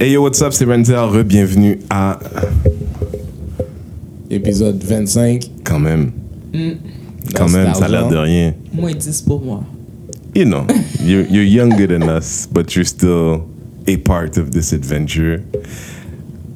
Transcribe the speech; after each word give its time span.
Hey 0.00 0.10
yo, 0.10 0.22
what's 0.22 0.42
up, 0.42 0.52
c'est 0.52 0.64
Renzel, 0.64 0.96
re-bienvenue 0.98 1.78
à... 1.88 2.18
Épisode 4.28 4.82
25. 4.82 5.48
Quand 5.62 5.78
même, 5.78 6.10
quand 7.32 7.48
même, 7.48 7.72
ça 7.74 7.84
a 7.84 7.88
l'air 7.88 8.08
de 8.08 8.16
rien. 8.16 8.54
Moins 8.72 8.92
10 8.92 9.22
pour 9.22 9.40
moi. 9.40 9.62
You 10.34 10.46
know, 10.46 10.66
you're, 11.00 11.24
you're 11.30 11.44
younger 11.46 11.86
than 11.86 12.08
us, 12.08 12.48
but 12.50 12.74
you're 12.74 12.84
still 12.84 13.46
a 13.86 13.96
part 13.98 14.36
of 14.36 14.50
this 14.50 14.72
adventure. 14.72 15.38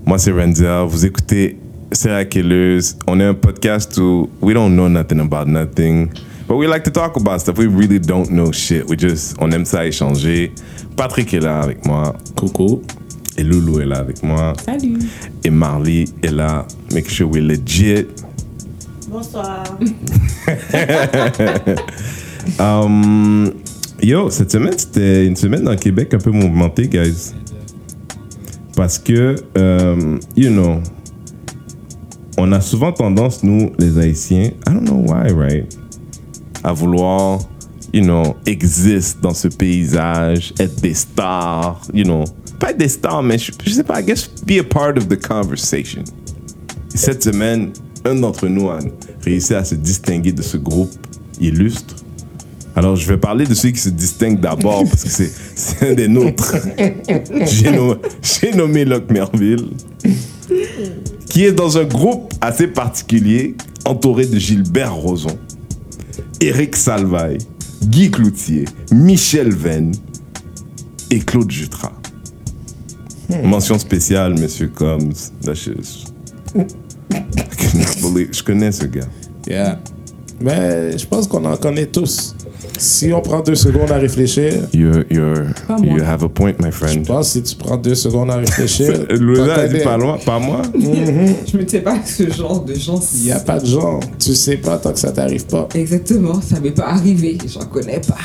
Moi, 0.04 0.18
c'est 0.18 0.32
Renzel, 0.32 0.88
vous 0.88 1.06
écoutez 1.06 1.60
Serial 1.92 2.28
Killers. 2.28 2.96
On 3.06 3.20
est 3.20 3.24
un 3.24 3.34
podcast 3.34 3.96
où 3.98 4.28
we 4.42 4.52
don't 4.52 4.74
know 4.74 4.88
nothing 4.88 5.20
about 5.20 5.46
nothing, 5.46 6.08
but 6.48 6.56
we 6.56 6.66
like 6.66 6.82
to 6.82 6.90
talk 6.90 7.16
about 7.16 7.38
stuff. 7.38 7.56
We 7.56 7.68
really 7.68 8.00
don't 8.00 8.30
know 8.30 8.50
shit. 8.50 8.88
We 8.88 8.96
just, 8.98 9.36
on 9.40 9.52
aime 9.52 9.64
ça 9.64 9.86
échanger. 9.86 10.50
Patrick 10.96 11.32
est 11.32 11.40
là 11.40 11.60
avec 11.60 11.86
moi. 11.86 12.16
Coucou. 12.34 12.82
Et 13.38 13.44
Loulou 13.44 13.80
est 13.80 13.86
là 13.86 13.98
avec 13.98 14.22
moi. 14.22 14.52
Salut. 14.64 14.98
Et 15.44 15.50
Marley 15.50 16.04
est 16.22 16.32
là. 16.32 16.66
Make 16.92 17.08
sure 17.08 17.30
we're 17.30 17.40
legit. 17.40 18.06
Bonsoir. 19.08 19.64
Um, 22.58 23.52
yo, 24.00 24.30
cette 24.30 24.50
semaine, 24.50 24.72
c'était 24.76 25.26
une 25.26 25.36
semaine 25.36 25.64
dans 25.64 25.72
le 25.72 25.76
Québec 25.76 26.14
un 26.14 26.18
peu 26.18 26.30
mouvementée, 26.30 26.88
guys. 26.88 27.34
Parce 28.74 28.98
que, 28.98 29.36
um, 29.56 30.18
you 30.36 30.50
know, 30.50 30.80
on 32.38 32.50
a 32.52 32.60
souvent 32.60 32.92
tendance, 32.92 33.42
nous, 33.42 33.72
les 33.78 33.98
Haïtiens, 33.98 34.50
I 34.66 34.72
don't 34.72 34.84
know 34.84 35.04
why, 35.06 35.30
right? 35.32 35.76
À 36.64 36.72
vouloir, 36.72 37.40
you 37.92 38.02
know, 38.02 38.36
exist 38.46 39.20
dans 39.20 39.34
ce 39.34 39.48
paysage, 39.48 40.54
être 40.58 40.80
des 40.80 40.94
stars, 40.94 41.80
you 41.92 42.04
know. 42.04 42.24
Pas 42.58 42.72
des 42.72 42.88
stars, 42.88 43.22
mais 43.22 43.38
je, 43.38 43.52
je 43.64 43.70
sais 43.70 43.84
pas, 43.84 44.00
I 44.00 44.04
guess 44.04 44.28
be 44.46 44.58
a 44.60 44.64
part 44.64 44.96
of 44.96 45.08
the 45.08 45.16
conversation. 45.20 46.02
Et 46.94 46.96
cette 46.96 47.22
semaine, 47.22 47.70
un 48.04 48.14
d'entre 48.16 48.48
nous 48.48 48.68
a 48.68 48.78
réussi 49.22 49.54
à 49.54 49.64
se 49.64 49.74
distinguer 49.74 50.32
de 50.32 50.42
ce 50.42 50.56
groupe 50.56 50.90
illustre. 51.40 51.94
Alors, 52.74 52.94
je 52.96 53.08
vais 53.08 53.16
parler 53.16 53.44
de 53.44 53.54
celui 53.54 53.72
qui 53.74 53.80
se 53.80 53.88
distingue 53.88 54.40
d'abord 54.40 54.84
parce 54.84 55.02
que 55.04 55.10
c'est- 55.10 55.82
un 55.90 55.94
des 55.94 56.08
nôtres. 56.08 56.54
J'ai 57.46 57.70
nommé, 57.72 57.96
nommé 58.54 58.84
Locke 58.84 59.10
Merville, 59.10 59.70
qui 61.28 61.44
est 61.44 61.52
dans 61.52 61.76
un 61.78 61.84
groupe 61.84 62.32
assez 62.40 62.68
particulier, 62.68 63.56
entouré 63.84 64.26
de 64.26 64.38
Gilbert 64.38 64.94
Rozon, 64.94 65.36
Éric 66.40 66.76
Salvaille, 66.76 67.38
Guy 67.84 68.10
Cloutier, 68.10 68.64
Michel 68.92 69.52
Venn 69.52 69.92
et 71.10 71.18
Claude 71.18 71.50
Jutras. 71.50 71.92
Mention 73.44 73.78
spéciale, 73.78 74.38
Monsieur 74.38 74.68
Combs. 74.74 75.32
That's 75.42 75.64
just- 75.64 76.12
I 76.54 76.64
cannot 77.56 78.00
believe- 78.12 78.28
Je 78.32 78.42
connais 78.42 78.72
ce 78.72 78.84
gars. 78.86 79.06
Yeah. 79.48 79.78
Mais 80.40 80.96
je 80.96 81.06
pense 81.06 81.26
qu'on 81.26 81.44
en 81.44 81.56
connaît 81.56 81.86
tous. 81.86 82.34
Si 82.78 83.12
on 83.12 83.20
prend 83.20 83.40
deux 83.40 83.56
secondes 83.56 83.90
à 83.90 83.96
réfléchir, 83.96 84.52
You're, 84.72 85.02
you're, 85.10 85.46
you 85.82 86.00
have 86.04 86.22
a 86.22 86.28
point, 86.28 86.52
my 86.60 86.66
je 86.66 86.70
friend. 86.70 87.06
pense 87.06 87.26
que 87.26 87.32
si 87.32 87.42
tu 87.42 87.56
prends 87.56 87.76
deux 87.76 87.96
secondes 87.96 88.30
à 88.30 88.36
réfléchir, 88.36 89.04
Lola 89.10 89.54
a 89.54 89.68
dit 89.68 89.80
pas 89.80 89.96
loin, 89.96 90.16
pas 90.24 90.38
moi. 90.38 90.62
Je 90.74 91.56
me 91.56 91.64
disais 91.64 91.80
pas 91.80 91.98
que 91.98 92.08
ce 92.08 92.30
genre 92.30 92.64
de 92.64 92.74
gens. 92.74 93.00
Il 93.16 93.24
n'y 93.24 93.32
a 93.32 93.40
pas 93.40 93.58
de 93.58 93.66
genre. 93.66 93.98
Tu 94.20 94.32
sais 94.34 94.58
pas 94.58 94.78
tant 94.78 94.92
que 94.92 94.98
ça 95.00 95.10
t'arrive 95.10 95.46
pas. 95.46 95.68
Exactement, 95.74 96.40
ça 96.40 96.60
m'est 96.60 96.70
pas 96.70 96.86
arrivé. 96.90 97.36
J'en 97.52 97.66
connais 97.66 98.00
pas. 98.00 98.18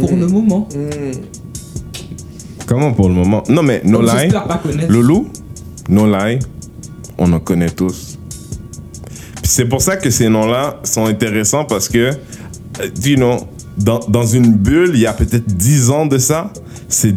Pour 0.00 0.10
le 0.16 0.26
moment. 0.26 0.68
Comment 2.66 2.92
pour 2.92 3.08
le 3.08 3.14
moment? 3.14 3.42
Non 3.48 3.62
mais 3.62 3.82
no 3.84 4.00
lie. 4.00 4.30
Loulou, 4.88 5.28
no 5.88 6.06
lie, 6.06 6.38
on 7.18 7.32
en 7.32 7.40
connaît 7.40 7.70
tous. 7.70 8.18
C'est 9.42 9.66
pour 9.66 9.82
ça 9.82 9.96
que 9.96 10.10
ces 10.10 10.28
noms-là 10.28 10.80
sont 10.84 11.06
intéressants 11.06 11.64
parce 11.64 11.88
que, 11.88 11.98
euh, 11.98 12.88
you 13.04 13.16
know, 13.16 13.48
dans, 13.76 13.98
dans 14.08 14.24
une 14.24 14.52
bulle, 14.52 14.92
il 14.94 15.00
y 15.00 15.06
a 15.06 15.12
peut-être 15.12 15.46
10 15.46 15.90
ans 15.90 16.06
de 16.06 16.18
ça, 16.18 16.52
ces 16.88 17.14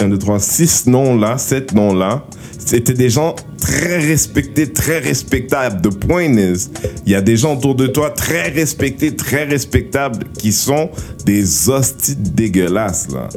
1, 0.00 0.08
2, 0.08 0.18
3, 0.18 0.40
6 0.40 0.86
noms-là, 0.86 1.38
7 1.38 1.74
noms-là, 1.74 2.24
c'était 2.58 2.94
des 2.94 3.10
gens 3.10 3.34
très 3.58 3.98
respectés, 3.98 4.72
très 4.72 4.98
respectables. 4.98 5.80
The 5.80 5.94
point 5.94 6.36
is, 6.36 6.70
il 7.06 7.12
y 7.12 7.14
a 7.14 7.20
des 7.20 7.36
gens 7.36 7.56
autour 7.56 7.74
de 7.74 7.86
toi 7.86 8.10
très 8.10 8.48
respectés, 8.48 9.14
très 9.14 9.44
respectables, 9.44 10.24
qui 10.38 10.52
sont 10.52 10.90
des 11.24 11.68
hosties 11.68 12.16
dégueulasses, 12.16 13.08
là 13.12 13.28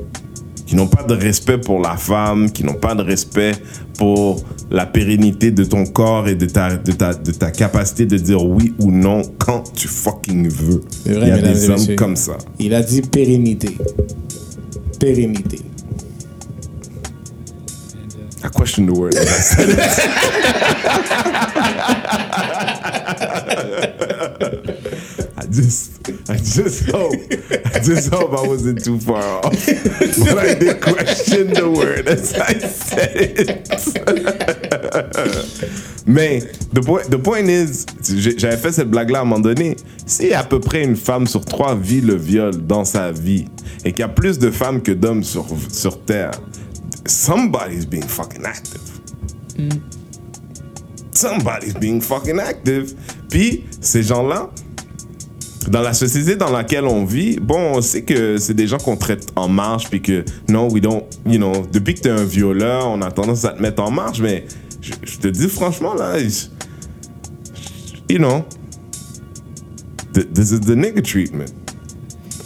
qui 0.73 0.78
n'ont 0.78 0.88
pas 0.88 1.03
de 1.03 1.13
respect 1.13 1.59
pour 1.59 1.79
la 1.79 1.97
femme, 1.97 2.50
qui 2.50 2.63
n'ont 2.63 2.73
pas 2.73 2.95
de 2.95 3.03
respect 3.03 3.51
pour 3.95 4.44
la 4.72 4.88
pérennité 4.88 5.51
de 5.51 5.63
ton 5.63 5.85
corps 5.85 6.28
et 6.28 6.34
de 6.34 6.47
ta, 6.47 6.78
de 6.78 6.91
ta, 6.91 7.13
de 7.13 7.31
ta 7.31 7.51
capacité 7.51 8.07
de 8.07 8.17
dire 8.17 8.44
oui 8.44 8.73
ou 8.79 8.91
non 8.91 9.22
quand 9.38 9.72
tu 9.72 9.88
fucking 9.88 10.50
veux. 10.50 10.81
Il 11.06 11.13
y 11.13 11.29
a 11.29 11.38
des 11.38 11.69
hommes 11.69 11.75
messieurs. 11.75 11.95
comme 11.95 12.16
ça. 12.16 12.39
Il 12.57 12.73
a 12.73 12.81
dit 12.81 13.03
pérennité. 13.03 13.78
Pérennité. 15.00 15.59
I 18.44 18.50
question 18.50 18.88
the 18.88 18.97
word. 18.97 19.13
I 25.38 25.45
just, 25.51 25.91
I 26.33 26.38
just 26.38 26.89
hope, 26.89 27.13
I 27.75 27.79
just 27.79 28.11
hope 28.11 28.33
I 28.33 28.47
wasn't 28.47 28.83
too 28.83 28.99
far 28.99 29.21
off. 29.45 29.53
But 29.53 30.39
I 30.39 30.55
did 30.55 30.81
question 30.81 31.53
the 31.53 31.69
word 31.69 32.07
as 32.07 32.33
I 32.33 32.53
said 32.57 33.11
it. 33.16 33.69
Mais, 36.07 36.41
the 36.73 36.81
point, 36.81 37.07
the 37.11 37.19
point 37.19 37.49
is, 37.49 37.85
j'avais 38.01 38.57
fait 38.57 38.71
cette 38.71 38.89
blague-là 38.89 39.19
à 39.19 39.21
un 39.21 39.25
moment 39.25 39.41
donné. 39.41 39.75
Si 40.07 40.33
à 40.33 40.44
peu 40.44 40.59
près 40.59 40.83
une 40.83 40.95
femme 40.95 41.27
sur 41.27 41.45
trois 41.45 41.75
vit 41.75 42.01
le 42.01 42.16
viol 42.16 42.65
dans 42.65 42.83
sa 42.83 43.11
vie 43.11 43.45
et 43.85 43.91
qu'il 43.91 44.00
y 44.00 44.03
a 44.03 44.09
plus 44.09 44.39
de 44.39 44.50
femmes 44.50 44.81
que 44.81 44.91
d'hommes 44.91 45.23
sur, 45.23 45.45
sur 45.71 46.03
Terre, 46.03 46.31
somebody's 47.05 47.85
being 47.85 48.07
fucking 48.07 48.44
active. 48.44 48.81
Somebody's 51.11 51.75
being 51.75 52.01
fucking 52.01 52.39
active. 52.39 52.95
Puis, 53.29 53.65
ces 53.81 54.01
gens-là, 54.01 54.50
dans 55.69 55.81
la 55.81 55.94
société 55.94 56.35
dans 56.35 56.50
laquelle 56.51 56.85
on 56.85 57.06
vit, 57.06 57.38
bon, 57.40 57.74
on 57.75 57.81
sait 57.81 58.01
que 58.03 58.38
c'est 58.38 58.53
des 58.53 58.68
gens 58.68 58.78
qu'on 58.78 58.97
traite 58.97 59.28
en 59.35 59.47
marche, 59.47 59.90
puis 59.90 60.01
que, 60.01 60.24
non, 60.50 60.68
we 60.69 60.81
don't, 60.81 61.03
you 61.25 61.38
know, 61.38 61.66
depuis 61.72 61.94
que 61.96 62.01
t'es 62.01 62.09
un 62.09 62.24
violeur, 62.25 62.88
on 62.90 63.01
a 63.01 63.12
tendance 63.12 63.46
à 63.46 63.50
te 63.50 63.62
mettre 63.62 63.81
en 63.81 63.91
marche, 63.91 64.19
mais 64.19 64.46
je, 64.81 65.18
te 65.18 65.28
dis 65.28 65.47
franchement, 65.47 65.94
là, 65.94 66.19
je- 66.19 66.47
you 68.09 68.18
know, 68.18 68.44
th- 70.13 70.28
this 70.34 70.51
is 70.51 70.59
the 70.59 70.75
nigga 70.75 71.01
treatment. 71.01 71.51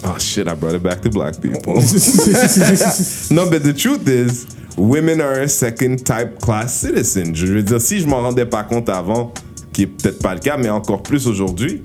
Oh 0.03 0.17
shit, 0.19 0.47
I 0.47 0.53
brought 0.53 0.75
it 0.75 0.83
back 0.83 1.01
to 1.01 1.09
black 1.09 1.41
people. 1.41 1.73
No, 3.31 3.49
but 3.49 3.63
the 3.63 3.73
truth 3.75 4.07
is, 4.07 4.45
women 4.77 5.19
are 5.21 5.41
a 5.41 5.47
second 5.49 5.97
type 6.05 6.39
class 6.39 6.79
citizen. 6.79 7.33
Je 7.35 7.47
veux 7.47 7.63
dire, 7.63 7.81
si 7.81 7.99
je 7.99 8.07
m'en 8.07 8.21
rendais 8.21 8.45
pas 8.45 8.63
compte 8.63 8.89
avant, 8.89 9.33
qui 9.73 9.83
est 9.83 9.87
peut-être 9.87 10.19
pas 10.19 10.35
le 10.35 10.39
cas, 10.39 10.55
mais 10.57 10.69
encore 10.69 11.01
plus 11.01 11.27
aujourd'hui, 11.27 11.81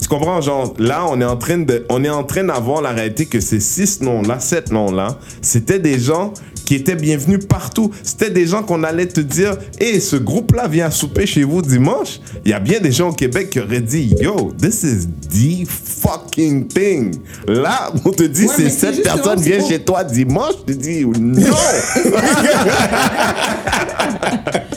tu 0.00 0.08
comprends, 0.08 0.40
genre, 0.40 0.74
là, 0.78 1.04
on 1.08 1.20
est 1.20 1.24
en 1.24 1.36
train 1.36 1.58
de, 1.58 1.84
on 1.90 2.02
est 2.04 2.10
en 2.10 2.24
train 2.24 2.44
d'avoir 2.44 2.80
la 2.82 2.90
réalité 2.90 3.26
que 3.26 3.40
ces 3.40 3.60
six 3.60 4.00
noms-là, 4.00 4.40
sept 4.40 4.72
noms-là, 4.72 5.18
c'était 5.42 5.78
des 5.78 5.98
gens 5.98 6.32
qui 6.64 6.76
étaient 6.76 6.94
bienvenus 6.94 7.40
partout. 7.48 7.90
C'était 8.04 8.30
des 8.30 8.46
gens 8.46 8.62
qu'on 8.62 8.84
allait 8.84 9.06
te 9.06 9.20
dire, 9.20 9.56
hé, 9.80 9.98
ce 9.98 10.14
groupe-là 10.14 10.68
vient 10.68 10.88
souper 10.88 11.26
chez 11.26 11.42
vous 11.42 11.62
dimanche. 11.62 12.20
Il 12.44 12.52
y 12.52 12.54
a 12.54 12.60
bien 12.60 12.78
des 12.78 12.92
gens 12.92 13.08
au 13.08 13.12
Québec 13.12 13.50
qui 13.50 13.58
auraient 13.58 13.80
dit, 13.80 14.14
yo, 14.20 14.52
this 14.56 14.84
is 14.84 15.08
the 15.30 15.66
fucking 15.68 16.68
thing. 16.68 17.16
Là, 17.48 17.92
on 18.04 18.10
te 18.10 18.22
dit, 18.22 18.46
Ouais, 18.46 18.54
ces 18.56 18.70
sept 18.70 19.02
personnes 19.02 19.40
viennent 19.40 19.66
chez 19.66 19.80
toi 19.80 20.04
dimanche. 20.04 20.54
Tu 20.64 20.76
dis, 20.76 21.04
non. 21.18 21.42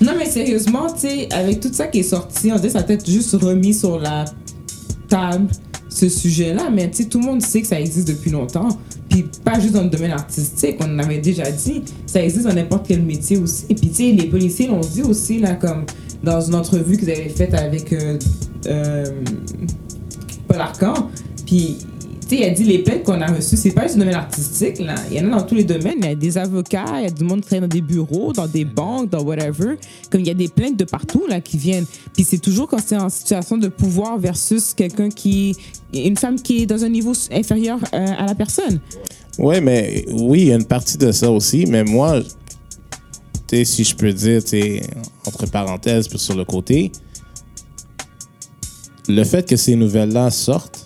Non, 0.00 0.12
mais 0.18 0.26
sérieusement, 0.26 0.92
tu 0.92 1.00
sais, 1.00 1.28
avec 1.32 1.60
tout 1.60 1.72
ça 1.72 1.86
qui 1.86 2.00
est 2.00 2.04
sorti, 2.04 2.52
on 2.52 2.56
dirait 2.56 2.68
que 2.68 2.72
ça 2.72 2.80
a 2.80 2.82
peut-être 2.82 3.08
juste 3.08 3.32
remis 3.34 3.74
sur 3.74 3.98
la 3.98 4.26
table 5.08 5.48
ce 5.88 6.08
sujet-là, 6.08 6.68
mais 6.70 6.90
tu 6.90 7.08
tout 7.08 7.18
le 7.20 7.24
monde 7.24 7.42
sait 7.42 7.62
que 7.62 7.66
ça 7.66 7.80
existe 7.80 8.08
depuis 8.08 8.30
longtemps. 8.30 8.68
Puis 9.08 9.24
pas 9.44 9.58
juste 9.58 9.72
dans 9.72 9.82
le 9.82 9.88
domaine 9.88 10.10
artistique, 10.10 10.76
on 10.80 10.94
en 10.94 10.98
avait 10.98 11.18
déjà 11.18 11.50
dit, 11.50 11.82
ça 12.04 12.22
existe 12.22 12.46
dans 12.46 12.52
n'importe 12.52 12.86
quel 12.86 13.02
métier 13.02 13.38
aussi. 13.38 13.64
Et 13.70 13.74
puis 13.74 13.88
tu 13.88 13.94
sais, 13.94 14.12
les 14.12 14.26
policiers 14.26 14.66
l'ont 14.66 14.80
dit 14.80 15.02
aussi, 15.02 15.38
là, 15.38 15.54
comme 15.54 15.86
dans 16.22 16.40
une 16.40 16.54
entrevue 16.54 16.96
vous 16.96 17.08
avez 17.08 17.28
faite 17.28 17.54
avec 17.54 17.92
euh, 17.92 18.18
euh, 18.66 19.04
Paul 20.48 20.60
Arcan. 20.60 21.08
Puis 21.46 21.78
Tu 22.28 22.38
sais, 22.38 22.44
a 22.44 22.50
dit 22.50 22.64
les 22.64 22.80
plaintes 22.80 23.04
qu'on 23.04 23.20
a 23.20 23.26
reçues, 23.26 23.56
c'est 23.56 23.70
pas 23.70 23.82
juste 23.82 23.94
le 23.94 24.00
domaine 24.00 24.16
artistique, 24.16 24.80
là. 24.80 24.96
Il 25.10 25.16
y 25.16 25.20
en 25.20 25.32
a 25.32 25.38
dans 25.38 25.46
tous 25.46 25.54
les 25.54 25.62
domaines. 25.62 25.98
Il 25.98 26.06
y 26.06 26.08
a 26.08 26.14
des 26.16 26.38
avocats, 26.38 26.98
il 26.98 27.04
y 27.04 27.06
a 27.06 27.10
du 27.10 27.22
monde 27.22 27.40
qui 27.42 27.46
travaille 27.46 27.68
dans 27.68 27.74
des 27.74 27.80
bureaux, 27.80 28.32
dans 28.32 28.48
des 28.48 28.64
banques, 28.64 29.10
dans 29.10 29.22
whatever. 29.22 29.76
Comme 30.10 30.22
il 30.22 30.26
y 30.26 30.30
a 30.30 30.34
des 30.34 30.48
plaintes 30.48 30.76
de 30.76 30.84
partout, 30.84 31.24
là, 31.28 31.40
qui 31.40 31.56
viennent. 31.56 31.86
Puis 32.14 32.24
c'est 32.24 32.38
toujours 32.38 32.66
quand 32.66 32.80
c'est 32.84 32.96
en 32.96 33.10
situation 33.10 33.58
de 33.58 33.68
pouvoir 33.68 34.18
versus 34.18 34.74
quelqu'un 34.74 35.08
qui. 35.08 35.56
Une 35.94 36.16
femme 36.16 36.40
qui 36.40 36.62
est 36.62 36.66
dans 36.66 36.84
un 36.84 36.88
niveau 36.88 37.12
inférieur 37.30 37.78
euh, 37.94 38.06
à 38.18 38.26
la 38.26 38.34
personne. 38.34 38.80
Ouais, 39.38 39.60
mais 39.60 40.04
oui, 40.10 40.42
il 40.42 40.48
y 40.48 40.52
a 40.52 40.56
une 40.56 40.64
partie 40.64 40.98
de 40.98 41.12
ça 41.12 41.30
aussi, 41.30 41.64
mais 41.66 41.84
moi, 41.84 42.20
tu 43.46 43.56
sais, 43.58 43.64
si 43.64 43.84
je 43.84 43.94
peux 43.94 44.12
dire, 44.12 44.42
tu 44.42 44.80
entre 45.26 45.48
parenthèses, 45.48 46.08
sur 46.08 46.34
le 46.34 46.44
côté, 46.44 46.90
le 49.08 49.22
fait 49.22 49.48
que 49.48 49.54
ces 49.54 49.76
nouvelles-là 49.76 50.30
sortent, 50.30 50.85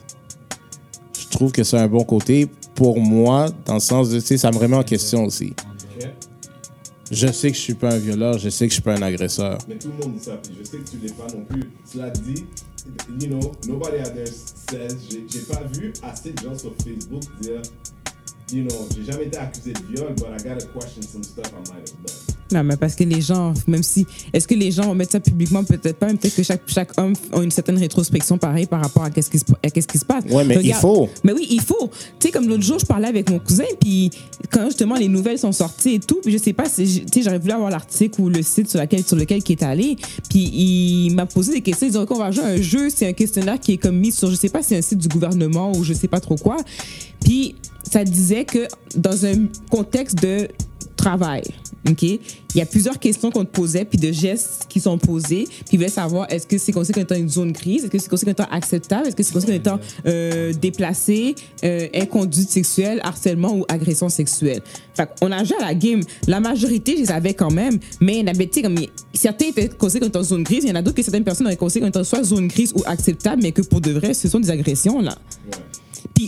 trouve 1.41 1.53
que 1.53 1.65
c'est 1.65 1.79
un 1.79 1.89
bon 1.89 2.05
côté 2.05 2.49
pour 2.75 3.01
moi, 3.01 3.49
dans 3.65 3.73
le 3.73 3.81
sens 3.81 4.11
de, 4.11 4.21
tu 4.21 4.27
sais, 4.27 4.37
ça 4.37 4.51
me 4.51 4.59
remet 4.59 4.77
en 4.77 4.83
question 4.83 5.25
aussi. 5.25 5.55
Je 7.11 7.27
sais 7.29 7.51
que 7.51 7.57
je 7.57 7.63
suis 7.63 7.75
pas 7.75 7.95
un 7.95 7.99
violeur, 7.99 8.39
je 8.39 8.51
sais 8.51 8.67
que 8.67 8.71
je 8.71 8.75
suis 8.75 8.83
pas 8.83 8.95
un 8.95 9.01
agresseur. 9.01 9.57
Mais 9.67 9.77
tout 9.77 9.89
le 9.89 10.05
monde 10.05 10.17
dit 10.19 10.23
ça, 10.23 10.37
puis 10.37 10.53
je 10.59 10.63
sais 10.63 10.77
que 10.77 10.91
tu 10.91 10.99
l'es 10.99 11.13
pas 11.13 11.27
non 11.35 11.43
plus. 11.47 11.71
Cela 11.91 12.11
dit, 12.11 12.45
you 13.19 13.29
know, 13.29 13.41
nobody 13.67 14.01
out 14.03 14.15
there 14.15 14.27
says, 14.27 14.99
j'ai 15.09 15.41
pas 15.41 15.63
vu 15.73 15.95
assez 16.03 16.33
de 16.33 16.43
gens 16.43 16.59
sur 16.59 16.75
Facebook 16.85 17.23
dire, 17.41 17.63
you 18.53 18.69
know, 18.69 18.87
j'ai 18.95 19.11
jamais 19.11 19.25
été 19.25 19.39
accusé 19.39 19.73
de 19.73 19.81
viol, 19.91 20.15
but 20.17 20.27
I 20.27 20.47
gotta 20.47 20.67
question 20.67 21.03
some 21.03 21.25
stuff 21.25 21.47
I 21.47 21.73
might 21.73 21.89
have 21.89 21.97
done. 22.05 22.40
Non, 22.53 22.65
mais 22.65 22.77
parce 22.77 22.95
que 22.95 23.05
les 23.05 23.21
gens, 23.21 23.55
même 23.67 23.83
si. 23.83 24.07
Est-ce 24.33 24.47
que 24.49 24.55
les 24.55 24.71
gens 24.71 24.83
vont 24.85 24.95
mettre 24.95 25.13
ça 25.13 25.21
publiquement? 25.21 25.63
Peut-être 25.65 25.99
pas, 25.99 26.07
mais 26.07 26.15
peut-être 26.15 26.35
que 26.35 26.43
chaque, 26.43 26.63
chaque 26.67 26.99
homme 26.99 27.13
a 27.33 27.43
une 27.43 27.51
certaine 27.51 27.79
rétrospection 27.79 28.39
pareille 28.39 28.67
par 28.67 28.81
rapport 28.83 29.05
à 29.05 29.11
qu'est-ce 29.11 29.31
qui, 29.31 29.39
se- 29.39 29.45
à 29.63 29.71
qu'est-ce 29.71 29.87
qui 29.89 29.99
se 29.99 30.05
passe. 30.05 30.25
Ouais, 30.31 30.45
mais 30.45 30.57
il 30.63 30.75
faut. 30.75 31.09
Mais 31.25 31.33
oui, 31.33 31.47
il 31.51 31.61
faut. 31.61 31.91
Tu 32.19 32.27
sais, 32.27 32.31
comme 32.31 32.49
l'autre 32.49 32.63
jour, 32.63 32.79
je 32.79 32.87
parlais 32.87 33.09
avec 33.09 33.31
mon 33.31 33.39
cousin, 33.39 33.65
puis 33.81 34.11
quand 34.51 34.65
justement 34.67 34.97
les 34.97 35.09
nouvelles 35.09 35.39
sont 35.39 35.53
sorties 35.53 35.95
et 35.95 36.01
tout, 36.01 36.19
puis 36.23 36.33
je 36.33 36.39
sais 36.39 36.53
pas 36.53 36.69
si. 36.69 37.05
Tu 37.05 37.13
sais, 37.13 37.23
j'aurais 37.23 37.39
voulu 37.39 37.53
avoir 37.53 37.71
l'article 37.71 38.21
ou 38.21 38.29
le 38.29 38.43
site 38.43 38.69
sur, 38.69 38.79
laquelle, 38.79 39.05
sur 39.05 39.17
lequel 39.17 39.41
il 39.47 39.53
est 39.53 39.63
allé, 39.63 39.97
puis 40.29 40.41
il 40.41 41.15
m'a 41.15 41.27
posé 41.27 41.53
des 41.53 41.61
questions. 41.61 41.87
Il 41.87 41.93
dit, 41.93 41.99
OK, 41.99 42.11
on 42.11 42.19
va 42.19 42.31
jouer 42.31 42.45
à 42.45 42.49
un 42.49 42.61
jeu, 42.61 42.89
c'est 42.91 43.07
un 43.09 43.13
questionnaire 43.13 43.59
qui 43.61 43.73
est 43.73 43.79
comme 43.79 43.97
mis 43.97 44.13
sur, 44.13 44.31
je 44.31 44.37
sais 44.37 44.49
pas 44.49 44.63
si 44.63 44.71
c'est 44.71 44.79
un 44.79 44.83
site 44.83 44.99
du 44.99 45.09
gouvernement 45.09 45.73
ou 45.77 45.85
je 45.85 45.93
sais 45.95 46.09
pas 46.09 46.21
trop 46.21 46.37
quoi. 46.37 46.57
Puis 47.25 47.55
ça 47.91 48.05
disait 48.05 48.45
que 48.45 48.67
dans 48.97 49.25
un 49.27 49.47
contexte 49.71 50.23
de 50.23 50.49
travail, 51.01 51.43
OK? 51.89 52.03
Il 52.03 52.21
y 52.59 52.61
a 52.61 52.67
plusieurs 52.67 52.99
questions 52.99 53.31
qu'on 53.31 53.45
te 53.45 53.51
posait, 53.51 53.85
puis 53.85 53.99
de 53.99 54.13
gestes 54.13 54.67
qui 54.69 54.81
sont 54.81 54.99
posés, 54.99 55.45
puis 55.45 55.65
il 55.73 55.79
voulait 55.79 55.89
savoir 55.89 56.27
est-ce 56.31 56.47
que 56.47 56.59
c'est 56.59 56.73
considéré 56.73 57.07
comme 57.07 57.17
étant 57.17 57.23
une 57.23 57.29
zone 57.29 57.53
grise, 57.53 57.85
est-ce 57.85 57.91
que 57.91 57.99
c'est 57.99 58.09
considéré 58.09 58.35
comme 58.35 58.45
étant 58.45 58.55
acceptable, 58.55 59.09
est-ce 59.09 59.17
que 59.17 59.23
c'est 59.23 59.33
considéré 59.33 59.61
comme 59.61 59.75
étant 59.75 59.85
euh, 60.07 60.53
déplacé, 60.53 61.35
euh, 61.65 61.87
inconduite 61.95 62.51
sexuelle, 62.51 63.01
harcèlement 63.03 63.57
ou 63.57 63.65
agression 63.69 64.09
sexuelle? 64.09 64.61
Fait 64.95 65.09
qu'on 65.19 65.33
a 65.33 65.45
joué 65.45 65.57
à 65.61 65.67
la 65.67 65.75
game. 65.75 66.03
La 66.27 66.41
majorité, 66.41 66.97
je 66.97 67.03
les 67.03 67.11
avais 67.11 67.35
quand 67.35 67.53
même, 67.53 67.79
mais 68.01 68.25
tu 68.25 68.49
sais, 68.53 68.63
comme 68.63 68.77
certains 69.15 69.47
étaient 69.47 69.69
considérés 69.69 70.11
comme 70.11 70.21
étant 70.21 70.23
zone 70.23 70.43
grise, 70.43 70.65
il 70.65 70.69
y 70.69 70.73
en 70.73 70.77
a 70.77 70.83
d'autres 70.83 70.97
que 70.97 71.03
certaines 71.03 71.25
personnes 71.25 71.47
auraient 71.47 71.57
considéré 71.57 71.91
comme 71.91 72.01
étant 72.01 72.05
soit 72.05 72.25
zone 72.25 72.49
grise 72.49 72.73
ou 72.75 72.83
acceptable, 72.87 73.43
mais 73.43 73.53
que 73.53 73.63
pour 73.63 73.81
de 73.81 73.93
vrai, 73.93 74.13
ce 74.13 74.29
sont 74.29 74.41
des 74.41 74.51
agressions, 74.51 75.01
là. 75.01 75.17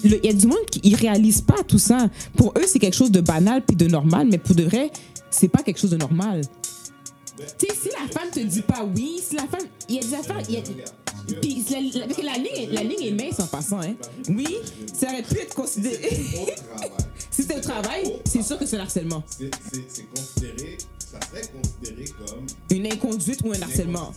Puis 0.01 0.11
il 0.23 0.25
y 0.25 0.29
a 0.29 0.33
du 0.33 0.47
monde 0.47 0.65
qui 0.71 0.91
ne 0.91 0.97
réalise 0.97 1.43
pas 1.43 1.63
tout 1.65 1.79
ça. 1.79 2.09
Pour 2.37 2.55
eux, 2.57 2.65
c'est 2.67 2.79
quelque 2.79 2.97
chose 2.97 3.11
de 3.11 3.21
banal 3.21 3.63
puis 3.65 3.77
de 3.77 3.87
normal, 3.87 4.27
mais 4.31 4.39
pour 4.39 4.55
de 4.55 4.63
vrai, 4.65 4.91
c'est 5.31 5.49
pas 5.49 5.63
quelque 5.63 5.79
chose 5.79 5.91
de 5.91 5.97
normal. 5.99 6.43
Tu 7.59 7.67
sais, 7.67 7.75
si 7.83 7.89
la 7.89 8.09
femme 8.11 8.31
te 8.31 8.41
dit 8.41 8.63
pas 8.63 8.85
oui, 8.95 9.21
si 9.23 9.35
la 9.37 9.43
femme. 9.47 9.67
Il 9.89 9.97
y 9.97 9.99
a 9.99 10.03
des 10.03 10.15
affaires. 10.15 10.41
il 10.49 10.55
y 10.55 10.59
a- 10.59 10.63
Puis 11.41 11.65
la, 11.71 11.81
la- 12.01 12.07
parce 12.07 12.19
que 12.21 12.25
la 12.25 12.35
ligne, 12.39 12.71
la 12.71 12.83
ligne 12.83 13.03
est 13.03 13.11
mince 13.25 13.41
en 13.41 13.47
passant. 13.47 13.81
Hein. 13.81 13.95
Oui, 14.29 14.47
ça 14.95 15.09
aurait 15.09 15.23
pu 15.23 15.39
être 15.39 15.55
considéré. 15.55 16.09
si 17.31 17.43
c'était 17.43 17.57
au 17.57 17.61
travail, 17.61 18.13
c'est 18.25 18.43
sûr 18.43 18.59
que 18.59 18.65
c'est 18.67 18.77
un 18.77 18.81
harcèlement. 18.81 19.23
C'est 19.29 19.51
c'est- 19.73 19.85
c'est 19.89 20.07
considéré, 20.15 20.79
ça 20.99 21.19
serait 21.29 21.49
considéré 21.49 22.05
comme 22.27 22.47
Une 22.71 22.87
inconduite 22.87 23.41
ou 23.45 23.53
un 23.53 23.61
harcèlement. 23.63 24.13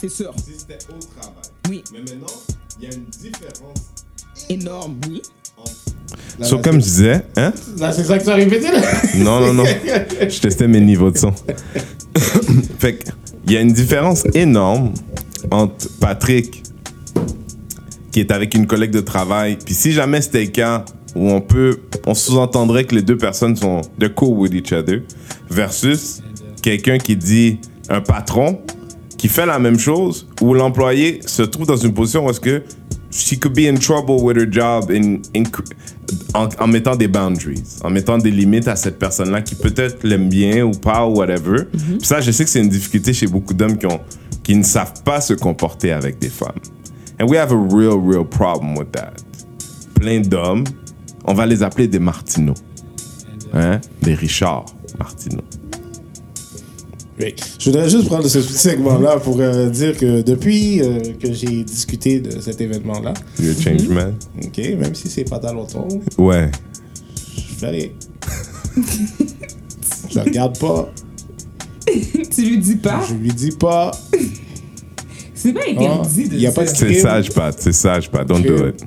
C'est 0.00 0.08
sûr. 0.10 0.34
Si 0.44 0.52
c'était 0.58 0.78
au 0.92 0.98
travail. 0.98 1.42
Oui. 1.68 1.82
Mais 1.92 1.98
maintenant, 2.00 2.26
il 2.80 2.84
y 2.88 2.92
a 2.92 2.94
une 2.94 3.04
différence 3.06 3.78
Énorme, 4.48 4.96
oui. 5.08 5.22
So, 6.42 6.58
comme 6.58 6.76
je 6.76 6.84
disais, 6.84 7.22
hein? 7.36 7.52
Là, 7.78 7.92
c'est 7.92 8.04
ça 8.04 8.18
que 8.18 8.24
tu 8.24 8.30
as 8.30 8.34
répété, 8.34 8.70
là? 8.70 8.80
Non, 9.16 9.40
non, 9.40 9.52
non. 9.52 9.64
Je 9.64 10.40
testais 10.40 10.68
mes 10.68 10.80
niveaux 10.80 11.10
de 11.10 11.18
son. 11.18 11.32
fait 12.78 12.94
que, 12.94 13.10
il 13.46 13.52
y 13.52 13.56
a 13.56 13.60
une 13.60 13.72
différence 13.72 14.24
énorme 14.34 14.92
entre 15.50 15.88
Patrick, 16.00 16.62
qui 18.12 18.20
est 18.20 18.30
avec 18.30 18.54
une 18.54 18.66
collègue 18.66 18.90
de 18.90 19.00
travail, 19.00 19.58
puis 19.64 19.74
si 19.74 19.92
jamais 19.92 20.20
c'était 20.20 20.44
le 20.44 20.50
cas 20.50 20.84
où 21.14 21.30
on 21.30 21.40
peut, 21.40 21.80
on 22.06 22.14
sous-entendrait 22.14 22.84
que 22.84 22.94
les 22.94 23.02
deux 23.02 23.16
personnes 23.16 23.56
sont 23.56 23.80
de 23.98 24.08
cool 24.08 24.38
with 24.38 24.54
each 24.54 24.72
other, 24.72 25.02
versus 25.50 26.22
quelqu'un 26.62 26.98
qui 26.98 27.16
dit 27.16 27.58
un 27.88 28.00
patron 28.00 28.60
qui 29.16 29.28
fait 29.28 29.46
la 29.46 29.58
même 29.58 29.78
chose, 29.78 30.28
où 30.40 30.54
l'employé 30.54 31.20
se 31.26 31.42
trouve 31.42 31.66
dans 31.66 31.76
une 31.76 31.92
position 31.92 32.26
où 32.26 32.30
est-ce 32.30 32.40
que 32.40 32.62
she 33.18 33.38
could 33.38 33.54
be 33.54 33.66
in 33.68 33.76
trouble 33.78 34.22
with 34.22 34.36
her 34.36 34.46
job 34.50 34.90
in, 34.90 35.20
in- 35.34 35.44
en, 36.34 36.48
en 36.58 36.66
mettant 36.66 36.96
des 36.96 37.08
boundaries, 37.08 37.62
en 37.82 37.90
mettant 37.90 38.18
des 38.18 38.30
limites 38.30 38.68
à 38.68 38.76
cette 38.76 38.98
personne-là 38.98 39.42
qui 39.42 39.54
peut-être 39.54 40.04
l'aime 40.04 40.28
bien 40.28 40.64
ou 40.64 40.70
pas 40.72 41.06
ou 41.06 41.16
whatever. 41.16 41.64
Puis 41.72 42.06
ça, 42.06 42.20
je 42.20 42.30
sais 42.30 42.44
que 42.44 42.50
c'est 42.50 42.60
une 42.60 42.68
difficulté 42.68 43.12
chez 43.12 43.26
beaucoup 43.26 43.54
d'hommes 43.54 43.76
qui, 43.76 43.86
ont, 43.86 44.00
qui 44.42 44.54
ne 44.54 44.62
savent 44.62 45.02
pas 45.04 45.20
se 45.20 45.34
comporter 45.34 45.92
avec 45.92 46.18
des 46.18 46.28
femmes. 46.30 46.60
And 47.20 47.26
we 47.28 47.36
have 47.38 47.52
a 47.52 47.56
real, 47.56 47.98
real 48.00 48.24
problem 48.24 48.76
with 48.78 48.92
that. 48.92 49.14
Plein 49.94 50.20
d'hommes, 50.20 50.64
on 51.24 51.34
va 51.34 51.44
les 51.46 51.62
appeler 51.62 51.88
des 51.88 51.98
Martineaux. 51.98 52.54
Hein? 53.52 53.80
Des 54.02 54.14
Richard 54.14 54.66
Martineaux. 54.98 55.42
Oui. 57.20 57.34
Je 57.58 57.64
voudrais 57.70 57.88
juste 57.88 58.06
prendre 58.06 58.28
ce 58.28 58.38
petit 58.38 58.52
segment-là 58.52 59.18
pour 59.18 59.40
euh, 59.40 59.68
dire 59.70 59.96
que 59.96 60.22
depuis 60.22 60.80
euh, 60.80 61.00
que 61.20 61.32
j'ai 61.32 61.64
discuté 61.64 62.20
de 62.20 62.40
cet 62.40 62.60
événement-là, 62.60 63.12
You're 63.40 63.56
a 63.58 63.60
change 63.60 63.88
man. 63.88 64.14
ok, 64.44 64.58
même 64.78 64.94
si 64.94 65.08
c'est 65.08 65.24
pas 65.28 65.38
dans 65.38 65.52
longtemps, 65.54 65.88
Ouais. 66.16 66.50
je 67.60 67.66
rien. 67.66 67.88
je 70.10 70.18
regarde 70.20 70.58
pas, 70.58 70.92
tu 72.34 72.42
lui 72.44 72.58
dis 72.58 72.76
pas? 72.76 73.00
je 73.08 73.14
lui 73.14 73.30
dis 73.30 73.50
pas. 73.52 73.90
C'est 75.34 75.52
pas 75.52 75.60
Ah, 75.66 75.70
interdit 75.70 76.28
de 76.28 76.36
y 76.36 76.46
a 76.46 76.52
pas 76.52 76.64
de- 76.64 76.68
C'est 76.68 76.94
sage, 76.94 77.30
Pat. 77.30 77.54
C'est 77.58 77.72
sage, 77.72 78.10
Pat. 78.10 78.26
Don't 78.26 78.42
do 78.42 78.68
it. 78.68 78.84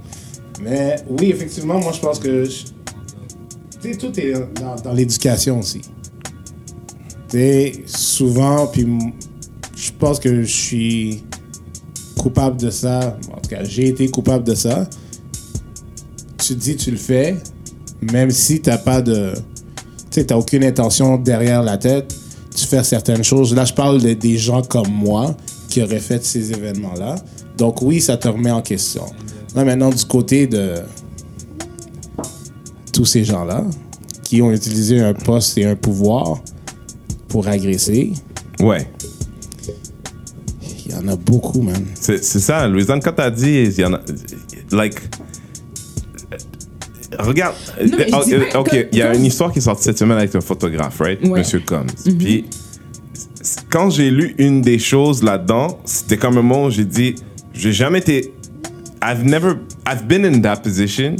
Mais 0.62 0.98
oui, 1.10 1.30
effectivement, 1.32 1.80
moi 1.80 1.92
je 1.94 2.00
pense 2.00 2.20
que. 2.20 2.44
je- 2.46 2.66
Tu 3.82 3.92
sais, 3.94 3.98
tout 3.98 4.18
est 4.20 4.34
dans, 4.60 4.76
dans 4.84 4.94
l'éducation 4.94 5.60
aussi. 5.60 5.82
Sais, 7.32 7.84
souvent, 7.86 8.68
puis 8.68 8.86
je 9.76 9.92
pense 9.98 10.20
que 10.20 10.44
je 10.44 10.52
suis 10.52 11.24
coupable 12.18 12.58
de 12.58 12.70
ça. 12.70 13.18
En 13.32 13.40
tout 13.40 13.50
cas, 13.50 13.64
j'ai 13.64 13.88
été 13.88 14.10
coupable 14.10 14.44
de 14.44 14.54
ça. 14.54 14.88
Tu 16.38 16.56
dis, 16.56 16.76
tu 16.76 16.92
le 16.92 16.98
fais, 16.98 17.38
même 18.12 18.32
si 18.32 18.60
t'as 18.62 18.78
pas 18.78 19.02
de. 19.02 19.32
Tu 20.10 20.20
sais, 20.20 20.26
t'as 20.26 20.36
aucune 20.36 20.64
intention 20.66 21.18
derrière 21.18 21.64
la 21.64 21.78
tête, 21.78 22.14
tu 22.54 22.66
fais 22.66 22.84
certaines 22.84 23.24
choses. 23.24 23.56
Là, 23.56 23.64
je 23.64 23.74
parle 23.74 24.02
de- 24.02 24.14
des 24.14 24.38
gens 24.38 24.62
comme 24.62 24.90
moi 24.92 25.36
qui 25.70 25.82
auraient 25.82 26.00
fait 26.00 26.26
ces 26.26 26.52
événements-là. 26.52 27.16
Donc, 27.58 27.82
oui, 27.82 28.02
ça 28.02 28.18
te 28.18 28.28
remet 28.28 28.52
en 28.52 28.62
question. 28.62 29.06
Là, 29.56 29.64
maintenant, 29.64 29.90
du 29.90 30.04
côté 30.04 30.48
de 30.48 30.76
tous 32.92 33.06
ces 33.06 33.24
gens-là 33.24 33.64
qui 34.24 34.42
ont 34.42 34.52
utilisé 34.52 35.00
un 35.00 35.14
poste 35.14 35.58
et 35.58 35.66
un 35.66 35.76
pouvoir 35.76 36.42
pour 37.32 37.48
agresser, 37.48 38.12
Ouais. 38.60 38.86
il 40.86 40.92
y 40.92 40.96
en 40.96 41.08
a 41.08 41.16
beaucoup, 41.16 41.62
man. 41.62 41.82
C'est 41.96 42.22
ça, 42.22 42.68
Louisanne, 42.68 43.00
quand 43.02 43.14
t'as 43.14 43.32
dit, 43.32 43.64
il 43.76 43.80
y 43.80 43.86
en 43.86 43.94
a. 43.94 44.02
Like. 44.72 44.96
Regarde, 47.20 47.56
Non, 47.82 47.98
mais 47.98 48.08
je 48.30 48.36
euh, 48.36 48.60
ok, 48.60 48.88
il 48.92 48.98
y 48.98 49.02
a 49.02 49.14
une 49.14 49.26
histoire 49.26 49.52
qui 49.52 49.60
est 49.60 49.62
sortie 49.62 49.84
cette 49.84 49.98
semaine 49.98 50.18
avec 50.18 50.34
un 50.36 50.42
photographe, 50.42 51.00
right? 51.00 51.20
Ouais. 51.28 51.40
Monsieur 51.40 51.62
Combs. 51.66 51.86
Puis, 52.18 52.46
c- 53.42 53.60
quand 53.70 53.90
j'ai 53.90 54.10
lu 54.10 54.34
une 54.38 54.62
des 54.62 54.80
choses 54.80 55.22
là-dedans, 55.22 55.80
c'était 55.86 56.18
comme 56.18 56.38
un 56.38 56.42
moment 56.42 56.66
où 56.66 56.70
j'ai 56.70 56.86
dit, 56.86 57.16
j'ai 57.54 57.74
jamais 57.74 58.00
été, 58.00 58.34
I've 59.04 59.24
never, 59.26 59.54
I've 59.88 60.06
been 60.08 60.26
in 60.26 60.40
that 60.40 60.58
position, 60.64 61.16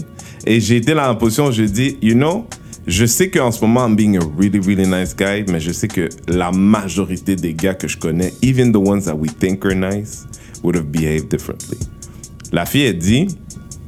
et 0.46 0.60
j'ai 0.62 0.78
été 0.78 0.94
dans 0.94 1.08
la 1.08 1.16
position 1.16 1.48
où 1.48 1.52
j'ai 1.52 1.68
dit, 1.68 1.98
you 2.02 2.14
know, 2.14 2.46
je 2.92 3.06
sais 3.06 3.30
qu'en 3.30 3.52
ce 3.52 3.62
moment, 3.62 3.86
I'm 3.86 3.96
being 3.96 4.18
a 4.18 4.26
really, 4.38 4.60
really 4.60 4.86
nice 4.86 5.16
guy, 5.16 5.46
mais 5.50 5.62
je 5.62 5.72
sais 5.72 5.88
que 5.88 6.10
la 6.28 6.52
majorité 6.52 7.36
des 7.36 7.54
gars 7.54 7.74
que 7.74 7.88
je 7.88 7.98
connais, 7.98 8.34
even 8.42 8.72
the 8.72 8.78
ones 8.78 9.06
that 9.06 9.16
we 9.16 9.30
think 9.40 9.66
are 9.66 9.74
nice, 9.74 10.28
would 10.62 10.76
have 10.76 10.92
behaved 10.92 11.30
differently. 11.30 11.78
La 12.52 12.66
fille, 12.66 12.84
elle 12.84 12.98
dit, 12.98 13.28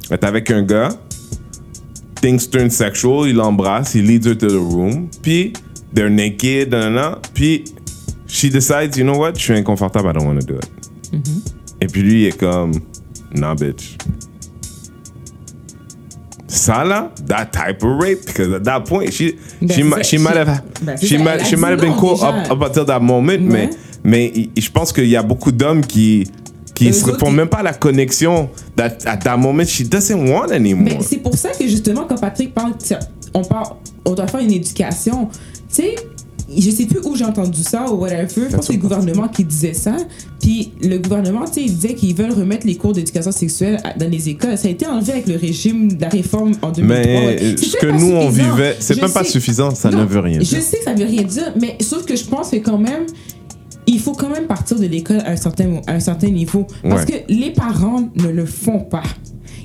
elle 0.08 0.14
est 0.14 0.24
avec 0.24 0.50
un 0.50 0.62
gars, 0.62 0.88
things 2.22 2.48
turn 2.48 2.70
sexual, 2.70 3.28
il 3.28 3.36
l'embrasse, 3.36 3.94
il 3.94 4.06
leads 4.06 4.26
her 4.26 4.36
to 4.36 4.48
the 4.48 4.52
room, 4.52 5.08
puis 5.22 5.52
they're 5.94 6.08
naked, 6.08 6.70
nanana, 6.70 7.20
puis 7.34 7.64
she 8.26 8.48
decides, 8.50 8.96
you 8.96 9.04
know 9.04 9.18
what, 9.18 9.34
je 9.34 9.42
suis 9.42 9.54
inconfortable, 9.54 10.08
I 10.08 10.12
don't 10.14 10.26
want 10.26 10.40
to 10.40 10.46
do 10.46 10.54
it. 10.54 10.70
Et 11.82 11.86
puis 11.86 12.02
lui, 12.02 12.22
il 12.22 12.26
est 12.28 12.38
comme, 12.38 12.72
nah, 13.34 13.54
bitch. 13.54 13.98
Ça 16.54 16.84
là, 16.84 17.10
that 17.26 17.46
type 17.52 17.82
of 17.82 18.00
rape, 18.00 18.24
because 18.26 18.52
at 18.54 18.64
that 18.64 18.80
point, 18.80 19.10
she, 19.10 19.36
Ben, 19.60 19.68
she, 19.74 19.82
ça, 19.82 20.02
she 20.02 20.18
might 20.18 20.36
have, 20.36 20.62
ben, 20.82 20.96
she 20.98 21.18
might, 21.18 21.44
she 21.44 21.54
dit 21.56 21.60
might 21.60 21.70
have 21.72 21.80
been 21.80 21.92
déjà. 21.94 22.28
up, 22.28 22.50
up 22.52 22.62
until 22.62 22.84
that 22.86 23.00
moment, 23.00 23.38
mais, 23.40 23.66
Ouais. 23.66 23.70
mais 24.04 24.26
i- 24.34 24.50
je 24.56 24.70
pense 24.70 24.92
qu'il 24.92 25.08
y 25.08 25.16
a 25.16 25.22
beaucoup 25.22 25.52
d'hommes 25.52 25.84
qui, 25.84 26.26
qui 26.74 26.92
se 26.92 27.04
ils- 27.10 27.30
même 27.32 27.48
pas 27.48 27.62
la 27.62 27.72
connexion 27.72 28.48
that 28.76 28.98
at 29.06 29.16
that 29.18 29.36
moment 29.36 29.64
she 29.64 29.82
doesn't 29.88 30.28
want 30.30 30.50
anymore. 30.52 30.94
Mais 30.98 31.04
c'est 31.04 31.18
pour 31.18 31.34
ça 31.36 31.50
que 31.50 31.66
justement, 31.68 32.04
quand 32.08 32.18
Patrick 32.20 32.52
parle, 32.54 32.72
on 33.32 33.42
parle, 33.44 33.66
on 34.04 34.12
doit 34.14 34.26
faire 34.26 34.40
une 34.40 34.52
éducation. 34.52 35.28
Tu 35.68 35.82
sais, 35.82 35.94
je 36.56 36.70
sais 36.70 36.86
plus 36.86 37.00
où 37.04 37.16
j'ai 37.16 37.24
entendu 37.24 37.62
ça 37.62 37.90
ou 37.90 37.96
whatever. 37.96 38.26
Je 38.36 38.40
pense 38.56 38.60
que 38.60 38.66
c'est 38.66 38.72
le 38.74 38.78
gouvernement 38.78 39.28
qui 39.28 39.44
disait 39.44 39.72
ça. 39.74 39.96
Puis 40.40 40.72
le 40.82 40.98
gouvernement, 40.98 41.44
tu 41.46 41.54
sais, 41.54 41.62
il 41.62 41.74
disait 41.74 41.94
qu'ils 41.94 42.14
veulent 42.14 42.32
remettre 42.32 42.66
les 42.66 42.76
cours 42.76 42.92
d'éducation 42.92 43.32
sexuelle 43.32 43.80
dans 43.98 44.10
les 44.10 44.28
écoles. 44.28 44.58
Ça 44.58 44.68
a 44.68 44.70
été 44.70 44.86
enlevé 44.86 45.12
avec 45.12 45.26
le 45.26 45.36
régime 45.36 45.92
de 45.92 46.00
la 46.02 46.08
réforme 46.08 46.52
en 46.62 46.70
2003. 46.70 46.86
Mais 46.86 47.04
ouais. 47.26 47.38
euh, 47.42 47.56
ce 47.56 47.76
que 47.76 47.86
nous 47.86 48.12
on 48.12 48.28
vivait, 48.28 48.76
c'est 48.80 48.94
Je 48.94 49.00
même 49.00 49.10
pas 49.12 49.24
suffisant, 49.24 49.74
ça 49.74 49.90
Non, 49.90 50.00
ne 50.00 50.04
veut 50.04 50.20
rien 50.20 50.40
Je 50.40 50.44
dire. 50.48 50.60
sais 50.62 50.78
que 50.78 50.84
ça 50.84 50.92
veut 50.94 51.04
rien 51.06 51.22
dire, 51.22 51.52
mais 51.60 51.76
sauf 51.80 52.04
que 52.04 52.14
je 52.16 52.24
pense 52.24 52.50
que 52.50 52.56
quand 52.56 52.78
même, 52.78 53.06
il 53.86 53.98
faut 54.00 54.12
quand 54.12 54.30
même 54.30 54.46
partir 54.46 54.78
de 54.78 54.86
l'école 54.86 55.20
à 55.20 55.30
un 55.30 55.36
certain, 55.36 55.80
à 55.86 55.92
un 55.92 56.00
certain 56.00 56.28
niveau. 56.28 56.66
Parce 56.82 57.04
Ouais. 57.04 57.24
que 57.26 57.32
les 57.32 57.50
parents 57.50 58.08
ne 58.16 58.28
le 58.28 58.46
font 58.46 58.80
pas. 58.80 59.02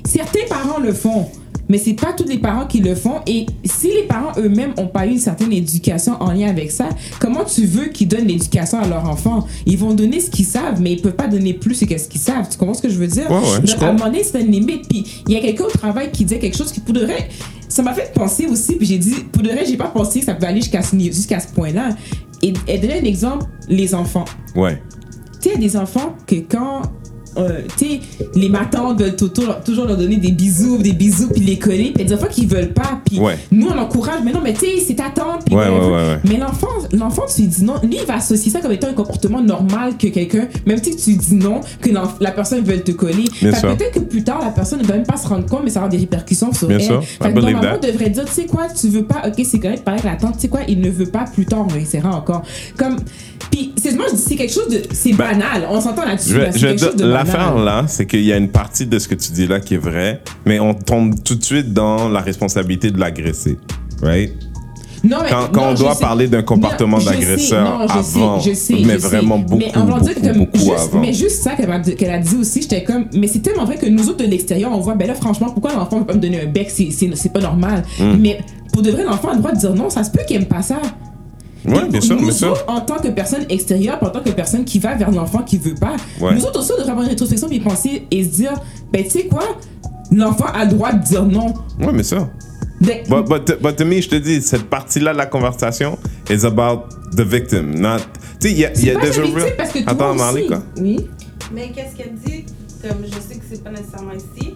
Certains 0.06 0.46
parents 0.48 0.78
le 0.80 0.92
font, 0.92 1.26
mais 1.70 1.78
c'est 1.78 1.94
pas 1.94 2.12
tous 2.12 2.24
les 2.24 2.38
parents 2.38 2.66
qui 2.66 2.80
le 2.80 2.96
font. 2.96 3.20
Et 3.28 3.46
si 3.64 3.86
les 3.86 4.02
parents 4.02 4.32
eux-mêmes 4.36 4.74
n'ont 4.76 4.88
pas 4.88 5.06
eu 5.06 5.12
une 5.12 5.18
certaine 5.18 5.52
éducation 5.52 6.20
en 6.20 6.32
lien 6.32 6.48
avec 6.48 6.72
ça, 6.72 6.88
comment 7.20 7.44
tu 7.44 7.64
veux 7.64 7.86
qu'ils 7.86 8.08
donnent 8.08 8.26
l'éducation 8.26 8.80
à 8.80 8.88
leur 8.88 9.08
enfant 9.08 9.46
Ils 9.66 9.78
vont 9.78 9.94
donner 9.94 10.18
ce 10.18 10.30
qu'ils 10.30 10.46
savent, 10.46 10.80
mais 10.80 10.92
ils 10.92 11.00
peuvent 11.00 11.14
pas 11.14 11.28
donner 11.28 11.54
plus 11.54 11.78
que 11.86 11.96
ce 11.96 12.08
qu'ils 12.08 12.20
savent. 12.20 12.48
Tu 12.50 12.58
comprends 12.58 12.74
ce 12.74 12.82
que 12.82 12.88
je 12.88 12.98
veux 12.98 13.06
dire? 13.06 13.30
Ouais, 13.30 13.36
ouais, 13.36 13.60
je 13.64 13.72
Donc, 13.72 13.82
à 13.82 13.88
un 13.88 13.92
moment 13.92 14.06
donné, 14.06 14.24
c'est 14.24 14.40
une 14.40 14.50
limite. 14.50 14.88
Puis 14.88 15.22
il 15.28 15.32
y 15.32 15.36
a 15.36 15.40
quelqu'un 15.40 15.64
au 15.64 15.70
travail 15.70 16.10
qui 16.10 16.24
disait 16.24 16.40
quelque 16.40 16.56
chose 16.56 16.72
qui 16.72 16.80
pourrait. 16.80 17.28
Ça 17.68 17.84
m'a 17.84 17.94
fait 17.94 18.12
penser 18.12 18.46
aussi, 18.46 18.74
puis 18.74 18.86
j'ai 18.86 18.98
dit, 18.98 19.14
pour 19.30 19.44
de 19.44 19.50
vrai, 19.50 19.64
j'ai 19.64 19.76
pas 19.76 19.86
pensé 19.86 20.18
que 20.18 20.26
ça 20.26 20.34
pouvait 20.34 20.48
aller 20.48 20.60
jusqu'à 20.60 20.82
ce, 21.38 21.46
point-là. 21.54 21.90
Et 22.42 22.52
elle 22.66 22.80
donnait 22.80 23.00
un 23.00 23.04
exemple, 23.04 23.46
les 23.68 23.94
enfants. 23.94 24.24
Ouais. 24.56 24.82
Tu 25.40 25.50
sais, 25.50 25.54
il 25.54 25.62
y 25.62 25.66
a 25.66 25.68
des 25.68 25.76
enfants 25.76 26.16
que 26.26 26.34
quand. 26.34 26.82
Euh, 27.36 27.60
tu 27.76 27.86
les 28.34 28.48
matants 28.48 28.94
veulent 28.94 29.16
toujours, 29.16 29.60
toujours 29.64 29.84
leur 29.86 29.96
donner 29.96 30.16
des 30.16 30.32
bisous, 30.32 30.78
des 30.78 30.92
bisous, 30.92 31.28
puis 31.28 31.40
les 31.42 31.58
coller. 31.58 31.92
Puis 31.94 32.04
des 32.04 32.12
enfants 32.14 32.26
qui 32.30 32.46
veulent 32.46 32.72
pas. 32.72 33.00
Puis 33.04 33.18
Ouais. 33.20 33.36
nous, 33.52 33.68
on 33.68 33.78
encourage, 33.78 34.20
mais 34.24 34.32
non, 34.32 34.40
mais 34.42 34.52
tu 34.52 34.60
sais, 34.60 34.80
c'est 34.86 34.94
ta 34.94 35.10
tante. 35.10 35.44
puis 35.46 35.54
Ouais, 35.54 35.68
ouais. 35.68 36.18
Mais 36.28 36.36
l'enfant, 36.36 36.66
l'enfant, 36.92 37.22
tu 37.34 37.42
lui 37.42 37.48
dis 37.48 37.64
non. 37.64 37.74
Lui, 37.82 37.98
il 38.00 38.06
va 38.06 38.14
associer 38.16 38.50
ça 38.50 38.60
comme 38.60 38.72
étant 38.72 38.88
un 38.88 38.92
comportement 38.94 39.40
normal 39.42 39.96
que 39.98 40.08
quelqu'un, 40.08 40.48
même 40.66 40.82
si 40.82 40.96
tu 40.96 41.14
dis 41.16 41.34
non, 41.34 41.60
que 41.80 41.90
la 42.20 42.30
personne 42.32 42.62
veut 42.64 42.80
te 42.80 42.92
coller. 42.92 43.24
Peut-être 43.40 43.92
que 43.92 44.00
plus 44.00 44.24
tard, 44.24 44.40
la 44.44 44.50
personne 44.50 44.80
ne 44.80 44.84
va 44.84 44.94
même 44.94 45.06
pas 45.06 45.16
se 45.16 45.28
rendre 45.28 45.46
compte, 45.46 45.60
mais 45.64 45.70
ça 45.70 45.80
avoir 45.80 45.90
des 45.90 45.98
répercussions 45.98 46.52
sur 46.52 46.68
Bien 46.68 46.78
elle. 46.78 46.84
sûr. 46.84 47.02
I 47.02 47.06
Fait 47.06 47.28
que 47.30 47.34
believe 47.34 47.52
normalement, 47.52 47.78
that. 47.80 47.88
on 47.88 47.92
devrait 47.92 48.10
dire, 48.10 48.24
tu 48.24 48.32
sais 48.32 48.46
quoi, 48.46 48.66
tu 48.68 48.88
veux 48.88 49.04
pas, 49.04 49.22
ok, 49.26 49.44
c'est 49.44 49.58
correct, 49.58 49.84
pareil 49.84 50.00
la 50.04 50.16
tante, 50.16 50.34
tu 50.34 50.40
sais 50.42 50.48
quoi, 50.48 50.60
il 50.68 50.80
ne 50.80 50.90
veut 50.90 51.06
pas, 51.06 51.24
plus 51.32 51.46
tard, 51.46 51.66
on 51.70 51.74
essaiera 51.76 52.14
encore. 52.14 52.42
Comme, 52.76 52.96
puis, 53.50 53.72
c'est 53.76 53.94
moi, 53.94 54.06
je 54.10 54.16
dis, 54.16 54.22
c'est 54.22 54.36
quelque 54.36 54.52
chose 54.52 54.68
de, 54.68 54.82
c'est 54.92 55.12
Ben, 55.12 55.32
banal, 55.32 55.66
on 55.70 55.80
s'entend 55.80 56.04
là-dessus, 56.04 56.36
là, 56.36 56.50
L'affaire 56.98 57.56
là, 57.56 57.84
c'est 57.88 58.06
qu'il 58.06 58.24
y 58.24 58.32
a 58.32 58.36
une 58.36 58.50
partie 58.50 58.86
de 58.86 58.98
ce 58.98 59.08
que 59.08 59.14
tu 59.14 59.32
dis 59.32 59.46
là 59.46 59.60
qui 59.60 59.74
est 59.74 59.78
vrai, 59.78 60.22
mais 60.46 60.60
on 60.60 60.74
tombe 60.74 61.14
tout 61.22 61.34
de 61.34 61.42
suite 61.44 61.72
dans 61.72 62.08
la 62.08 62.20
responsabilité 62.20 62.90
de 62.90 62.98
l'agresser. 62.98 63.58
Right? 64.02 64.32
Non, 65.02 65.18
mais, 65.22 65.30
Quand- 65.30 65.48
quand 65.52 65.62
non, 65.62 65.70
on 65.70 65.74
doit 65.74 65.94
parler 65.98 66.28
d'un 66.28 66.42
comportement 66.42 66.98
d'agresseur 66.98 67.86
avant, 67.88 68.40
sais, 68.40 68.50
je 68.50 68.54
sais, 68.54 68.74
mais 68.74 68.94
je 68.94 68.98
sais. 68.98 69.08
vraiment 69.08 69.38
beaucoup, 69.38 69.56
Mais 69.58 69.72
on 69.74 69.84
va 69.84 70.00
dire 70.00 70.14
beaucoup, 70.14 70.26
comme 70.26 70.38
beaucoup 70.38 70.58
juste, 70.58 70.70
avant. 70.70 71.00
Mais 71.00 71.12
juste 71.14 71.42
ça 71.42 71.52
qu'elle 71.54 72.10
a, 72.10 72.18
dit 72.18 72.36
aussi, 72.38 72.62
j'étais 72.62 72.84
comme, 72.84 73.06
mais 73.14 73.26
c'est 73.26 73.40
tellement 73.40 73.64
vrai 73.64 73.76
que 73.76 73.86
nous 73.86 74.08
autres 74.08 74.22
de 74.24 74.30
l'extérieur, 74.30 74.70
on 74.72 74.80
voit, 74.80 74.94
ben 74.94 75.08
là, 75.08 75.14
franchement, 75.14 75.48
pourquoi 75.48 75.72
l'enfant 75.72 75.96
ne 75.96 76.00
peut 76.02 76.08
pas 76.08 76.14
me 76.14 76.20
donner 76.20 76.42
un 76.42 76.46
bec, 76.46 76.70
c'est 76.70 77.32
pas 77.32 77.40
normal. 77.40 77.82
Hmm. 77.98 78.16
Mais 78.18 78.40
pour 78.72 78.82
de 78.82 78.90
vrai, 78.90 79.04
l'enfant 79.04 79.28
a 79.30 79.34
le 79.34 79.38
droit 79.38 79.52
de 79.52 79.58
dire 79.58 79.74
non, 79.74 79.88
ça 79.88 80.04
se 80.04 80.10
peut 80.10 80.20
qu'il 80.26 80.36
aime 80.36 80.46
pas 80.46 80.62
ça. 80.62 80.76
Ouais, 81.66 81.88
bien 81.88 82.00
sûr, 82.00 82.16
nous 82.16 82.22
bien 82.22 82.32
sûr. 82.32 82.52
autres, 82.52 82.64
en 82.68 82.80
tant 82.80 82.96
que 82.96 83.08
personne 83.08 83.44
extérieure, 83.48 83.98
en 84.02 84.10
tant 84.10 84.20
que 84.22 84.30
personne 84.30 84.64
qui 84.64 84.78
va 84.78 84.94
vers 84.94 85.10
l'enfant 85.10 85.42
qui 85.42 85.58
veut 85.58 85.74
pas, 85.74 85.96
Ouais. 86.20 86.34
nous 86.34 86.44
autres 86.44 86.60
aussi, 86.60 86.72
on 86.72 86.76
devrait 86.78 86.90
avoir 86.90 87.04
une 87.04 87.10
rétrospection 87.10 87.48
puis 87.48 87.60
penser 87.60 88.06
et 88.10 88.24
se 88.24 88.28
dire, 88.30 88.54
ben 88.92 89.04
tu 89.04 89.10
sais 89.10 89.26
quoi, 89.26 89.44
l'enfant 90.10 90.46
a 90.52 90.64
le 90.64 90.70
droit 90.72 90.92
de 90.92 91.02
dire 91.04 91.24
non. 91.24 91.54
Ouais, 91.78 91.92
mais 91.92 92.02
ça. 92.02 92.28
Ben, 92.80 93.02
But, 93.08 93.28
but, 93.28 93.62
but 93.62 93.76
to 93.76 93.84
me, 93.84 94.00
je 94.00 94.08
te 94.08 94.16
dis, 94.16 94.40
cette 94.40 94.64
partie-là 94.70 95.12
de 95.12 95.18
la 95.18 95.26
conversation 95.26 95.98
is 96.30 96.46
about 96.46 96.84
the 97.14 97.20
victim, 97.20 97.78
not. 97.78 97.98
Tu 98.40 98.48
sais, 98.48 98.52
il 98.54 98.58
y 98.58 98.64
a, 98.64 98.72
y 98.72 98.76
c'est 98.76 98.96
a 98.96 99.00
victime 99.00 99.34
real- 99.36 99.56
parce 99.56 99.70
que 99.70 99.78
toi 99.80 99.92
Attends, 99.92 100.14
Marley, 100.14 100.46
quoi? 100.46 100.62
Oui. 100.78 101.06
Mais 101.52 101.70
qu'est-ce 101.72 101.94
qu'elle 101.94 102.14
dit? 102.24 102.46
Comme 102.80 103.04
je 103.04 103.10
sais 103.20 103.38
que 103.38 103.44
c'est 103.50 103.62
pas 103.62 103.68
nécessairement 103.70 104.12
ici, 104.14 104.54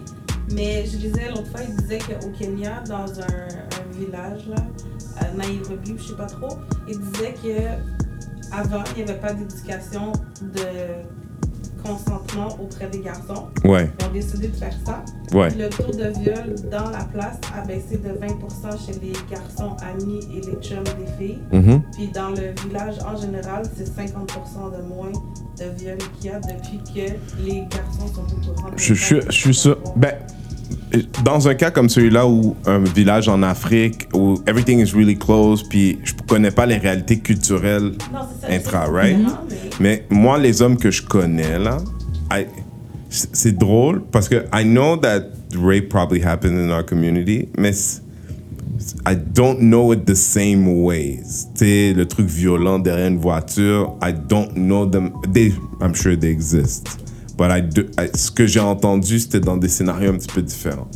mais 0.55 0.85
je 0.91 0.97
lisais 0.97 1.29
l'autre 1.29 1.51
fois, 1.51 1.59
il 1.69 1.75
disait 1.83 1.99
qu'au 1.99 2.29
Kenya, 2.39 2.81
dans 2.87 2.95
un, 3.21 3.27
un 3.27 3.99
village, 3.99 4.41
là, 4.49 4.55
Nairobi, 5.37 5.93
ou 5.93 5.97
je 5.97 6.03
sais 6.09 6.15
pas 6.15 6.25
trop, 6.25 6.57
il 6.87 6.99
disait 6.99 7.33
que 7.33 8.53
avant 8.55 8.83
il 8.95 9.03
n'y 9.03 9.09
avait 9.09 9.19
pas 9.19 9.33
d'éducation 9.33 10.11
de 10.41 11.03
consentement 11.83 12.47
auprès 12.59 12.87
des 12.87 12.99
garçons. 12.99 13.47
Ouais, 13.63 13.89
Ils 13.99 14.05
ont 14.07 14.11
décidé 14.11 14.47
de 14.47 14.55
faire 14.55 14.73
ça. 14.85 15.03
ouais. 15.37 15.49
Le 15.51 15.69
taux 15.69 15.91
de 15.91 16.07
viol 16.19 16.55
dans 16.71 16.89
la 16.89 17.03
place 17.03 17.37
a 17.55 17.61
baissé 17.65 17.97
de 17.97 18.09
20% 18.09 18.85
chez 18.85 18.93
les 18.99 19.13
garçons 19.29 19.75
amis 19.93 20.19
et 20.35 20.41
les 20.41 20.55
chums 20.61 20.83
des 20.83 21.11
filles. 21.25 21.39
Mhm. 21.51 21.83
Puis 21.93 22.07
dans 22.07 22.29
le 22.29 22.53
village 22.67 22.95
en 23.05 23.15
général, 23.15 23.63
c'est 23.75 23.85
50% 23.87 24.71
de 24.77 24.81
moins 24.83 25.11
de 25.11 25.65
viols 25.77 25.97
qu'il 26.19 26.31
y 26.31 26.33
a 26.33 26.39
depuis 26.39 26.79
que 26.83 27.11
les 27.43 27.61
garçons 27.69 28.07
sont 28.13 28.23
au 28.49 28.53
courant. 28.53 28.71
Je, 28.75 28.93
je 28.95 29.31
suis 29.31 29.53
sûr. 29.53 29.77
Ben, 29.95 30.13
dans 31.23 31.47
un 31.47 31.55
cas 31.55 31.71
comme 31.71 31.89
celui-là 31.89 32.27
où 32.27 32.55
un 32.65 32.79
village 32.79 33.27
en 33.29 33.41
Afrique 33.43 34.07
où 34.13 34.35
everything 34.47 34.79
is 34.79 34.91
really 34.93 35.17
close, 35.17 35.63
puis 35.67 35.99
je 36.03 36.13
connais 36.27 36.51
pas 36.51 36.65
les 36.65 36.77
réalités 36.77 37.19
culturelles 37.19 37.93
Non, 38.13 38.19
c'est 38.41 38.47
ça, 38.47 38.53
intra, 38.53 38.85
right? 38.91 39.17
mais- 39.17 39.69
Mais 39.79 40.05
moi, 40.09 40.37
les 40.37 40.61
hommes 40.61 40.77
que 40.77 40.91
je 40.91 41.01
connais 41.01 41.59
là, 41.59 41.77
I- 42.31 42.45
c'est 43.09 43.57
drôle 43.57 44.01
parce 44.11 44.27
que 44.29 44.45
I 44.53 44.63
know 44.63 44.97
that 44.97 45.21
rape 45.61 45.89
probably 45.89 46.21
happened 46.23 46.57
in 46.57 46.69
our 46.71 46.85
community, 46.85 47.47
mais 47.57 47.73
I 49.07 49.15
don't 49.15 49.59
know 49.59 49.93
it 49.93 50.05
the 50.05 50.15
same 50.15 50.67
ways. 50.83 51.47
Tu 51.57 51.93
le 51.93 52.05
truc 52.05 52.27
violent 52.27 52.77
derrière 52.79 53.07
une 53.07 53.19
voiture, 53.19 53.95
I 54.03 54.11
don't 54.13 54.51
know 54.53 54.85
them. 54.85 55.11
They, 55.33 55.53
I'm 55.81 55.95
sure 55.95 56.17
they 56.17 56.29
exist. 56.29 56.87
But 57.37 57.47
I 57.51 57.61
do, 57.61 57.81
I- 57.99 58.09
ce 58.17 58.31
que 58.31 58.47
j'ai 58.47 58.61
entendu, 58.61 59.19
c'était 59.19 59.41
dans 59.41 59.57
des 59.57 59.67
scénarios 59.67 60.11
un 60.11 60.17
petit 60.17 60.31
peu 60.33 60.41
différents. 60.41 60.87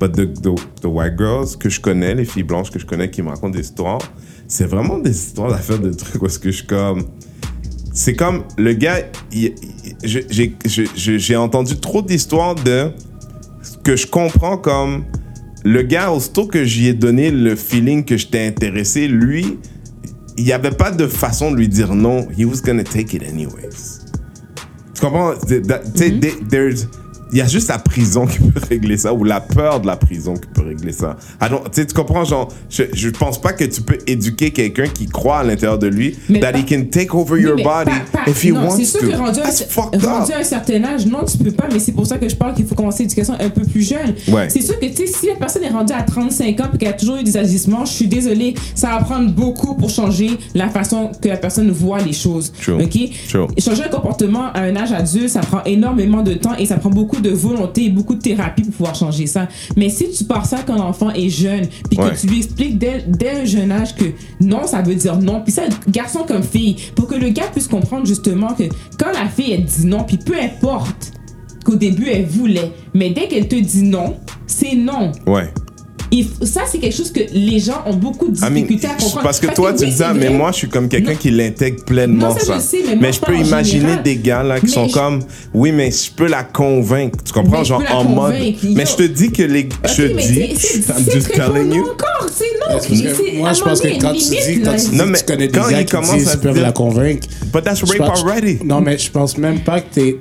But 0.00 0.12
the, 0.12 0.32
the, 0.32 0.54
the 0.80 0.86
white 0.86 1.18
girls 1.18 1.56
que 1.58 1.68
je 1.68 1.80
connais, 1.80 2.14
les 2.14 2.24
filles 2.24 2.44
blanches 2.44 2.70
que 2.70 2.78
je 2.78 2.86
connais 2.86 3.10
qui 3.10 3.20
me 3.22 3.28
racontent 3.28 3.50
des 3.50 3.60
histoires, 3.60 4.00
c'est 4.48 4.66
vraiment 4.66 4.98
des 4.98 5.10
histoires 5.10 5.50
d'affaires 5.50 5.78
de 5.78 5.92
trucs 5.92 6.20
parce 6.20 6.38
que 6.38 6.50
je 6.50 6.64
comme 6.64 7.04
c'est 7.94 8.14
comme 8.14 8.44
le 8.56 8.72
gars, 8.72 9.00
j'ai 10.04 11.36
entendu 11.36 11.76
trop 11.76 12.02
d'histoires 12.02 12.54
de 12.54 12.90
que 13.84 13.96
je 13.96 14.06
comprends 14.06 14.56
comme 14.56 15.04
le 15.64 15.82
gars, 15.82 16.10
aussitôt 16.10 16.46
que 16.46 16.64
j'y 16.64 16.88
ai 16.88 16.94
donné 16.94 17.30
le 17.30 17.54
feeling 17.54 18.04
que 18.04 18.16
j'étais 18.16 18.46
intéressé, 18.46 19.06
lui, 19.08 19.58
il 20.36 20.44
n'y 20.44 20.52
avait 20.52 20.70
pas 20.72 20.90
de 20.90 21.06
façon 21.06 21.52
de 21.52 21.56
lui 21.56 21.68
dire 21.68 21.94
non. 21.94 22.26
He 22.36 22.44
was 22.44 22.60
gonna 22.64 22.82
take 22.82 23.14
it 23.16 23.22
anyways. 23.22 24.00
Tu 25.02 25.08
comprends? 25.08 25.34
Tu 25.34 25.48
sais, 25.48 26.10
there- 26.20 26.48
there's- 26.48 26.86
il 27.32 27.38
y 27.38 27.40
a 27.40 27.46
juste 27.48 27.68
la 27.68 27.78
prison 27.78 28.26
qui 28.26 28.38
peut 28.38 28.60
régler 28.68 28.96
ça 28.98 29.12
ou 29.14 29.24
la 29.24 29.40
peur 29.40 29.80
de 29.80 29.86
la 29.86 29.96
prison 29.96 30.34
qui 30.34 30.48
peut 30.54 30.62
régler 30.66 30.92
ça. 30.92 31.16
I 31.40 31.46
don't- 31.48 31.62
tu 31.72 31.86
comprends, 31.94 32.24
genre, 32.24 32.48
je, 32.70 32.84
je 32.92 33.08
pense 33.08 33.40
pas 33.40 33.52
que 33.52 33.64
tu 33.64 33.80
peux 33.82 33.98
éduquer 34.06 34.50
quelqu'un 34.50 34.86
qui 34.86 35.06
croit 35.06 35.38
à 35.38 35.44
l'intérieur 35.44 35.78
de 35.78 35.86
lui 35.86 36.16
Mais 36.28 36.40
that 36.40 36.52
pas- 36.52 36.58
he 36.58 36.66
can 36.66 36.84
take 36.90 37.08
over 37.14 37.40
your 37.40 37.56
body 37.56 37.64
pas- 38.12 38.24
pas- 38.24 38.30
if 38.30 38.44
he 38.44 38.48
non, 38.52 38.64
wants 38.66 38.76
c'est 38.76 38.84
sûr 38.84 39.00
to. 39.00 39.06
que 39.08 39.16
rendu, 39.16 39.40
à, 39.40 39.44
rendu 40.18 40.32
à 40.32 40.38
un 40.38 40.44
certain 40.44 40.84
âge, 40.84 41.06
non, 41.06 41.24
tu 41.24 41.38
peux 41.38 41.50
pas, 41.52 41.68
mais 41.72 41.78
c'est 41.78 41.92
pour 41.92 42.06
ça 42.06 42.18
que 42.18 42.28
je 42.28 42.36
parle 42.36 42.54
qu'il 42.54 42.66
faut 42.66 42.74
commencer 42.74 43.02
l'éducation 43.04 43.34
un 43.40 43.50
peu 43.50 43.62
plus 43.62 43.82
jeune. 43.88 44.14
Ouais. 44.28 44.48
C'est 44.50 44.60
sûr 44.62 44.78
que 44.78 44.86
tu 44.86 44.96
sais, 44.96 45.06
si 45.06 45.26
la 45.26 45.34
personne 45.36 45.64
est 45.64 45.70
rendue 45.70 45.92
à 45.92 46.02
35 46.02 46.60
ans 46.60 46.64
et 46.74 46.78
qu'elle 46.78 46.88
a 46.88 46.92
toujours 46.92 47.16
eu 47.16 47.22
des 47.24 47.36
agissements, 47.36 47.84
je 47.84 47.92
suis 47.92 48.06
désolée, 48.08 48.54
ça 48.74 48.88
va 48.90 48.98
prendre 49.04 49.30
beaucoup 49.32 49.74
pour 49.74 49.88
changer 49.90 50.30
la 50.54 50.68
façon 50.68 51.10
que 51.20 51.28
la 51.28 51.36
personne 51.36 51.70
voit 51.70 52.00
les 52.00 52.12
choses. 52.12 52.52
True. 52.60 52.82
OK? 52.82 52.98
True. 53.28 53.46
Changer 53.58 53.84
un 53.84 53.88
comportement 53.88 54.52
à 54.52 54.60
un 54.62 54.76
âge 54.76 54.92
adulte, 54.92 55.28
ça 55.30 55.40
prend 55.40 55.62
énormément 55.64 56.22
de 56.22 56.34
temps 56.34 56.54
et 56.58 56.66
ça 56.66 56.76
prend 56.76 56.90
beaucoup 56.90 57.20
de 57.22 57.30
volonté 57.30 57.84
et 57.86 57.90
beaucoup 57.90 58.14
de 58.14 58.20
thérapie 58.20 58.62
pour 58.62 58.72
pouvoir 58.72 58.94
changer 58.94 59.26
ça. 59.26 59.48
Mais 59.76 59.88
si 59.88 60.10
tu 60.10 60.24
pars 60.24 60.44
ça 60.46 60.58
quand 60.66 60.76
l'enfant 60.76 61.10
est 61.10 61.28
jeune, 61.28 61.66
puis 61.88 61.98
Ouais. 61.98 62.10
que 62.10 62.20
tu 62.20 62.26
lui 62.26 62.38
expliques 62.38 62.78
dès, 62.78 63.04
dès 63.06 63.30
un 63.42 63.44
jeune 63.44 63.72
âge 63.72 63.94
que 63.94 64.04
non, 64.40 64.66
ça 64.66 64.82
veut 64.82 64.94
dire 64.94 65.16
non, 65.18 65.40
puis 65.42 65.52
ça, 65.52 65.62
garçon 65.88 66.20
comme 66.26 66.42
fille, 66.42 66.76
pour 66.94 67.06
que 67.06 67.14
le 67.14 67.28
gars 67.30 67.46
puisse 67.52 67.68
comprendre 67.68 68.06
justement 68.06 68.54
que 68.54 68.64
quand 68.98 69.12
la 69.12 69.28
fille, 69.28 69.52
elle 69.52 69.64
dit 69.64 69.86
non, 69.86 70.04
puis 70.04 70.16
peu 70.18 70.34
importe 70.38 71.12
qu'au 71.64 71.76
début, 71.76 72.08
elle 72.08 72.26
voulait, 72.26 72.72
mais 72.94 73.10
dès 73.10 73.28
qu'elle 73.28 73.46
te 73.48 73.54
dit 73.56 73.82
non, 73.82 74.16
c'est 74.46 74.74
non. 74.74 75.12
Ouais. 75.26 75.48
Il 76.12 76.26
ça, 76.46 76.62
c'est 76.70 76.78
quelque 76.78 76.94
chose 76.94 77.10
que 77.10 77.20
les 77.32 77.58
gens 77.58 77.82
ont 77.86 77.94
beaucoup 77.94 78.28
de 78.28 78.36
I 78.38 78.42
mean, 78.42 78.50
difficultés 78.52 78.86
à 78.86 78.94
comprendre. 78.94 79.22
parce 79.22 79.40
que 79.40 79.46
toi, 79.54 79.72
tu 79.72 79.84
oui, 79.84 79.90
dis 79.90 79.96
ça, 79.96 80.12
mais 80.12 80.26
vrai. 80.26 80.34
moi, 80.36 80.52
je 80.52 80.56
suis 80.58 80.68
comme 80.68 80.88
quelqu'un 80.88 81.14
qui 81.14 81.30
l'intègre 81.30 81.82
pleinement, 81.84 82.28
Non, 82.28 82.34
ça, 82.38 82.44
ça. 82.44 82.54
je 82.56 82.60
sais, 82.60 82.78
mais 82.86 82.96
moi, 82.96 83.10
je 83.10 83.16
je 83.16 83.20
peux 83.20 83.34
imaginer 83.36 83.80
général. 83.80 84.02
des 84.02 84.16
gars, 84.18 84.42
là, 84.42 84.60
qui 84.60 84.66
Mais 84.66 84.72
sont 84.72 84.88
je- 84.88 84.92
comme, 84.94 85.20
oui, 85.54 85.72
mais 85.72 85.90
je 85.90 86.12
peux 86.12 86.28
la 86.28 86.44
convaincre. 86.44 87.18
Tu 87.24 87.32
comprends? 87.32 87.58
Mais 87.60 87.64
Genre, 87.64 87.82
en 87.92 88.04
mode. 88.04 88.34
Mais 88.62 88.84
je 88.86 88.94
te 88.96 89.02
dis 89.04 89.30
que 89.32 89.42
les. 89.42 89.68
Je 89.88 89.94
te 90.08 90.14
mais 90.14 90.26
dis. 90.26 90.54
c'est- 90.56 90.82
très 91.22 91.48
telling 91.48 91.74
you. 91.74 91.82
encore, 91.84 92.28
c'est 92.30 92.44
non. 92.60 93.38
Moi, 93.40 93.52
je 93.54 93.62
pense 93.62 93.80
que 93.80 93.88
quand 94.00 94.12
tu 94.12 94.18
dis, 94.18 94.60
quand 94.62 94.76
tu, 94.76 94.94
Non, 94.96 95.04
dis, 95.04 95.10
mais 95.10 95.18
tu 95.18 95.24
connais 95.24 95.48
des 95.48 95.58
quand 95.58 95.68
gars 95.70 95.84
qui 95.84 96.16
disent 96.18 96.36
peuvent 96.42 96.60
la 96.60 96.72
convaincre. 96.72 97.26
But 97.52 97.64
that's 97.64 97.82
rape 97.82 98.00
already. 98.00 98.58
Non, 98.64 98.80
mais 98.80 98.98
je 98.98 99.10
pense 99.10 99.38
même 99.38 99.60
pas 99.60 99.80
que 99.80 99.94
t'es 99.94 100.18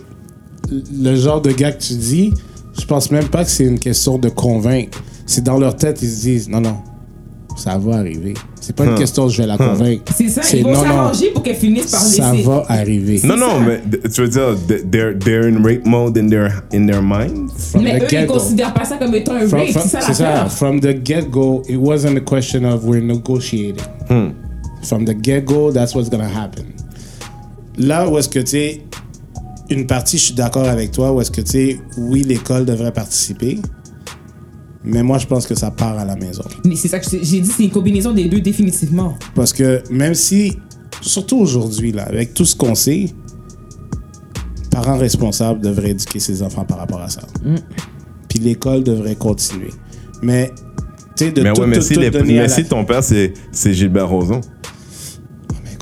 le 0.98 1.16
genre 1.16 1.42
de 1.42 1.52
gars 1.52 1.72
que 1.72 1.82
tu 1.84 1.94
dis. 1.94 2.34
Je 2.80 2.86
pense 2.86 3.12
même 3.12 3.28
pas 3.28 3.44
que 3.44 3.50
c'est 3.50 3.66
une 3.66 3.80
question 3.80 4.18
de 4.18 4.30
convaincre. 4.30 5.04
C'est 5.32 5.44
dans 5.46 5.58
leur 5.58 5.76
tête, 5.78 6.02
ils 6.02 6.10
se 6.10 6.22
disent 6.24 6.50
non, 6.50 6.60
non, 6.60 6.76
ça 7.56 7.78
va 7.78 7.98
arriver. 7.98 8.34
C'est 8.60 8.76
pas 8.76 8.86
une 8.86 8.96
question 8.96 9.30
je 9.30 9.42
vais 9.42 9.48
la 9.48 9.58
convaincre. 9.58 10.04
C'est 10.16 10.28
ça, 10.28 10.42
C'est 10.44 10.58
ils 10.60 10.64
vont 10.64 10.76
s'arranger 10.76 11.32
pour 11.32 11.42
qu'elle 11.42 11.56
finisse 11.56 11.90
par 11.90 12.02
ça 12.02 12.32
laisser. 12.34 12.44
va 12.44 12.66
arriver. 12.68 13.22
Non, 13.24 13.38
non, 13.38 13.60
ça. 13.60 13.60
mais 13.66 13.82
tu 14.10 14.22
veux 14.22 14.28
dire, 14.28 14.56
th- 14.68 14.84
they're, 14.92 15.18
they're 15.18 15.46
in 15.48 15.64
rape 15.64 15.86
mode 15.86 16.18
in 16.18 16.28
their, 16.28 16.62
in 16.74 16.86
their 16.86 17.02
mind? 17.02 17.50
From 17.58 17.84
Mais 17.84 17.98
the 18.00 18.04
eux, 18.04 18.08
ils 18.08 18.10
get-go. 18.10 18.34
considèrent 18.34 18.74
pas 18.74 18.84
ça 18.86 18.98
comme 18.98 19.16
étant 19.16 19.36
un 19.36 19.48
From- 19.48 19.60
rape, 19.62 19.72
from- 19.72 19.82
c'est 19.84 19.90
ça 19.90 20.02
c'est 20.02 20.14
ça. 20.16 20.46
From 20.50 20.80
the 20.82 20.94
get 21.06 21.30
go, 21.32 21.64
it 21.70 21.78
wasn't 21.78 22.18
a 22.18 22.22
question 22.22 22.66
of 22.66 22.84
we're 22.84 23.02
negotiating. 23.04 23.84
From 24.84 25.06
the 25.06 25.14
get 25.24 25.46
go, 25.46 25.72
that's 25.72 25.96
what's 25.96 26.10
gonna 26.10 26.28
happen. 26.28 26.66
Là 27.78 28.08
où 28.10 28.18
est-ce 28.18 28.28
que 28.30 28.40
tu 28.40 28.48
sais, 28.48 28.82
une 29.70 29.88
partie, 29.88 30.18
je 30.18 30.24
suis 30.26 30.34
d'accord 30.34 30.68
avec 30.68 30.92
toi, 30.92 31.14
où 31.14 31.22
est-ce 31.22 31.32
que 31.32 31.42
tu 31.42 31.52
sais, 31.52 31.80
oui, 31.98 32.24
l'école 32.24 32.66
devrait 32.66 32.92
participer, 32.92 33.60
mais 34.84 35.04
moi, 35.04 35.18
je 35.18 35.28
pense 35.28 35.46
que 35.48 35.56
ça 35.56 35.72
part 35.72 35.98
à 35.98 36.06
la 36.06 36.16
maison. 36.16 36.44
Mais 36.66 36.76
c'est 36.76 36.88
ça 36.88 37.00
que 37.00 37.06
j'ai 37.10 37.20
dit, 37.42 37.46
c'est 37.46 37.64
une 37.64 37.70
combinaison 37.72 38.12
des 38.14 38.26
deux 38.26 38.42
définitivement. 38.42 39.18
Parce 39.36 39.54
que 39.54 39.82
même 39.92 40.14
si, 40.16 40.58
surtout 41.02 41.38
aujourd'hui, 41.38 41.92
là, 41.92 42.04
avec 42.04 42.34
tout 42.34 42.46
ce 42.46 42.56
qu'on 42.56 42.76
sait, 42.76 43.10
parents 44.72 44.98
responsables 44.98 45.60
devraient 45.62 45.92
éduquer 45.92 46.20
ses 46.20 46.42
enfants 46.42 46.66
par 46.66 46.78
rapport 46.78 47.02
à 47.02 47.10
ça. 47.10 47.22
Puis 48.30 48.40
l'école 48.40 48.84
devrait 48.84 49.16
continuer. 49.16 49.72
Mais, 50.22 50.52
tu 51.18 51.26
sais, 51.26 51.32
de 51.32 51.42
Mais 51.42 51.54
tout, 51.54 51.62
ouais, 51.62 51.68
mais 51.68 51.76
tout- 51.78 51.82
si, 51.82 51.94
tout 51.94 52.00
les- 52.00 52.10
donner 52.10 52.40
à 52.40 52.42
mais 52.44 52.48
la- 52.48 52.54
si 52.56 52.66
ton 52.66 52.86
père, 52.86 53.04
c'est 53.04 53.34
c'est 53.52 53.74
Gilbert 53.74 54.08
Rozon. 54.10 54.42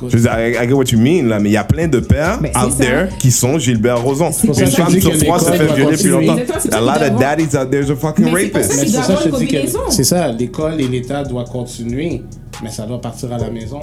Je 0.07 0.17
veux 0.17 0.21
dire, 0.23 0.31
I, 0.39 0.51
I 0.63 0.67
get 0.67 0.73
what 0.73 0.85
you 0.91 0.99
mean, 0.99 1.27
là, 1.27 1.39
mais 1.39 1.49
il 1.49 1.53
y 1.53 1.57
a 1.57 1.63
plein 1.63 1.87
de 1.87 1.99
pères 1.99 2.39
Mais 2.41 2.51
c'est 2.55 2.61
out 2.65 2.71
ça. 2.71 2.77
there 2.83 3.07
qui 3.19 3.31
sont 3.31 3.57
Gilbert 3.59 4.01
Rozon. 4.01 4.27
Une 4.43 4.53
ça 4.53 4.63
que 4.65 4.69
femme 4.71 4.93
dis 4.93 5.01
sur 5.01 5.11
que 5.11 5.17
trois 5.25 5.39
se 5.39 5.51
l'école 5.51 5.57
fait 5.57 5.65
doit 5.67 5.75
violer 5.75 5.97
depuis 5.97 6.09
continuer. 6.11 6.27
longtemps. 6.27 6.77
A 6.77 6.81
lot 6.81 7.11
of 7.13 7.19
daddies 7.19 7.57
out 7.57 7.69
there 7.71 7.91
are 7.91 7.97
fucking 7.97 8.25
Mais 8.31 8.41
c'est 8.43 8.47
pour 8.49 8.61
ça 8.61 8.67
rapists. 8.67 8.81
Mais 8.81 8.87
Il 8.87 8.91
doit 8.91 9.01
c'est 9.01 9.07
ça 9.07 9.13
avoir 9.13 9.23
que 9.23 9.27
une 9.29 9.33
je 9.33 9.39
te 9.39 9.39
dis 9.39 9.47
combinaison. 9.47 9.79
que 9.87 9.93
c'est 9.93 10.03
ça, 10.03 10.27
l'école 10.29 10.81
et 10.81 10.87
l'État 10.87 11.23
doivent 11.23 11.49
continuer, 11.49 12.21
mais 12.63 12.69
ça 12.69 12.85
doit 12.85 13.01
partir 13.01 13.33
à 13.33 13.37
la 13.37 13.49
maison. 13.49 13.79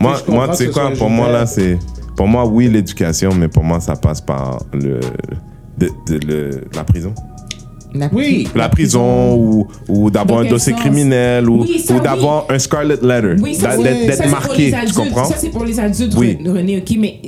Moi, 0.00 0.14
Je 0.16 0.20
comprends 0.20 0.34
moi 0.34 0.46
tu 0.46 0.50
que 0.52 0.56
sais 0.58 0.66
ce 0.66 0.70
quoi, 0.70 0.88
soit 0.88 0.96
pour 0.98 1.10
moi, 1.10 1.30
là, 1.30 1.46
c'est. 1.46 1.78
Pour 2.16 2.26
moi, 2.28 2.44
oui, 2.46 2.68
l'éducation, 2.68 3.30
mais 3.34 3.48
pour 3.48 3.62
moi, 3.64 3.80
ça 3.80 3.94
passe 3.96 4.20
par 4.20 4.58
le. 4.72 5.00
de- 5.78 5.88
de- 6.06 6.26
le- 6.26 6.64
la 6.74 6.84
prison. 6.84 7.14
La- 7.94 8.08
Oui. 8.12 8.48
La 8.54 8.68
prison 8.68 9.34
ou, 9.36 9.66
ou 9.88 10.10
d'avoir 10.10 10.40
un 10.40 10.48
dossier 10.48 10.72
sens? 10.72 10.80
criminel 10.80 11.48
ou, 11.48 11.62
Oui, 11.62 11.78
ça, 11.78 11.94
ou 11.94 12.00
d'avoir 12.00 12.46
un 12.48 12.58
scarlet 12.58 12.96
letter. 13.02 13.34
Oui, 13.42 13.56
d'être 13.58 14.30
marqué, 14.30 14.56
les 14.64 14.70
tu 14.70 14.74
adultes. 14.76 14.94
comprends? 14.94 15.24
Ça, 15.24 15.34
c'est 15.38 15.50
pour 15.50 15.64
les 15.64 15.78
adultes, 15.78 16.14
Oui. 16.16 16.38
René, 16.44 16.78
ok, 16.78 16.96
mais 16.98 17.20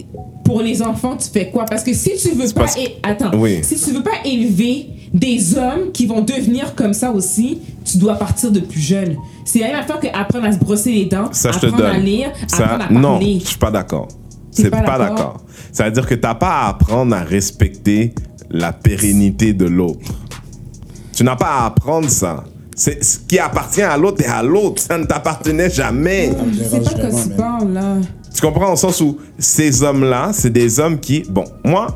pour 0.44 0.60
les 0.62 0.82
enfants, 0.82 1.16
tu 1.16 1.28
fais 1.32 1.50
quoi? 1.50 1.64
Parce 1.64 1.82
que 1.82 1.92
si 1.92 2.12
tu 2.20 2.30
veux 2.34 2.46
pas. 2.52 2.60
parce- 2.62 2.76
é- 2.78 2.96
Attends. 3.02 3.30
Oui. 3.36 3.60
Si 3.62 3.76
tu 3.76 3.92
veux 3.92 4.02
pas 4.02 4.10
élever 4.24 4.86
des 5.12 5.56
hommes 5.56 5.92
qui 5.92 6.06
vont 6.06 6.20
devenir 6.22 6.74
comme 6.74 6.92
ça 6.92 7.10
aussi, 7.12 7.58
tu 7.84 7.98
dois 7.98 8.14
partir 8.16 8.50
de 8.50 8.60
plus 8.60 8.80
jeune. 8.80 9.16
C'est 9.44 9.60
la 9.60 9.66
même 9.68 9.76
affaire 9.76 10.00
qu'apprendre 10.00 10.46
à 10.46 10.52
se 10.52 10.58
brosser 10.58 10.92
les 10.92 11.04
dents, 11.06 11.28
Ça, 11.32 11.50
je 11.52 11.58
te 11.60 11.66
apprendre 11.66 11.86
à 11.86 11.92
donne. 11.94 12.02
lire, 12.04 12.30
Ça, 12.48 12.64
apprendre 12.64 12.84
à 12.88 12.92
non, 13.00 13.20
je 13.20 13.46
suis 13.46 13.58
pas 13.58 13.70
d'accord. 13.70 14.08
C'est 14.50 14.70
pas 14.70 14.98
d'accord? 14.98 15.38
Ça 15.72 15.84
veut 15.84 15.90
dire 15.90 16.06
que 16.06 16.14
t'as 16.14 16.34
pas 16.34 16.50
à 16.62 16.68
apprendre 16.70 17.14
à 17.14 17.22
respecter 17.22 18.14
la 18.50 18.72
pérennité 18.72 19.52
de 19.52 19.64
l'autre. 19.64 20.12
Tu 21.14 21.24
n'as 21.24 21.36
pas 21.36 21.46
à 21.60 21.66
apprendre 21.66 22.08
ça. 22.08 22.44
C'est 22.76 23.02
ce 23.04 23.18
qui 23.20 23.38
appartient 23.38 23.82
à 23.82 23.96
l'autre 23.96 24.22
et 24.22 24.26
à 24.26 24.42
l'autre. 24.42 24.82
Ça 24.82 24.98
ne 24.98 25.04
t'appartenait 25.04 25.70
jamais. 25.70 26.32
Je 26.52 26.64
sais 26.64 26.80
pas 26.80 26.92
de 27.06 27.10
quoi 27.10 27.22
tu 27.22 27.28
parles, 27.30 27.72
là. 27.72 27.96
Tu 28.34 28.40
comprends 28.40 28.72
au 28.72 28.76
sens 28.76 29.00
où 29.00 29.18
ces 29.38 29.82
hommes-là, 29.84 30.30
c'est 30.32 30.50
des 30.50 30.80
hommes 30.80 30.98
qui, 30.98 31.22
bon, 31.28 31.44
moi, 31.64 31.86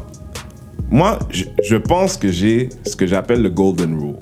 moi, 0.89 1.19
je, 1.31 1.45
je 1.69 1.77
pense 1.77 2.17
que 2.17 2.31
j'ai 2.31 2.69
ce 2.87 2.95
que 2.95 3.07
j'appelle 3.09 3.43
le 3.43 3.51
golden 3.51 3.99
rule. 3.99 4.15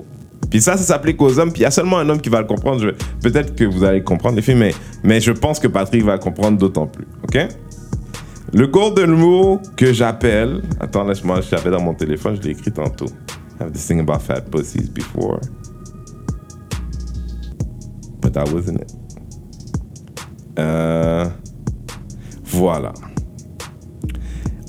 Puis 0.49 0.61
ça, 0.61 0.77
ça 0.77 0.83
s'applique 0.83 1.21
aux 1.21 1.37
hommes. 1.39 1.51
Puis 1.51 1.59
il 1.61 1.63
y 1.63 1.67
a 1.67 1.71
seulement 1.71 1.99
un 1.99 2.09
homme 2.09 2.19
qui 2.19 2.29
va 2.29 2.39
le 2.41 2.47
comprendre. 2.47 2.81
Je- 2.81 2.89
Peut-être 3.21 3.53
que 3.55 3.65
vous 3.65 3.83
allez 3.83 4.01
comprendre 4.01 4.35
les 4.37 4.41
filles, 4.41 4.55
mais, 4.55 4.73
mais 5.03 5.21
je 5.21 5.31
pense 5.31 5.59
que 5.59 5.67
Patrick 5.67 6.03
va 6.03 6.13
le 6.13 6.19
comprendre 6.19 6.57
d'autant 6.57 6.87
plus. 6.87 7.05
OK? 7.23 7.37
Le 8.53 8.65
golden 8.65 9.13
rule 9.13 9.59
que 9.75 9.93
j'appelle. 9.93 10.63
Attends, 10.79 11.03
laisse-moi, 11.03 11.41
je 11.41 11.53
l'avais 11.55 11.69
dans 11.69 11.81
mon 11.81 11.93
téléphone, 11.93 12.35
je 12.37 12.41
l'ai 12.47 12.51
écrit 12.51 12.71
tantôt. 12.71 13.07
I 13.59 13.63
have 13.63 13.73
this 13.73 13.87
thing 13.87 13.99
about 13.99 14.21
fat 14.21 14.51
pussies 14.51 14.89
before. 14.89 15.41
But 18.21 18.33
that 18.33 18.51
wasn't 18.51 18.81
it. 18.81 18.93
Euh, 20.57 21.29
voilà. 22.43 22.93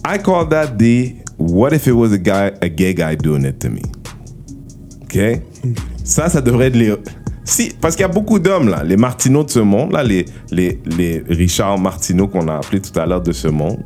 I 0.05 0.19
call 0.19 0.47
that 0.47 0.79
the 0.79 1.17
what 1.37 1.73
if 1.73 1.87
it 1.87 1.93
was 1.93 2.13
a 2.13 2.19
guy, 2.19 2.53
a 2.63 2.69
gay 2.69 2.95
guy 2.95 3.15
doing 3.15 3.45
it 3.45 3.61
to 3.61 3.69
me? 3.69 3.83
OK? 5.03 5.43
Ça, 6.05 6.29
ça 6.29 6.41
devrait 6.41 6.69
être 6.69 6.77
les. 6.77 6.95
Si, 7.45 7.73
parce 7.81 7.97
qu'il 7.97 8.03
y 8.03 8.09
a 8.09 8.13
beaucoup 8.13 8.39
d'hommes, 8.39 8.69
là, 8.69 8.85
les 8.85 8.97
Martineaux 8.97 9.45
de 9.45 9.51
ce 9.51 9.61
monde, 9.61 9.93
là, 9.93 10.03
les, 10.03 10.27
les, 10.51 10.81
les 10.85 11.25
Richard 11.29 11.79
Martineau 11.79 12.29
qu'on 12.29 12.47
a 12.49 12.57
appelé 12.57 12.81
tout 12.81 12.99
à 12.99 13.07
l'heure 13.07 13.23
de 13.23 13.33
ce 13.33 13.49
monde, 13.49 13.83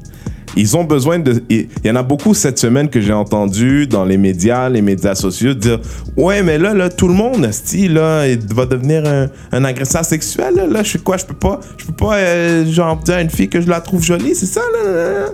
ils 0.57 0.77
ont 0.77 0.85
besoin 0.85 1.19
de. 1.19 1.43
Il 1.49 1.69
y 1.85 1.91
en 1.91 1.97
a 1.97 2.03
beaucoup 2.03 2.35
cette 2.35 2.59
semaine 2.59 2.89
que 2.89 3.01
j'ai 3.01 3.13
entendu 3.13 3.87
dans 3.87 4.05
les 4.05 4.19
médias, 4.19 4.69
les 4.69 4.83
médias 4.83 5.15
sociaux, 5.15 5.55
dire 5.55 5.81
Ouais, 6.17 6.43
mais 6.43 6.59
là, 6.59 6.75
là 6.75 6.89
tout 6.89 7.09
le 7.09 7.15
monde, 7.15 7.51
style, 7.53 7.95
là, 7.95 8.27
il 8.29 8.39
va 8.55 8.67
devenir 8.67 9.07
un, 9.07 9.29
un 9.53 9.65
agresseur 9.65 10.05
sexuel. 10.05 10.55
Là, 10.57 10.67
là, 10.67 10.83
je 10.83 10.91
suis 10.91 10.99
quoi 10.99 11.17
Je 11.17 11.25
peux 11.25 11.35
pas, 11.35 11.61
je 11.79 11.87
peux 11.87 11.95
pas 11.95 12.17
euh, 12.17 12.67
genre, 12.67 12.97
dire 12.99 13.17
à 13.17 13.23
une 13.23 13.31
fille 13.31 13.49
que 13.49 13.61
je 13.61 13.69
la 13.69 13.81
trouve 13.81 14.03
jolie, 14.03 14.35
c'est 14.35 14.47
ça 14.47 14.63
là. 14.73 15.27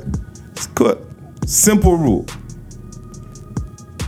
Écoute, 0.73 0.99
simple 1.47 1.87
rule. 1.87 2.25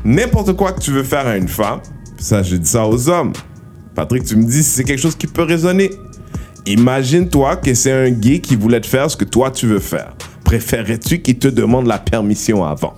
N'importe 0.04 0.54
quoi 0.54 0.72
que 0.72 0.80
tu 0.80 0.92
veux 0.92 1.02
faire 1.02 1.26
à 1.26 1.36
une 1.36 1.48
femme, 1.48 1.80
ça, 2.18 2.42
je 2.42 2.56
dis 2.56 2.68
ça 2.68 2.86
aux 2.86 3.08
hommes. 3.08 3.32
Patrick, 3.94 4.24
tu 4.24 4.36
me 4.36 4.44
dis 4.44 4.62
si 4.62 4.70
c'est 4.70 4.84
quelque 4.84 5.00
chose 5.00 5.16
qui 5.16 5.26
peut 5.26 5.42
résonner. 5.42 5.90
Imagine-toi 6.66 7.56
que 7.56 7.74
c'est 7.74 7.92
un 7.92 8.10
gay 8.10 8.38
qui 8.38 8.56
voulait 8.56 8.80
te 8.80 8.86
faire 8.86 9.10
ce 9.10 9.16
que 9.16 9.24
toi 9.24 9.50
tu 9.50 9.66
veux 9.66 9.78
faire. 9.78 10.14
Préférerais-tu 10.50 11.20
qu'il 11.22 11.38
te 11.38 11.46
demande 11.46 11.86
la 11.86 11.98
permission 11.98 12.64
avant? 12.64 12.94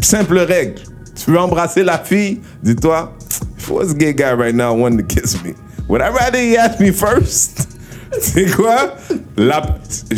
Simple 0.00 0.38
règle. 0.38 0.76
Tu 1.14 1.30
veux 1.30 1.38
embrasser 1.38 1.82
la 1.82 1.98
fille? 1.98 2.40
Dis-toi, 2.62 3.12
if 3.58 3.70
a 3.70 3.94
gay 3.94 4.14
guy 4.14 4.32
right 4.32 4.54
now 4.54 4.72
wanting 4.74 4.96
to 4.96 5.04
kiss 5.04 5.36
me, 5.44 5.52
would 5.90 6.00
I 6.00 6.08
rather 6.08 6.38
he 6.40 6.56
ask 6.56 6.80
me 6.80 6.90
first? 6.90 7.68
C'est 8.18 8.46
quoi? 8.50 8.94
La- 9.36 9.60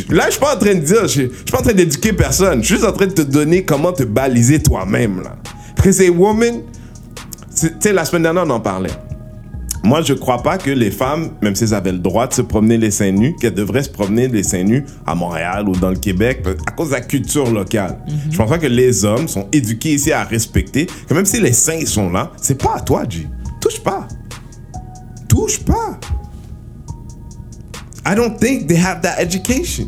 Là, 0.09 0.27
je 0.27 0.31
suis 0.31 0.41
pas 0.41 0.55
en 0.55 0.59
train 0.61 0.75
de 0.77 0.85
dire, 0.85 1.03
je 1.03 1.09
suis 1.09 1.29
pas 1.51 1.59
en 1.59 1.63
train 1.63 1.73
d'éduquer 1.73 2.13
personne. 2.13 2.61
Je 2.63 2.67
suis 2.67 2.75
juste 2.77 2.87
en 2.87 2.93
train 2.93 3.09
de 3.09 3.13
te 3.15 3.23
donner 3.23 3.65
comment 3.65 3.93
te 3.93 4.05
baliser 4.05 4.63
toi-même. 4.63 5.25
Parce 5.75 5.89
que 5.89 5.91
c'est 5.91 6.11
woman. 6.11 6.63
Tu 7.61 7.71
sais, 7.81 7.93
la 7.93 8.05
semaine 8.05 8.23
dernière, 8.23 8.45
on 8.47 8.51
en 8.51 8.61
parlait. 8.61 8.93
Moi, 9.89 10.03
je 10.03 10.13
crois 10.13 10.43
pas 10.43 10.59
que 10.59 10.71
les 10.71 10.91
femmes, 10.91 11.31
même 11.41 11.55
si 11.55 11.65
elles 11.65 11.73
avaient 11.73 11.93
le 11.93 11.99
droit 11.99 12.27
de 12.27 12.35
se 12.35 12.43
promener 12.43 12.77
les 12.77 12.91
seins 12.91 13.11
nus, 13.11 13.35
qu'elles 13.41 13.55
devraient 13.55 13.83
se 13.83 13.89
promener 13.89 14.29
les 14.29 14.43
seins 14.43 14.63
nus 14.63 14.85
à 15.07 15.15
Montréal 15.15 15.67
ou 15.67 15.73
dans 15.73 15.89
le 15.89 15.97
Québec 15.97 16.47
à 16.67 16.73
cause 16.73 16.89
de 16.89 16.93
la 16.93 17.01
culture 17.01 17.51
locale. 17.51 17.99
Je 18.31 18.37
pense 18.37 18.51
pas 18.51 18.59
que 18.59 18.67
les 18.67 19.07
hommes 19.07 19.29
sont 19.29 19.49
éduqués 19.51 19.95
ici 19.95 20.13
à 20.13 20.25
respecter 20.25 20.85
que 21.09 21.15
même 21.15 21.25
si 21.25 21.41
les 21.41 21.55
seins 21.55 21.87
sont 21.87 22.11
là, 22.11 22.33
c'est 22.37 22.63
pas 22.63 22.75
à 22.77 22.81
toi, 22.81 23.05
G. 23.09 23.27
Touche 23.63 23.81
pas. 23.81 24.07
Touche 25.27 25.61
pas. 25.61 25.99
I 28.05 28.15
don't 28.15 28.39
think 28.39 28.67
they 28.67 28.77
have 28.77 29.01
that 29.01 29.19
education. 29.19 29.87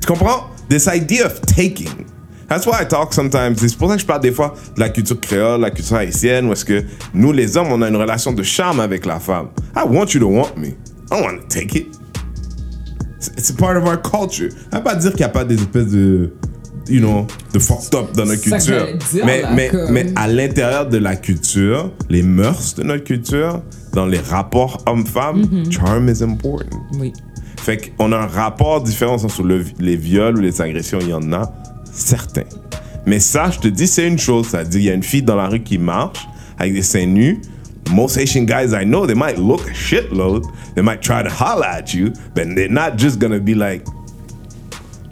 Tu 0.00 0.06
comprends? 0.06 0.44
This 0.68 0.86
idea 0.86 1.26
of 1.26 1.40
taking. 1.40 2.06
That's 2.48 2.64
why 2.66 2.82
I 2.82 2.86
talk 2.88 3.12
sometimes. 3.12 3.56
C'est 3.56 3.76
pour 3.76 3.88
ça 3.88 3.96
que 3.96 4.00
je 4.02 4.06
parle 4.06 4.20
des 4.20 4.30
fois 4.32 4.54
de 4.76 4.80
la 4.80 4.88
culture 4.88 5.18
créole, 5.20 5.60
la 5.60 5.70
culture 5.70 5.96
haïtienne, 5.96 6.46
où 6.48 6.52
est-ce 6.52 6.64
que 6.64 6.84
nous, 7.12 7.32
les 7.32 7.56
hommes, 7.56 7.68
on 7.72 7.82
a 7.82 7.88
une 7.88 7.96
relation 7.96 8.32
de 8.32 8.42
charme 8.44 8.78
avec 8.80 9.04
la 9.04 9.18
femme. 9.18 9.48
I 9.74 9.82
want 9.88 10.06
you 10.14 10.20
to 10.20 10.26
want 10.28 10.56
me. 10.56 10.68
I 11.10 11.20
want 11.20 11.38
to 11.38 11.46
take 11.48 11.74
it. 11.76 11.88
It's- 13.36 13.50
part 13.52 13.76
of 13.76 13.84
our 13.84 14.00
culture. 14.00 14.50
Ça 14.70 14.78
veut 14.78 14.84
pas 14.84 14.94
dire 14.94 15.10
qu'il 15.10 15.18
n'y 15.20 15.24
a 15.24 15.28
pas 15.30 15.44
des 15.44 15.54
espèces 15.56 15.88
de, 15.88 16.32
you 16.88 17.00
know, 17.00 17.26
de 17.52 17.58
fucked 17.58 17.94
up 17.94 18.12
dans 18.14 18.24
notre 18.26 18.42
ça 18.48 18.58
culture. 18.58 18.86
dire, 19.12 19.24
mais, 19.26 19.42
là, 19.42 19.50
mais, 19.52 19.68
comme- 19.68 19.90
mais 19.90 20.06
à 20.14 20.28
l'intérieur 20.28 20.86
de 20.88 20.98
la 20.98 21.16
culture, 21.16 21.90
les 22.08 22.22
mœurs 22.22 22.74
de 22.76 22.84
notre 22.84 23.02
culture, 23.04 23.62
dans 23.92 24.06
les 24.06 24.18
rapports 24.20 24.82
homme-femme, 24.86 25.42
Mm-hmm. 25.42 25.72
charm 25.72 26.08
is 26.08 26.22
important. 26.22 26.78
Oui. 27.00 27.12
Fait 27.56 27.92
qu'on 27.96 28.12
a 28.12 28.18
un 28.18 28.26
rapport 28.28 28.82
différent 28.82 29.18
sur 29.18 29.42
le- 29.42 29.64
les 29.80 29.96
viols 29.96 30.36
ou 30.38 30.40
les 30.40 30.60
agressions, 30.60 30.98
il 31.00 31.08
y 31.08 31.14
en 31.14 31.32
a 31.32 31.50
certains. 31.96 32.42
Mais 33.06 33.20
ça, 33.20 33.50
je 33.50 33.58
te 33.60 33.68
dis, 33.68 33.86
c'est 33.86 34.06
une 34.06 34.18
chose. 34.18 34.48
Ça 34.48 34.64
dit, 34.64 34.78
il 34.78 34.84
y 34.84 34.90
a 34.90 34.94
une 34.94 35.02
fille 35.02 35.22
dans 35.22 35.36
la 35.36 35.46
rue 35.48 35.62
qui 35.62 35.78
marche 35.78 36.26
avec 36.58 36.74
des 36.74 36.82
seins 36.82 37.06
nus. 37.06 37.40
most 37.90 38.16
Haitian 38.16 38.42
guys 38.44 38.72
I 38.72 38.84
know, 38.84 39.06
they 39.06 39.14
might 39.14 39.38
look 39.38 39.60
a 39.70 39.72
shitload. 39.74 40.42
They 40.74 40.82
might 40.82 41.00
try 41.02 41.22
to 41.22 41.28
holler 41.30 41.66
at 41.66 41.94
you, 41.94 42.12
but 42.34 42.46
they're 42.56 42.68
not 42.68 42.96
just 42.98 43.18
gonna 43.20 43.38
be 43.38 43.54
like, 43.54 43.84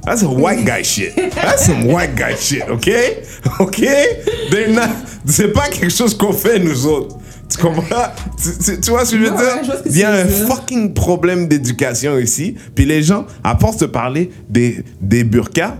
that's 0.04 0.22
a 0.22 0.28
white 0.28 0.64
guy 0.66 0.82
shit. 0.82 1.14
That's 1.34 1.64
some 1.66 1.84
white 1.86 2.16
guy 2.16 2.34
shit, 2.34 2.68
okay? 2.68 3.22
Okay? 3.60 4.22
They're 4.50 4.72
not. 4.72 4.88
C'est 5.26 5.52
pas 5.52 5.68
quelque 5.68 5.88
chose 5.90 6.16
qu'on 6.16 6.32
fait 6.32 6.58
nous 6.58 6.86
autres. 6.86 7.16
Tu 7.48 7.58
comprends? 7.58 8.08
Tu, 8.42 8.50
tu- 8.58 8.80
tu 8.80 8.90
vois 8.90 9.04
ce 9.04 9.12
que 9.14 9.18
je 9.18 9.30
veux 9.30 9.36
dire? 9.36 9.80
Il 9.86 9.96
y 9.98 10.02
a 10.02 10.12
un 10.12 10.24
fucking 10.26 10.92
problème 10.94 11.46
d'éducation 11.46 12.18
ici. 12.18 12.56
Puis 12.74 12.84
les 12.86 13.02
gens, 13.02 13.26
à 13.44 13.56
force 13.56 13.76
de 13.78 13.86
parler 13.86 14.30
des, 14.48 14.82
des 15.00 15.22
burkas, 15.24 15.76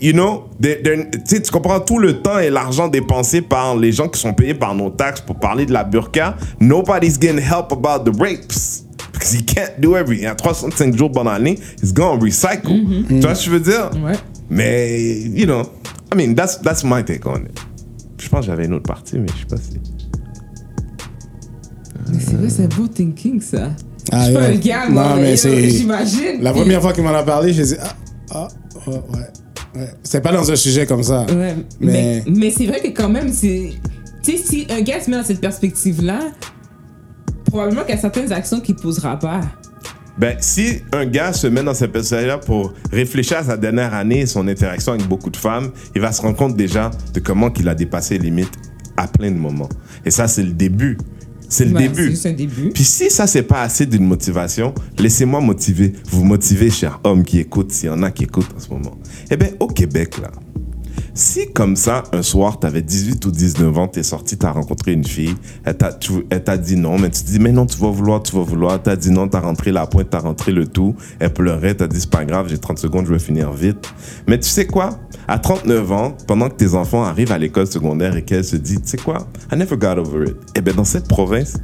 you 0.00 0.12
know, 0.12 0.44
tu 0.62 1.40
comprends 1.52 1.80
tout 1.80 1.98
le 1.98 2.20
temps 2.22 2.38
et 2.38 2.50
l'argent 2.50 2.88
dépensé 2.88 3.42
par 3.42 3.76
les 3.76 3.92
gens 3.92 4.08
qui 4.08 4.20
sont 4.20 4.32
payés 4.34 4.54
par 4.54 4.74
nos 4.74 4.90
taxes 4.90 5.20
pour 5.20 5.36
parler 5.36 5.66
de 5.66 5.72
la 5.72 5.84
burqa. 5.84 6.36
Nobody's 6.60 7.18
getting 7.20 7.38
help 7.40 7.72
about 7.72 8.04
the 8.10 8.14
rapes. 8.18 8.84
Because 9.12 9.32
he 9.34 9.44
can't 9.44 9.78
do 9.80 9.94
everything. 9.96 10.26
À 10.26 10.34
365 10.34 10.96
jours 10.96 11.12
pendant 11.12 11.32
l'année, 11.32 11.58
he's 11.82 11.92
gonna 11.92 12.20
recycle. 12.20 12.68
Tu 13.08 13.20
vois 13.20 13.34
ce 13.34 13.44
que 13.44 13.46
je 13.46 13.50
veux 13.50 13.60
dire? 13.60 13.90
Ouais. 14.04 14.14
Mais, 14.50 15.20
you 15.34 15.46
know, 15.46 15.62
I 16.12 16.16
mean, 16.16 16.34
that's, 16.34 16.60
that's 16.60 16.82
my 16.84 17.04
take 17.04 17.26
on 17.26 17.36
it. 17.44 17.58
Je 18.18 18.28
pense 18.28 18.40
que 18.40 18.46
j'avais 18.46 18.64
une 18.66 18.74
autre 18.74 18.86
partie, 18.86 19.18
mais 19.18 19.26
je 19.28 19.40
sais 19.40 19.46
pas 19.46 19.56
si. 19.56 19.78
Mais 22.08 22.18
c'est 22.20 22.34
vrai, 22.34 22.48
c'est 22.48 22.74
beau 22.74 22.86
thinking, 22.88 23.40
ça. 23.40 23.70
Ah, 24.10 24.20
je 24.20 24.24
suis 24.26 24.34
pas 24.34 24.42
un 24.46 24.54
gars, 24.56 24.86
Non, 24.88 24.92
moi, 24.94 25.16
mais 25.16 25.30
yo, 25.30 25.36
c'est- 25.36 25.68
J'imagine. 25.70 26.40
La 26.42 26.52
première 26.52 26.82
fois 26.82 26.92
qu'il 26.92 27.04
m'en 27.04 27.10
a 27.14 27.22
parlé, 27.22 27.52
j'ai 27.52 27.64
dit 27.64 27.76
ah, 27.80 27.94
ah, 28.34 28.48
ouais, 28.86 28.94
ouais. 28.94 29.26
Ouais. 29.74 29.90
C'était 30.02 30.20
pas 30.20 30.32
dans 30.32 30.50
un 30.50 30.56
sujet 30.56 30.86
comme 30.86 31.02
ça. 31.02 31.24
Ouais, 31.28 31.54
mais, 31.80 32.22
Mais- 32.24 32.24
mais 32.26 32.50
c'est 32.50 32.66
vrai 32.66 32.80
que 32.80 32.88
quand 32.88 33.08
même, 33.08 33.32
c'est. 33.32 33.72
Tu 34.22 34.36
sais, 34.36 34.42
si 34.44 34.66
un 34.70 34.80
gars 34.82 35.00
se 35.00 35.10
met 35.10 35.16
dans 35.16 35.24
cette 35.24 35.40
perspective-là, 35.40 36.20
probablement 37.46 37.82
qu'il 37.82 37.94
y 37.94 37.98
a 37.98 38.00
certaines 38.00 38.32
actions 38.32 38.60
qu'il 38.60 38.76
posera 38.76 39.18
pas. 39.18 39.40
Ben, 40.18 40.36
si 40.40 40.82
un 40.92 41.06
gars 41.06 41.32
se 41.32 41.46
met 41.46 41.62
dans 41.62 41.74
cette 41.74 41.92
personne-là 41.92 42.38
pour 42.38 42.74
réfléchir 42.92 43.38
à 43.38 43.44
sa 43.44 43.56
dernière 43.56 43.94
année 43.94 44.20
et 44.20 44.26
son 44.26 44.46
interaction 44.46 44.92
avec 44.92 45.08
beaucoup 45.08 45.30
de 45.30 45.36
femmes, 45.36 45.70
il 45.94 46.02
va 46.02 46.12
se 46.12 46.20
rendre 46.20 46.36
compte 46.36 46.54
déjà 46.56 46.90
de 47.14 47.20
comment 47.20 47.50
qu'il 47.50 47.68
a 47.68 47.74
dépassé 47.74 48.18
les 48.18 48.24
limites 48.26 48.52
à 48.96 49.08
plein 49.08 49.30
de 49.30 49.36
moments. 49.38 49.70
Et 50.04 50.10
ça, 50.10 50.28
c'est 50.28 50.42
le 50.42 50.52
début. 50.52 50.98
C'est 51.52 51.66
le 51.66 51.72
début. 51.72 52.04
C'est 52.04 52.10
juste 52.10 52.26
un 52.26 52.32
début. 52.32 52.70
Puis 52.70 52.82
si 52.82 53.10
ça, 53.10 53.26
c'est 53.26 53.42
pas 53.42 53.60
assez 53.60 53.84
d'une 53.84 54.06
motivation, 54.06 54.74
laissez-moi 54.98 55.40
motiver. 55.42 55.92
Vous 56.10 56.24
motivez, 56.24 56.70
chers 56.70 56.98
hommes 57.04 57.24
qui 57.24 57.40
écoutent, 57.40 57.72
s'il 57.72 57.88
y 57.88 57.92
en 57.92 58.02
a 58.02 58.10
qui 58.10 58.24
écoutent 58.24 58.48
en 58.56 58.58
ce 58.58 58.70
moment. 58.70 58.98
Eh 59.30 59.36
bien, 59.36 59.50
au 59.60 59.66
Québec, 59.66 60.16
là, 60.22 60.30
si 61.14 61.52
comme 61.52 61.76
ça, 61.76 62.04
un 62.12 62.22
soir, 62.22 62.58
tu 62.58 62.66
avais 62.66 62.82
18 62.82 63.24
ou 63.26 63.30
19 63.30 63.78
ans, 63.78 63.88
tu 63.88 64.00
es 64.00 64.02
sorti, 64.02 64.38
tu 64.38 64.46
as 64.46 64.52
rencontré 64.52 64.92
une 64.92 65.04
fille, 65.04 65.34
elle 65.64 65.76
t'a 65.76 66.56
dit 66.56 66.76
non, 66.76 66.98
mais 66.98 67.10
tu 67.10 67.22
te 67.22 67.30
dis, 67.30 67.38
mais 67.38 67.52
non, 67.52 67.66
tu 67.66 67.78
vas 67.78 67.90
vouloir, 67.90 68.22
tu 68.22 68.34
vas 68.34 68.42
vouloir, 68.42 68.82
tu 68.82 68.90
as 68.90 68.96
dit 68.96 69.10
non, 69.10 69.28
tu 69.28 69.36
as 69.36 69.40
rentré 69.40 69.72
la 69.72 69.86
pointe, 69.86 70.10
tu 70.10 70.16
as 70.16 70.20
rentré 70.20 70.52
le 70.52 70.66
tout, 70.66 70.94
elle 71.18 71.32
pleurait, 71.32 71.74
tu 71.76 71.84
as 71.84 71.88
dit, 71.88 72.00
c'est 72.00 72.10
pas 72.10 72.24
grave, 72.24 72.46
j'ai 72.48 72.58
30 72.58 72.78
secondes, 72.78 73.06
je 73.06 73.12
vais 73.12 73.18
finir 73.18 73.52
vite. 73.52 73.92
Mais 74.26 74.38
tu 74.38 74.48
sais 74.48 74.66
quoi? 74.66 74.98
À 75.28 75.38
39 75.38 75.92
ans, 75.92 76.16
pendant 76.26 76.48
que 76.48 76.56
tes 76.56 76.74
enfants 76.74 77.04
arrivent 77.04 77.32
à 77.32 77.38
l'école 77.38 77.66
secondaire 77.66 78.16
et 78.16 78.22
qu'elle 78.22 78.44
se 78.44 78.56
dit, 78.56 78.80
tu 78.80 78.88
sais 78.88 78.96
quoi? 78.96 79.28
I 79.52 79.56
never 79.56 79.76
got 79.76 79.98
over 79.98 80.28
it. 80.28 80.36
Eh 80.56 80.60
bien, 80.60 80.74
dans 80.74 80.84
cette 80.84 81.08
province, 81.08 81.58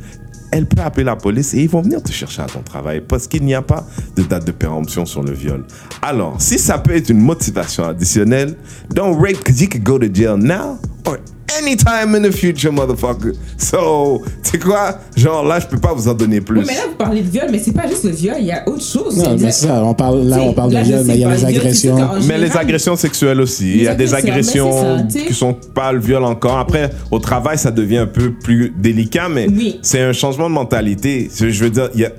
elle 0.51 0.67
peut 0.67 0.83
appeler 0.83 1.05
la 1.05 1.17
police 1.17 1.55
et 1.55 1.63
ils 1.63 1.69
vont 1.69 1.83
venir 1.83 2.03
te 2.03 2.13
chercher 2.13 2.43
à 2.43 2.47
ton 2.47 2.63
travail 2.63 3.01
parce 3.01 3.27
qu'il 3.27 3.45
n'y 3.45 3.55
a 3.55 3.63
pas 3.63 3.87
de 4.17 4.23
date 4.23 4.47
de 4.47 4.53
péremption 4.53 5.07
sur 5.07 5.23
le 5.23 5.33
viol. 5.33 5.65
Alors, 6.03 6.41
si 6.41 6.59
ça 6.59 6.79
peut 6.79 6.95
être 6.95 7.11
une 7.11 7.21
motivation 7.21 7.85
additionnelle, 7.85 8.57
don't 8.91 9.17
rape 9.21 9.39
because 9.39 9.61
you 9.61 9.69
could 9.69 9.85
go 9.85 9.99
to 9.99 10.13
jail 10.13 10.37
now 10.37 10.79
or 11.07 11.19
anytime 11.59 12.15
in 12.15 12.23
the 12.23 12.31
future, 12.33 12.71
motherfucker. 12.73 13.33
So, 13.57 14.23
tu 14.45 14.51
sais 14.51 14.59
quoi? 14.59 14.99
Genre 15.17 15.45
là, 15.45 15.59
je 15.61 15.67
peux 15.67 15.79
pas 15.79 15.93
vous 15.95 16.07
en 16.09 16.15
donner 16.15 16.41
plus. 16.41 16.61
Oui, 16.61 16.65
mais 16.67 16.75
là, 16.75 16.83
vous 16.89 16.95
parlez 16.97 17.23
de 17.23 17.29
viol, 17.31 17.47
mais 17.51 17.59
c'est 17.59 17.73
pas 17.73 17.89
juste 17.89 18.05
le 18.05 18.11
viol, 18.11 18.37
il 18.39 18.47
y 18.47 18.53
a 18.53 18.69
autre 18.69 18.85
chose. 18.85 19.17
Non, 19.17 19.33
mais 19.39 19.51
c'est 19.51 19.67
ça, 19.67 19.83
on 19.83 19.95
parle, 19.95 20.23
là, 20.25 20.39
on 20.41 20.53
parle 20.53 20.73
là, 20.73 20.83
de 20.83 20.87
viol, 20.89 21.05
mais 21.07 21.15
il 21.15 21.21
y 21.21 21.25
a 21.25 21.35
les 21.35 21.45
agressions. 21.45 21.97
Mais 22.27 22.39
les 22.39 22.57
agressions 22.57 22.97
sexuelles 22.97 23.41
aussi. 23.41 23.71
Il 23.77 23.83
y 23.83 23.89
a 23.89 23.95
des 23.95 24.15
agressions, 24.15 24.71
ça, 24.73 25.03
qui 25.27 25.35
sont 25.35 25.55
pas 25.75 25.93
le 25.93 26.01
viol 26.01 26.23
encore. 26.25 26.59
Après, 26.59 26.91
au 27.11 27.19
travail, 27.19 27.59
ça 27.59 27.71
devient 27.71 27.99
un 27.99 28.07
peu 28.07 28.33
plus 28.33 28.73
délicat, 28.77 29.29
mais 29.29 29.49
Oui. 29.49 29.79
c'est 29.83 30.01
un 30.03 30.13
changement 30.13 30.49
de 30.49 30.55
mentalité. 30.55 31.29
Je 31.35 31.47
veux 31.65 31.71
dire, 31.71 31.89
il 31.95 32.01
y 32.01 32.05
a- 32.05 32.13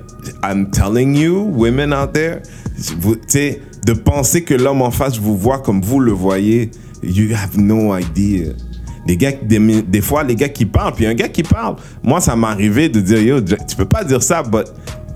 I'm 0.44 0.70
telling 0.70 1.16
you, 1.16 1.50
women 1.56 1.94
out 1.94 2.12
there, 2.12 2.40
vous- 3.00 3.14
tu 3.16 3.22
sais, 3.28 3.60
de 3.86 3.94
penser 3.94 4.42
que 4.42 4.52
l'homme 4.54 4.82
en 4.82 4.90
face 4.90 5.18
vous 5.18 5.36
voit 5.36 5.58
comme 5.60 5.80
vous 5.80 5.98
le 6.00 6.12
voyez, 6.12 6.70
you 7.02 7.28
have 7.34 7.56
no 7.58 7.96
idea. 7.96 8.52
Des 9.06 9.16
gars, 9.16 9.32
des, 9.32 10.00
fois, 10.00 10.22
les 10.22 10.34
gars 10.34 10.48
qui 10.48 10.66
parlent, 10.66 10.92
puis 10.92 11.06
un 11.06 11.14
gars 11.14 11.28
qui 11.28 11.42
parle, 11.42 11.76
moi, 12.02 12.20
ça 12.20 12.36
m'est 12.36 12.46
arrivé 12.46 12.88
de 12.88 13.00
dire, 13.00 13.20
yo, 13.20 13.40
tu 13.40 13.76
peux 13.76 13.86
pas 13.86 14.04
dire 14.04 14.22
ça, 14.22 14.42
but, 14.42 14.66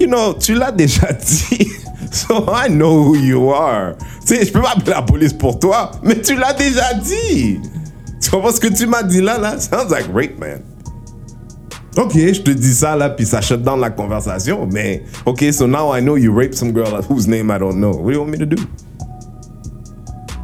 you 0.00 0.06
know, 0.06 0.34
tu 0.34 0.54
l'as 0.54 0.72
déjà 0.76 1.12
dit. 1.12 1.68
So 2.10 2.46
I 2.48 2.68
know 2.68 3.08
who 3.08 3.16
you 3.16 3.50
are. 3.50 3.96
Tu 4.26 4.36
sais, 4.36 4.46
je 4.46 4.52
peux 4.52 4.60
pas 4.60 4.72
appeler 4.76 4.92
la 4.92 5.02
police 5.02 5.32
pour 5.32 5.58
toi, 5.58 5.90
mais 6.02 6.20
tu 6.20 6.36
l'as 6.36 6.52
déjà 6.52 6.94
dit. 6.94 7.58
Tu 8.20 8.30
comprends 8.30 8.52
ce 8.52 8.60
que 8.60 8.68
tu 8.68 8.86
m'as 8.86 9.02
dit 9.02 9.20
là, 9.20 9.36
là? 9.36 9.58
Sounds 9.58 9.90
like 9.90 10.06
rape, 10.14 10.38
man. 10.38 10.60
Ok, 11.96 12.12
je 12.14 12.40
te 12.40 12.50
dis 12.50 12.74
ça 12.74 12.96
là, 12.96 13.10
puis 13.10 13.24
ça 13.24 13.40
shut 13.40 13.62
down 13.62 13.80
la 13.80 13.90
conversation, 13.90 14.68
mais 14.70 15.04
ok, 15.24 15.44
so 15.52 15.66
now 15.66 15.94
I 15.94 16.00
know 16.00 16.16
you 16.16 16.34
raped 16.36 16.54
some 16.54 16.72
girl 16.72 17.00
whose 17.08 17.28
name 17.28 17.52
I 17.52 17.58
don't 17.58 17.76
know. 17.76 17.92
What 17.92 18.06
do 18.06 18.12
you 18.12 18.20
want 18.20 18.30
me 18.30 18.38
to 18.38 18.46
do? 18.46 18.56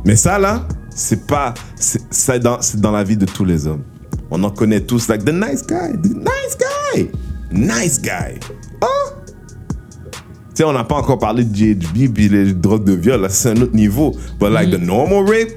Mais 0.05 0.15
ça 0.15 0.39
là, 0.39 0.63
c'est 0.91 1.27
pas. 1.27 1.55
C'est 1.77 2.41
dans, 2.41 2.91
la 2.91 3.05
vie 3.05 3.17
de 3.17 3.27
tous 3.27 3.45
les 3.45 3.67
hommes. 3.67 3.83
On 4.31 4.43
en 4.45 4.51
connaît 4.51 4.81
tous, 4.81 5.09
like 5.09 5.25
the 5.25 5.33
nice 5.33 5.67
guy, 5.67 5.93
the 6.03 6.15
nice 6.15 6.57
guy, 6.59 7.11
nice 7.51 8.01
guy. 8.01 8.39
Hein? 8.83 9.13
Tu 10.13 10.19
sais, 10.55 10.65
on 10.65 10.73
n'a 10.73 10.85
pas 10.85 10.97
encore 10.97 11.19
parlé 11.19 11.45
de 11.45 11.53
GHB 11.53 12.13
puis 12.13 12.29
les 12.29 12.53
drogues 12.53 12.85
de 12.85 12.93
viol, 12.93 13.27
c'est 13.31 13.51
un 13.51 13.63
autre 13.63 13.75
niveau. 13.75 14.17
But 14.39 14.51
like 14.51 14.71
the 14.71 14.81
normal 14.81 15.25
rape, 15.27 15.53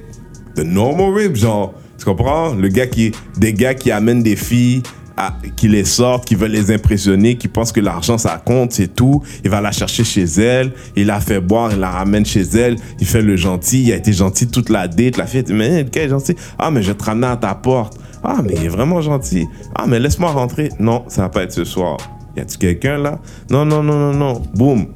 the 0.55 0.63
normal 0.63 1.13
rape, 1.13 1.35
genre, 1.35 1.73
tu 1.97 2.05
comprends? 2.05 2.53
Le 2.55 2.67
gars 2.67 2.87
qui, 2.87 3.11
des 3.37 3.53
gars 3.53 3.73
qui 3.73 3.91
amènent 3.91 4.23
des 4.23 4.35
filles, 4.35 4.81
à- 5.17 5.33
qui 5.55 5.67
les 5.67 5.85
sortent, 5.85 6.25
qui 6.25 6.35
veulent 6.35 6.51
les 6.51 6.71
impressionner, 6.71 7.37
qui 7.37 7.47
pensent 7.47 7.71
que 7.71 7.79
l'argent 7.79 8.17
ça 8.17 8.41
compte, 8.43 8.71
c'est 8.71 8.93
tout. 8.95 9.21
Il 9.43 9.49
va 9.49 9.61
la 9.61 9.71
chercher 9.71 10.03
chez 10.03 10.23
elle, 10.23 10.73
il 10.95 11.07
la 11.07 11.19
fait 11.19 11.39
boire, 11.39 11.71
il 11.71 11.79
la 11.79 11.89
ramène 11.89 12.25
chez 12.25 12.41
elle, 12.41 12.75
il 12.99 13.05
fait 13.05 13.21
le 13.21 13.35
gentil, 13.35 13.83
il 13.83 13.91
a 13.93 13.95
été 13.97 14.13
gentil 14.13 14.47
toute 14.47 14.69
la 14.69 14.87
date, 14.87 15.17
la 15.17 15.25
dit, 15.25 15.53
mais 15.53 15.85
est 15.93 16.09
gentil. 16.09 16.35
Ah, 16.57 16.71
mais 16.71 16.81
je 16.81 16.91
vais 16.91 16.97
te 16.97 17.03
ramener 17.03 17.27
à 17.27 17.37
ta 17.37 17.53
porte. 17.55 17.97
Ah, 18.23 18.41
mais 18.43 18.53
il 18.55 18.63
est 18.65 18.69
vraiment 18.69 19.01
gentil. 19.01 19.45
Ah, 19.75 19.85
mais 19.87 19.99
laisse-moi 19.99 20.31
rentrer. 20.31 20.69
Non, 20.79 21.03
ça 21.07 21.23
va 21.23 21.29
pas 21.29 21.43
être 21.43 21.51
ce 21.51 21.65
soir. 21.65 21.97
Y 22.37 22.39
a-tu 22.39 22.57
quelqu'un 22.57 22.97
là? 22.97 23.19
Non, 23.49 23.65
non, 23.65 23.83
non, 23.83 24.11
non, 24.11 24.13
non. 24.13 24.41
Boom. 24.55 24.87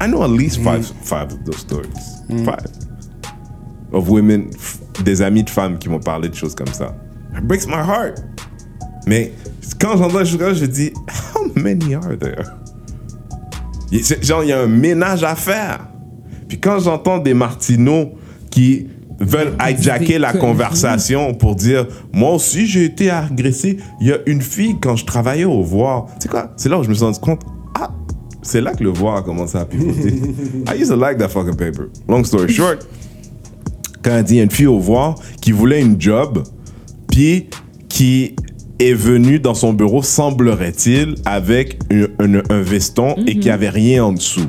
I 0.00 0.06
know 0.06 0.22
at 0.22 0.28
least 0.28 0.56
five, 0.62 0.84
five 1.02 1.32
of 1.32 1.44
those 1.44 1.58
stories. 1.58 1.88
Five. 2.28 2.66
Of 3.92 4.08
women, 4.08 4.46
des 5.04 5.20
amis 5.20 5.42
de 5.44 5.50
femmes 5.50 5.76
qui 5.78 5.88
m'ont 5.88 6.00
parlé 6.00 6.28
de 6.28 6.34
choses 6.34 6.54
comme 6.54 6.72
ça. 6.72 6.94
It 7.36 7.44
breaks 7.44 7.66
my 7.66 7.74
heart. 7.74 8.22
Mais 9.06 9.32
quand 9.78 9.96
j'entends 9.96 10.24
ça, 10.24 10.54
je 10.54 10.66
dis, 10.66 10.92
how 11.34 11.50
many 11.56 11.94
are 11.94 12.16
there? 12.18 12.44
Genre, 14.22 14.44
il 14.44 14.48
y 14.48 14.52
a 14.52 14.60
un 14.60 14.68
ménage 14.68 15.22
à 15.22 15.34
faire. 15.34 15.86
Puis 16.48 16.58
quand 16.58 16.78
j'entends 16.78 17.18
des 17.18 17.34
martineaux 17.34 18.12
qui 18.50 18.86
veulent 19.20 19.56
hijacker 19.60 20.18
la 20.18 20.32
conversation 20.32 21.34
pour 21.34 21.54
dire, 21.54 21.86
moi 22.12 22.34
aussi 22.34 22.66
j'ai 22.66 22.84
été 22.84 23.10
agressé. 23.10 23.78
Il 24.00 24.08
y 24.08 24.12
a 24.12 24.18
une 24.26 24.42
fille 24.42 24.76
quand 24.80 24.96
je 24.96 25.04
travaillais 25.04 25.44
au 25.44 25.62
voir. 25.62 26.06
Tu 26.14 26.22
sais 26.22 26.28
quoi? 26.28 26.52
C'est 26.56 26.68
là 26.68 26.78
où 26.78 26.82
je 26.82 26.88
me 26.88 26.94
suis 26.94 27.04
rendu 27.04 27.20
compte, 27.20 27.42
ah, 27.78 27.90
c'est 28.42 28.60
là 28.60 28.74
que 28.74 28.82
le 28.82 28.90
voir 28.90 29.16
a 29.16 29.22
commencé 29.22 29.56
à 29.56 29.64
pivoter. 29.64 30.08
I 30.68 30.80
used 30.80 30.90
to 30.90 30.96
like 30.96 31.18
that 31.18 31.28
fucking 31.28 31.56
paper. 31.56 31.88
Long 32.08 32.24
story 32.24 32.52
short, 32.52 32.86
quand 34.02 34.22
il 34.28 34.36
y 34.36 34.40
a 34.40 34.42
une 34.42 34.50
fille 34.50 34.66
au 34.66 34.78
voir 34.78 35.14
qui 35.40 35.52
voulait 35.52 35.80
une 35.80 36.00
job, 36.00 36.42
puis 37.08 37.48
qui 37.88 38.34
est 38.82 38.94
venue 38.94 39.38
dans 39.38 39.54
son 39.54 39.72
bureau, 39.72 40.02
semblerait-il, 40.02 41.14
avec 41.24 41.78
un, 41.90 42.04
un- 42.24 42.42
un 42.50 42.60
veston 42.62 43.14
et 43.26 43.38
qui 43.38 43.50
avait 43.50 43.68
rien 43.70 44.04
en 44.04 44.12
dessous. 44.12 44.48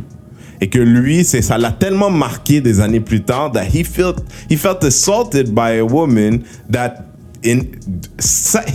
Et 0.62 0.70
que 0.70 0.80
lui, 0.80 1.24
c'est 1.26 1.42
ça 1.42 1.58
l'a 1.58 1.72
tellement 1.72 2.10
marqué 2.10 2.62
des 2.62 2.80
années 2.80 3.02
plus 3.02 3.22
tard 3.24 3.52
that 3.52 3.66
he 3.66 3.84
felt 3.84 4.24
he 4.50 4.56
felt 4.58 4.84
assaulted 4.84 5.54
by 5.54 5.78
a 5.80 5.84
woman 5.84 6.40
that 6.72 6.96
in 7.46 7.60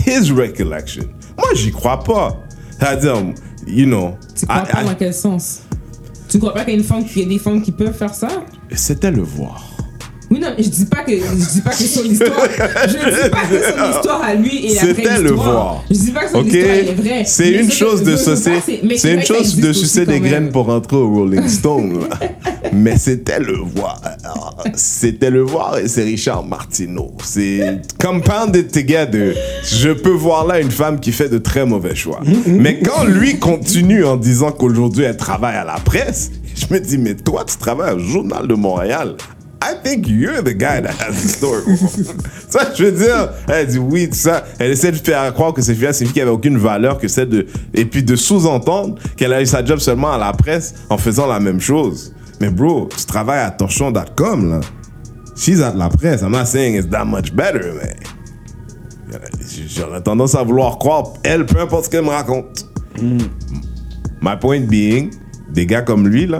his 0.05 0.31
recollection. 0.31 1.05
Moi, 1.37 1.47
j'y 1.55 1.71
crois 1.71 2.03
pas. 2.03 2.37
C'est-à-dire, 2.77 3.15
you 3.67 3.85
know, 3.85 4.13
Tu 4.37 4.45
crois 4.45 4.63
I- 4.67 4.71
pas 4.71 4.81
I- 4.81 4.85
dans 4.85 4.95
quel 4.95 5.13
sens? 5.13 5.61
Tu 6.29 6.37
crois 6.37 6.53
pas 6.53 6.63
qu'il 6.63 6.73
y 6.73 6.77
a, 6.77 6.79
une 6.79 6.85
femme, 6.85 7.03
qu'il 7.05 7.23
y 7.23 7.25
a 7.25 7.27
des 7.29 7.39
femmes 7.39 7.61
qui 7.61 7.71
peuvent 7.71 7.93
faire 7.97 8.13
ça? 8.13 8.27
C'était 8.73 9.09
le 9.09 9.23
voir. 9.23 9.63
Oui, 10.39 10.45
non, 10.45 10.53
je 10.57 10.69
dis 10.69 10.85
pas 10.85 11.03
que 11.03 11.11
je 11.11 11.51
dis 11.53 11.61
pas 11.61 11.71
que 11.71 11.83
son 11.83 12.03
histoire. 12.03 12.47
Je 12.87 12.93
dis 12.93 13.29
pas 13.29 13.41
que 13.41 13.61
son 13.63 13.91
histoire 13.97 14.23
à 14.23 14.33
lui 14.35 14.67
est 14.67 14.75
la 14.75 14.81
vraie 14.81 14.93
C'était 14.95 15.21
le 15.21 15.31
voir. 15.31 15.83
Je 15.89 15.95
dis 15.95 16.11
pas 16.11 16.23
que 16.25 16.31
son 16.31 16.39
Ok, 16.39 16.45
histoire 16.47 16.75
est 16.75 16.93
vraie. 16.93 17.23
c'est 17.25 17.51
une 17.51 17.71
chose 17.71 18.03
de 18.03 18.15
sucer, 18.15 18.61
c'est 18.97 19.13
une 19.13 19.25
chose 19.25 19.55
de 19.57 19.73
sucer 19.73 20.05
des 20.05 20.19
graines 20.19 20.49
pour 20.51 20.65
rentrer 20.67 20.97
au 20.97 21.09
Rolling 21.09 21.47
Stone. 21.47 21.99
Mais 22.73 22.97
c'était 22.97 23.39
le 23.39 23.57
voir. 23.57 23.99
C'était 24.75 25.31
le 25.31 25.41
voir 25.41 25.79
et 25.79 25.87
c'est 25.87 26.03
Richard 26.03 26.45
Martineau. 26.45 27.13
C'est 27.23 27.81
compounded 27.99 28.71
together. 28.71 29.33
Je 29.63 29.89
peux 29.89 30.11
voir 30.11 30.45
là 30.45 30.59
une 30.59 30.69
femme 30.71 30.99
qui 30.99 31.11
fait 31.11 31.29
de 31.29 31.39
très 31.39 31.65
mauvais 31.65 31.95
choix. 31.95 32.19
Mais 32.45 32.79
quand 32.79 33.05
lui 33.05 33.39
continue 33.39 34.05
en 34.05 34.17
disant 34.17 34.51
qu'aujourd'hui 34.51 35.05
elle 35.05 35.17
travaille 35.17 35.55
à 35.55 35.65
la 35.65 35.79
presse, 35.83 36.31
je 36.55 36.73
me 36.73 36.79
dis, 36.79 36.97
mais 36.97 37.15
toi, 37.15 37.45
tu 37.47 37.57
travailles 37.57 37.95
au 37.95 37.99
Journal 37.99 38.47
de 38.47 38.53
Montréal. 38.53 39.15
I 39.61 39.73
think 39.83 40.07
you're 40.07 40.41
the 40.41 40.53
guy 40.53 40.79
that 40.79 40.95
has 40.99 41.21
the 41.21 41.27
story. 41.27 41.63
ça, 42.49 42.73
je 42.73 42.85
veux 42.85 42.91
dire, 42.91 43.29
elle 43.47 43.67
dit 43.67 43.77
oui, 43.77 44.09
tout 44.09 44.15
ça. 44.15 44.45
Elle 44.57 44.71
essaie 44.71 44.91
de 44.91 44.97
faire 44.97 45.33
croire 45.33 45.53
que 45.53 45.61
c'est 45.61 45.75
fille 45.75 45.87
c'est 45.91 46.05
une 46.05 46.07
fille 46.07 46.13
qui 46.13 46.21
avait 46.21 46.31
aucune 46.31 46.57
valeur 46.57 46.97
que 46.97 47.07
celle 47.07 47.29
de. 47.29 47.45
Et 47.73 47.85
puis 47.85 48.03
de 48.03 48.15
sous-entendre 48.15 48.95
qu'elle 49.17 49.33
a 49.33 49.41
eu 49.41 49.45
sa 49.45 49.63
job 49.63 49.79
seulement 49.79 50.11
à 50.11 50.17
la 50.17 50.31
presse 50.31 50.75
en 50.89 50.97
faisant 50.97 51.27
la 51.27 51.39
même 51.39 51.59
chose. 51.59 52.13
Mais 52.39 52.49
bro, 52.49 52.87
tu 52.95 53.05
travailles 53.05 53.43
à 53.43 53.51
torchon.com, 53.51 54.49
là. 54.49 54.59
She's 55.35 55.61
at 55.61 55.73
la 55.75 55.89
presse. 55.89 56.21
I'm 56.21 56.31
not 56.31 56.45
saying 56.45 56.75
it's 56.75 56.89
that 56.89 57.05
much 57.05 57.33
better, 57.33 57.73
mais. 57.81 57.95
J'aurais 59.67 60.01
tendance 60.01 60.35
à 60.35 60.43
vouloir 60.43 60.77
croire, 60.77 61.13
elle, 61.23 61.45
peu 61.45 61.59
importe 61.59 61.85
ce 61.85 61.89
qu'elle 61.89 62.03
me 62.03 62.09
raconte. 62.09 62.65
My 64.21 64.35
point 64.39 64.61
being, 64.61 65.11
des 65.51 65.65
gars 65.65 65.81
comme 65.81 66.07
lui, 66.07 66.27
là, 66.27 66.39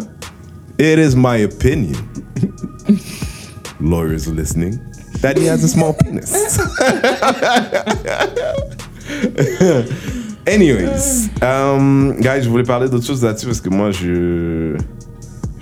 it 0.78 1.00
is 1.00 1.16
my 1.16 1.44
opinion. 1.44 1.98
Lawyers 3.80 4.28
are 4.28 4.34
listening, 4.34 4.80
that 5.22 5.38
he 5.38 5.46
has 5.46 5.64
a 5.64 5.68
small 5.68 5.94
penis. 5.94 6.34
Anyways, 10.48 11.30
um, 11.42 12.20
guys, 12.20 12.44
je 12.44 12.50
voulais 12.50 12.64
parler 12.64 12.90
d'autre 12.90 13.06
chose 13.06 13.24
là-dessus 13.24 13.46
parce 13.46 13.62
que 13.62 13.70
moi, 13.70 13.92
je. 13.92 14.76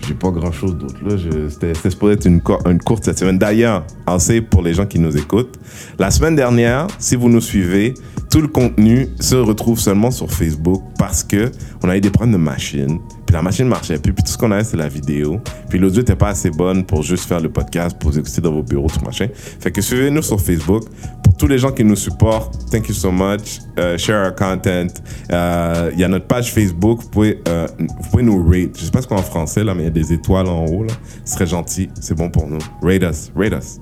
J'ai 0.08 0.14
pas 0.14 0.30
grand 0.32 0.52
chose 0.52 0.78
d'autre. 0.78 0.96
là. 1.06 1.18
Je- 1.18 1.50
C'était 1.50 1.74
c'était 1.74 1.90
supposé 1.90 2.14
être 2.14 2.26
une, 2.26 2.42
une 2.66 2.80
courte 2.80 3.04
cette 3.04 3.20
semaine. 3.20 3.38
D'ailleurs, 3.38 3.86
c'est 4.20 4.42
pour 4.42 4.62
les 4.62 4.74
gens 4.74 4.86
qui 4.86 5.00
nous 5.00 5.16
écoutent. 5.18 5.60
La 6.00 6.12
semaine 6.12 6.36
dernière, 6.36 6.88
si 7.00 7.16
vous 7.16 7.30
nous 7.30 7.42
suivez, 7.42 7.94
tout 8.32 8.42
le 8.42 8.48
contenu 8.48 9.08
se 9.20 9.36
retrouve 9.36 9.80
seulement 9.80 10.12
sur 10.12 10.32
Facebook 10.32 10.82
parce 10.98 11.24
que 11.24 11.52
on 11.84 11.90
a 11.90 11.98
eu 11.98 12.02
des 12.02 12.10
problèmes 12.10 12.34
de 12.34 12.38
machine. 12.38 13.00
Puis 13.26 13.34
la 13.34 13.42
machine 13.42 13.68
marchait 13.68 13.98
plus. 13.98 14.14
Puis 14.14 14.24
tout 14.24 14.32
ce 14.32 14.38
qu'on 14.38 14.52
avait, 14.52 14.64
c'est 14.64 14.78
la 14.78 14.88
vidéo. 14.88 15.42
Puis 15.70 15.78
l'audio 15.80 16.00
n'était 16.00 16.16
pas 16.16 16.30
assez 16.30 16.50
bonne 16.50 16.86
pour 16.86 17.04
juste 17.04 17.26
faire 17.26 17.42
le 17.42 17.50
podcast, 17.50 17.98
pour 18.00 18.12
vous 18.12 18.20
écouter 18.20 18.40
dans 18.40 18.54
vos 18.54 18.64
bureaux, 18.64 18.88
tout 18.88 19.04
machin. 19.04 19.28
Fait 19.60 19.70
que 19.72 19.82
suivez-nous 19.82 20.22
sur 20.22 20.40
Facebook. 20.40 20.84
Pour 21.24 21.36
tous 21.36 21.48
les 21.48 21.58
gens 21.58 21.72
qui 21.72 21.84
nous 21.84 21.98
supportent, 21.98 22.58
thank 22.72 22.88
you 22.88 22.94
so 22.96 23.12
much. 23.12 23.60
Euh, 23.78 23.98
share 23.98 24.28
our 24.28 24.34
content. 24.36 24.88
Euh, 25.32 25.90
Il 25.94 26.00
y 26.00 26.04
a 26.06 26.08
notre 26.08 26.26
page 26.26 26.54
Facebook. 26.54 27.02
Vous 27.02 27.10
pouvez, 27.10 27.42
euh, 27.50 27.68
vous 27.78 28.10
pouvez 28.12 28.24
nous 28.24 28.42
rate. 28.50 28.70
Je 28.78 28.86
sais 28.86 28.92
pas 28.92 29.02
ce 29.02 29.08
qu'on 29.08 29.18
en 29.18 29.22
français, 29.22 29.64
là, 29.64 29.74
mais 29.76 29.90
des 29.98 30.14
étoiles 30.14 30.48
en 30.48 30.66
haut. 30.66 30.84
Là. 30.84 30.94
Ce 31.26 31.34
serait 31.34 31.48
gentil. 31.48 31.90
C'est 32.00 32.16
bon 32.16 32.30
pour 32.30 32.48
nous. 32.48 32.60
Rate 32.82 33.04
us. 33.04 33.32
Rate 33.36 33.54
us. 33.54 33.80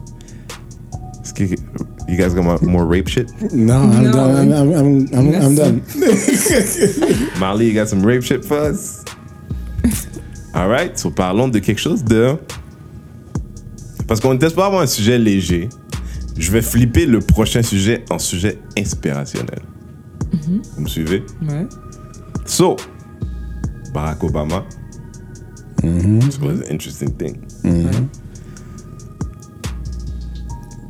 Est-ce 1.23 1.33
que 1.33 1.43
you 2.07 2.17
guys 2.17 2.33
got 2.35 2.43
more, 2.43 2.59
more 2.63 2.85
rape 2.85 3.07
shit? 3.07 3.27
No, 3.53 3.73
I'm 3.83 4.03
No. 4.03 4.11
done. 4.11 4.51
I'm, 4.51 4.51
I'm, 4.53 4.73
I'm, 4.73 5.07
I'm, 5.13 5.41
I'm 5.41 5.55
done. 5.55 5.81
Marley, 7.39 7.67
you 7.67 7.73
got 7.73 7.87
some 7.87 8.03
rape 8.05 8.21
shit 8.23 8.45
for 8.45 8.57
us? 8.57 9.03
All 10.53 10.69
right, 10.69 10.97
so 10.97 11.09
parlons 11.09 11.49
de 11.49 11.59
quelque 11.59 11.79
chose 11.81 12.03
de... 12.03 12.37
Parce 14.07 14.21
qu'on 14.21 14.33
était 14.35 14.49
pas 14.51 14.67
avoir 14.67 14.81
un 14.83 14.87
sujet 14.87 15.17
léger. 15.17 15.67
Je 16.37 16.51
vais 16.51 16.61
flipper 16.61 17.05
le 17.05 17.19
prochain 17.19 17.61
sujet 17.63 18.05
en 18.09 18.19
sujet 18.19 18.59
inspirationnel. 18.77 19.59
Vous 20.75 20.81
me 20.81 20.87
suivez? 20.87 21.23
Ouais. 21.41 21.65
So, 22.45 22.75
Barack 23.93 24.23
Obama. 24.23 24.63
This 25.85 26.39
was 26.39 26.61
an 26.61 26.63
interesting 26.71 27.11
thing. 27.11 27.37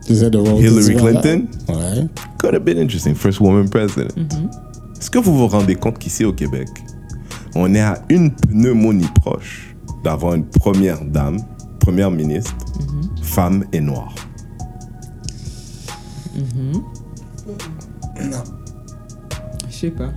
J'essaie 0.07 0.29
de 0.29 0.37
voir 0.37 0.55
Hillary 0.59 0.85
où 0.85 0.87
tu 0.87 1.03
vas, 1.03 1.11
là. 1.11 1.21
Clinton? 1.21 1.47
Ouais. 1.67 2.07
Could 2.37 2.53
have 2.53 2.63
been 2.63 2.77
interesting. 2.77 3.15
First 3.15 3.39
woman 3.41 3.67
president. 3.69 4.11
Est-ce 4.97 5.09
que 5.09 5.19
vous 5.19 5.35
vous 5.37 5.47
rendez 5.47 5.75
compte 5.75 5.97
qu'ici 5.97 6.23
au 6.23 6.31
Québec, 6.33 6.69
on 7.55 7.73
est 7.73 7.81
à 7.81 8.01
une 8.09 8.31
pneumonie 8.31 9.09
proche 9.21 9.75
d'avoir 10.03 10.35
une 10.35 10.45
première 10.45 11.03
dame, 11.03 11.39
première 11.79 12.11
ministre, 12.11 12.55
femme 13.21 13.65
et 13.73 13.81
noire? 13.81 14.15
Je 19.69 19.75
sais 19.75 19.91
pas. 19.91 20.13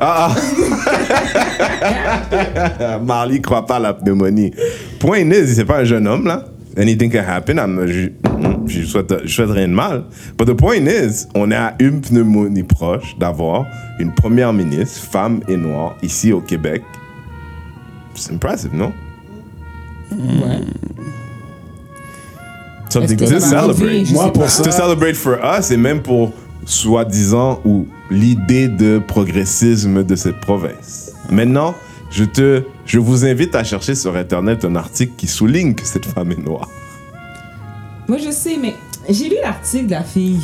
Ah, 0.00 0.30
ah. 1.80 2.98
Marley 3.04 3.40
croit 3.40 3.64
pas 3.66 3.76
à 3.76 3.80
la 3.80 3.94
pneumonie. 3.94 4.52
Point 4.98 5.30
is, 5.30 5.54
c'est 5.54 5.64
pas 5.64 5.78
un 5.78 5.84
jeune 5.84 6.06
homme, 6.06 6.26
là. 6.26 6.44
Anything 6.78 7.10
can 7.10 7.24
happen. 7.26 7.56
I'm- 7.56 7.86
je, 7.86 8.08
mm, 8.28 8.68
je, 8.68 8.82
souhaite, 8.84 9.12
je 9.24 9.32
souhaite 9.34 9.50
rien 9.50 9.68
de 9.68 9.72
mal. 9.72 10.04
But 10.36 10.46
the 10.48 10.54
point 10.54 10.86
is, 10.86 11.26
on 11.34 11.50
est 11.50 11.54
à 11.56 11.74
une 11.78 12.02
pneumonie 12.02 12.64
proche 12.64 13.16
d'avoir 13.18 13.64
une 13.98 14.12
première 14.14 14.52
ministre, 14.52 15.00
femme 15.10 15.40
et 15.48 15.56
noire, 15.56 15.96
ici 16.02 16.32
au 16.34 16.40
Québec. 16.40 16.82
C'est 18.14 18.34
impressive, 18.34 18.74
non? 18.74 18.92
Ouais. 20.12 20.60
Something 22.90 23.16
to 23.16 23.26
celebrate. 23.40 24.10
Moi, 24.12 24.32
pour 24.32 24.48
ça- 24.48 24.62
To 24.62 24.70
celebrate 24.70 25.16
for 25.16 25.36
us 25.58 25.70
et 25.70 25.76
même 25.76 26.00
pour 26.02 26.32
soi-disant 26.64 27.60
ou 27.64 27.86
l'idée 28.10 28.68
de 28.68 28.98
progressisme 28.98 30.04
de 30.04 30.16
cette 30.16 30.40
province. 30.40 31.12
Maintenant, 31.30 31.74
je 32.10 32.24
te, 32.24 32.62
je 32.86 32.98
vous 32.98 33.24
invite 33.24 33.54
à 33.54 33.64
chercher 33.64 33.94
sur 33.94 34.16
internet 34.16 34.64
un 34.64 34.76
article 34.76 35.12
qui 35.16 35.26
souligne 35.26 35.74
que 35.74 35.84
cette 35.84 36.06
femme 36.06 36.30
est 36.32 36.38
noire. 36.44 36.68
Moi, 38.08 38.18
je 38.18 38.30
sais, 38.30 38.56
mais 38.60 38.74
j'ai 39.08 39.28
lu 39.28 39.36
l'article 39.42 39.86
de 39.86 39.90
la 39.92 40.02
fille. 40.04 40.40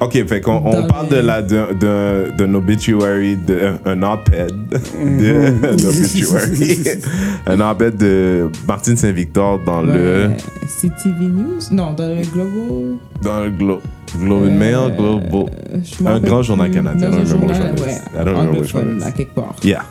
Ok, 0.00 0.12
fait 0.26 0.40
qu'on 0.40 0.56
on 0.56 0.86
parle 0.86 1.06
le- 1.10 1.16
de 1.16 1.20
la 1.22 1.40
d'un- 1.40 1.72
d'un 1.72 2.30
d'un 2.36 2.54
obituary, 2.54 3.36
de, 3.36 3.74
un 3.86 4.02
op-ed, 4.02 4.52
de, 4.70 5.66
un 5.68 5.88
obituary, 5.88 6.78
un 7.46 7.60
op-ed 7.60 7.96
de 7.96 8.48
Martine 8.66 8.96
Saint-Victor 8.96 9.60
dans 9.64 9.82
le. 9.82 10.30
CTV 10.66 11.26
News? 11.26 11.60
Non, 11.70 11.92
dans 11.92 12.08
le 12.08 12.22
Global. 12.22 12.96
dans 13.22 13.40
le 13.44 13.50
Glo 13.50 13.80
Globe 14.18 14.44
and 14.48 14.56
Mail, 14.58 14.74
Euh, 14.98 16.06
un 16.06 16.20
grand 16.20 16.42
journal 16.42 16.70
canadien. 16.70 17.10
Dans 17.10 17.16
un 17.18 17.24
journal, 17.24 17.74
ouais, 17.76 18.30
anglophone, 18.34 18.98
is. 19.00 19.04
à 19.04 19.12
quelque 19.12 19.34
part. 19.34 19.56
yeah, 19.64 19.82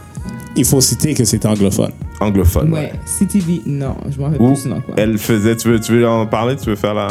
Il 0.56 0.66
faut 0.66 0.82
citer 0.82 1.14
que 1.14 1.24
c'est 1.26 1.46
anglophone. 1.46 1.92
anglophone. 2.20 2.72
Ouais, 2.74 2.94
CTV, 3.06 3.62
non, 3.66 3.96
je 4.10 4.18
m'en 4.20 4.26
rappelle 4.26 4.40
plus 4.48 4.56
sinon 4.56 4.82
quoi. 4.82 4.96
elle 4.98 5.18
faisait, 5.18 5.56
tu 5.58 5.68
veux, 5.70 5.80
tu 5.80 5.92
veux 5.94 6.08
en 6.08 6.26
parler, 6.26 6.56
tu 6.56 6.70
veux 6.70 6.76
faire 6.76 6.94
la... 6.94 7.08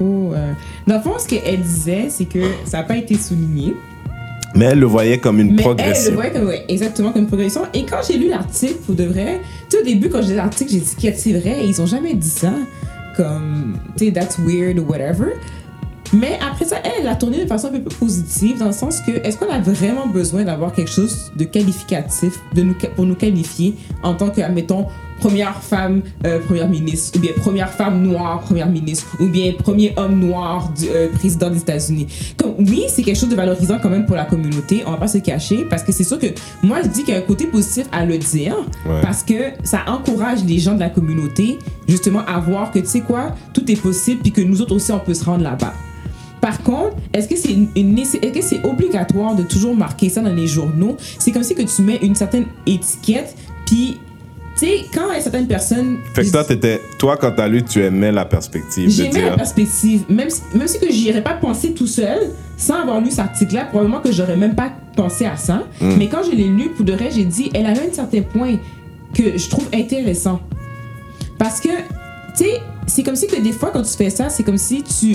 Oh, 0.00 0.32
euh, 0.34 0.52
Dans 0.86 0.96
le 0.96 1.00
fond, 1.02 1.12
ce 1.18 1.26
qu'elle 1.28 1.60
disait, 1.60 2.06
c'est 2.08 2.24
que 2.26 2.40
ça 2.64 2.78
n'a 2.78 2.82
pas 2.84 2.96
été 2.96 3.16
souligné. 3.16 3.74
Mais 4.54 4.64
elle 4.66 4.78
le 4.80 4.86
voyait 4.86 5.18
comme 5.18 5.40
une 5.40 5.48
Mais 5.48 5.56
elle 5.56 5.62
progression. 5.62 6.10
le 6.12 6.16
voyait 6.16 6.32
comme, 6.32 6.46
ouais, 6.46 6.64
exactement 6.68 7.12
comme 7.12 7.22
une 7.22 7.28
progression. 7.28 7.62
Et 7.74 7.84
quand 7.84 7.98
j'ai 8.08 8.16
lu 8.18 8.28
l'article, 8.30 8.76
pour 8.86 8.94
de 8.94 9.04
vrai, 9.04 9.40
tu 9.68 9.76
sais, 9.76 9.82
au 9.82 9.84
début, 9.84 10.08
quand 10.08 10.22
j'ai 10.22 10.30
lu 10.30 10.36
l'article, 10.36 10.70
j'ai 10.70 10.80
dit 10.80 10.94
que 10.96 11.16
c'est 11.16 11.32
vrai, 11.38 11.58
ils 11.66 11.80
ont 11.82 11.86
jamais 11.86 12.14
dit 12.14 12.28
ça. 12.28 12.52
Comme, 13.16 13.76
tu 13.96 14.06
sais, 14.06 14.12
that's 14.12 14.38
weird 14.38 14.78
ou 14.78 14.84
whatever. 14.84 15.32
Mais 16.12 16.38
après 16.50 16.64
ça, 16.64 16.76
elle, 16.84 16.92
elle 17.02 17.08
a 17.08 17.16
tourné 17.16 17.42
de 17.42 17.46
façon 17.48 17.68
un 17.68 17.72
peu 17.72 17.80
plus 17.82 17.96
positive, 17.96 18.58
dans 18.58 18.66
le 18.66 18.72
sens 18.72 19.00
que, 19.00 19.10
est-ce 19.10 19.36
qu'on 19.36 19.50
a 19.50 19.60
vraiment 19.60 20.06
besoin 20.06 20.44
d'avoir 20.44 20.72
quelque 20.72 20.90
chose 20.90 21.30
de 21.36 21.44
qualificatif 21.44 22.38
de 22.54 22.62
nous, 22.62 22.74
pour 22.96 23.04
nous 23.06 23.14
qualifier 23.14 23.74
en 24.02 24.14
tant 24.14 24.30
que, 24.30 24.40
admettons, 24.40 24.86
première 25.20 25.60
femme 25.60 26.02
euh, 26.26 26.38
première 26.38 26.68
ministre, 26.68 27.18
ou 27.18 27.20
bien 27.20 27.32
première 27.36 27.70
femme 27.70 28.02
noire 28.02 28.40
première 28.40 28.68
ministre, 28.68 29.16
ou 29.20 29.26
bien 29.26 29.52
premier 29.52 29.92
homme 29.96 30.20
noir 30.20 30.72
du, 30.78 30.86
euh, 30.88 31.08
président 31.12 31.50
des 31.50 31.58
États-Unis? 31.58 32.06
Comme, 32.36 32.54
oui, 32.58 32.84
c'est 32.88 33.02
quelque 33.02 33.18
chose 33.18 33.28
de 33.28 33.34
valorisant 33.34 33.78
quand 33.82 33.90
même 33.90 34.06
pour 34.06 34.14
la 34.16 34.24
communauté, 34.24 34.84
on 34.86 34.92
va 34.92 34.96
pas 34.96 35.08
se 35.08 35.18
cacher, 35.18 35.66
parce 35.68 35.82
que 35.82 35.90
c'est 35.92 36.04
sûr 36.04 36.18
que 36.18 36.28
moi, 36.62 36.78
je 36.82 36.88
dis 36.88 37.02
qu'il 37.04 37.14
y 37.14 37.16
a 37.16 37.20
un 37.20 37.24
côté 37.26 37.46
positif 37.46 37.86
à 37.92 38.04
le 38.06 38.16
dire, 38.18 38.56
Ouais. 38.86 39.00
parce 39.02 39.22
que 39.24 39.34
ça 39.64 39.80
encourage 39.88 40.44
les 40.44 40.58
gens 40.58 40.74
de 40.74 40.80
la 40.80 40.88
communauté, 40.88 41.58
justement, 41.88 42.20
à 42.26 42.38
voir 42.38 42.70
que, 42.70 42.78
tu 42.78 42.86
sais 42.86 43.00
quoi, 43.00 43.34
tout 43.52 43.68
est 43.70 43.80
possible, 43.80 44.20
puis 44.22 44.30
que 44.32 44.40
nous 44.40 44.62
autres 44.62 44.74
aussi, 44.76 44.92
on 44.92 45.00
peut 45.00 45.14
se 45.14 45.24
rendre 45.24 45.42
là-bas. 45.42 45.74
Par 46.48 46.62
contre, 46.62 46.96
est-ce 47.12 47.28
que 47.28 47.36
c'est 48.40 48.64
obligatoire 48.64 49.34
de 49.36 49.42
toujours 49.42 49.76
marquer 49.76 50.08
ça 50.08 50.22
dans 50.22 50.32
les 50.32 50.46
journaux? 50.46 50.96
C'est 51.18 51.30
comme 51.30 51.42
si 51.42 51.54
que 51.54 51.60
tu 51.60 51.82
mets 51.82 51.98
une 52.00 52.14
certaine 52.14 52.46
étiquette, 52.64 53.36
puis 53.66 53.98
tu 54.58 54.64
sais 54.64 54.86
quand 54.94 55.08
certaines 55.20 55.46
personnes 55.46 55.98
Fait 56.14 56.24
que 56.24 56.30
toi, 56.30 56.44
t'étais, 56.44 56.80
toi, 56.98 57.18
quand 57.18 57.32
t'as 57.32 57.48
lu, 57.48 57.62
tu 57.64 57.84
aimais 57.84 58.10
la 58.12 58.24
perspective 58.24 58.88
J'aimais 58.88 59.28
la 59.28 59.36
perspective, 59.36 60.06
même 60.08 60.30
si, 60.30 60.40
même 60.54 60.66
si 60.66 60.80
que 60.80 60.90
j'y 60.90 61.10
aurais 61.10 61.22
pas 61.22 61.34
pensé 61.34 61.74
tout 61.74 61.86
seul, 61.86 62.30
sans 62.56 62.80
avoir 62.80 63.02
lu 63.02 63.10
cet 63.10 63.18
article-là, 63.18 63.66
probablement 63.66 64.00
que 64.00 64.10
j'aurais 64.10 64.38
même 64.38 64.54
pas 64.54 64.72
pensé 64.96 65.26
à 65.26 65.36
ça. 65.36 65.66
Mm. 65.82 65.96
Mais 65.98 66.08
quand 66.08 66.22
je 66.22 66.30
l'ai 66.30 66.48
lu, 66.48 66.70
pour 66.70 66.86
de 66.86 66.94
vrai, 66.94 67.10
j'ai 67.14 67.26
dit, 67.26 67.50
elle 67.52 67.66
avait 67.66 67.90
un 67.90 67.92
certain 67.92 68.22
point 68.22 68.56
que 69.12 69.36
je 69.36 69.50
trouve 69.50 69.68
intéressant. 69.74 70.40
Parce 71.38 71.60
que, 71.60 71.68
tu 71.68 72.44
sais, 72.44 72.62
c'est 72.86 73.02
comme 73.02 73.16
si 73.16 73.26
que 73.26 73.38
des 73.38 73.52
fois, 73.52 73.68
quand 73.70 73.82
tu 73.82 73.94
fais 73.98 74.08
ça, 74.08 74.30
c'est 74.30 74.44
comme 74.44 74.56
si 74.56 74.82
tu... 74.82 75.14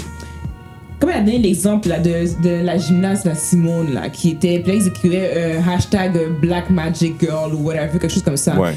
comme 1.04 1.12
elle 1.12 1.22
a 1.22 1.26
donné 1.26 1.38
l'exemple 1.40 1.90
là, 1.90 2.00
de, 2.00 2.26
de 2.42 2.64
la 2.64 2.78
gymnaste 2.78 3.26
la 3.26 3.36
Simone 3.36 3.94
là, 3.94 4.08
qui 4.10 4.30
était, 4.30 4.60
puis 4.60 4.72
là, 4.72 4.78
ils 4.82 4.88
écrivaient 4.88 5.32
euh, 5.36 5.60
hashtag 5.70 6.16
euh, 6.16 6.30
Black 6.42 6.70
Magic 6.70 7.16
Girl 7.20 7.54
ou 7.54 7.58
whatever, 7.58 8.00
quelque 8.00 8.08
chose 8.14 8.24
comme 8.24 8.38
ça. 8.38 8.58
Ouais. 8.58 8.74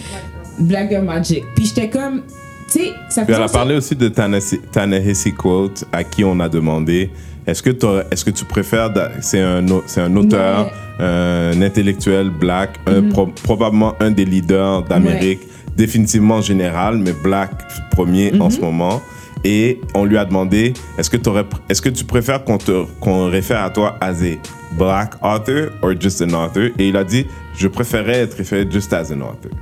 Black 0.59 0.91
Girl 0.91 1.05
Magic. 1.05 1.45
Puis 1.55 1.67
j'étais 1.67 1.89
comme, 1.89 2.23
tu 2.69 2.81
sais, 2.81 2.93
ça 3.11 3.23
Puis 3.25 3.33
fait 3.33 3.39
elle 3.41 3.47
a 3.47 3.49
parlé 3.49 3.77
aussi 3.77 3.95
de 3.95 4.09
Ta-Nehisi 4.09 5.35
Quote, 5.35 5.85
à 5.93 6.03
qui 6.03 6.25
on 6.25 6.41
a 6.41 6.49
demandé 6.49 7.11
est-ce 7.47 7.63
que, 7.63 7.71
est-ce 8.11 8.25
que 8.25 8.31
tu 8.33 8.45
préfères. 8.45 8.93
C'est 9.21 9.41
un, 9.41 9.65
c'est 9.87 10.01
un 10.01 10.17
auteur, 10.17 10.73
un 10.99 11.63
intellectuel 11.63 12.29
black, 12.31 12.71
un 12.89 13.03
Mhm. 13.03 13.09
pro- 13.11 13.31
probablement 13.45 13.95
un 14.01 14.11
des 14.11 14.25
leaders 14.25 14.83
d'Amérique, 14.83 15.43
définitivement 15.77 16.41
général, 16.41 16.97
mais 16.99 17.13
black 17.13 17.51
premier 17.93 18.33
Mhm. 18.33 18.43
en 18.43 18.51
ce 18.51 18.61
moment. 18.61 19.01
Et 19.49 19.81
on 19.95 20.05
lui 20.05 20.19
a 20.19 20.25
demandé 20.25 20.75
est-ce 20.99 21.09
que, 21.09 21.89
tu 21.89 22.05
préfères 22.05 22.43
qu'on, 22.43 22.59
qu'on 22.99 23.31
réfère 23.31 23.63
à 23.63 23.71
toi 23.71 23.97
as 24.01 24.21
a 24.21 24.35
black 24.77 25.15
author 25.23 25.71
or 25.83 25.93
just 26.01 26.21
an 26.21 26.35
author? 26.35 26.65
Et 26.81 26.89
il 26.89 26.97
a 26.97 27.05
dit 27.05 27.27
je 27.57 27.69
préférais 27.69 28.23
être 28.23 28.37
référé 28.37 28.67
just 28.69 28.93
as 28.93 29.13
an 29.13 29.21
author. 29.21 29.53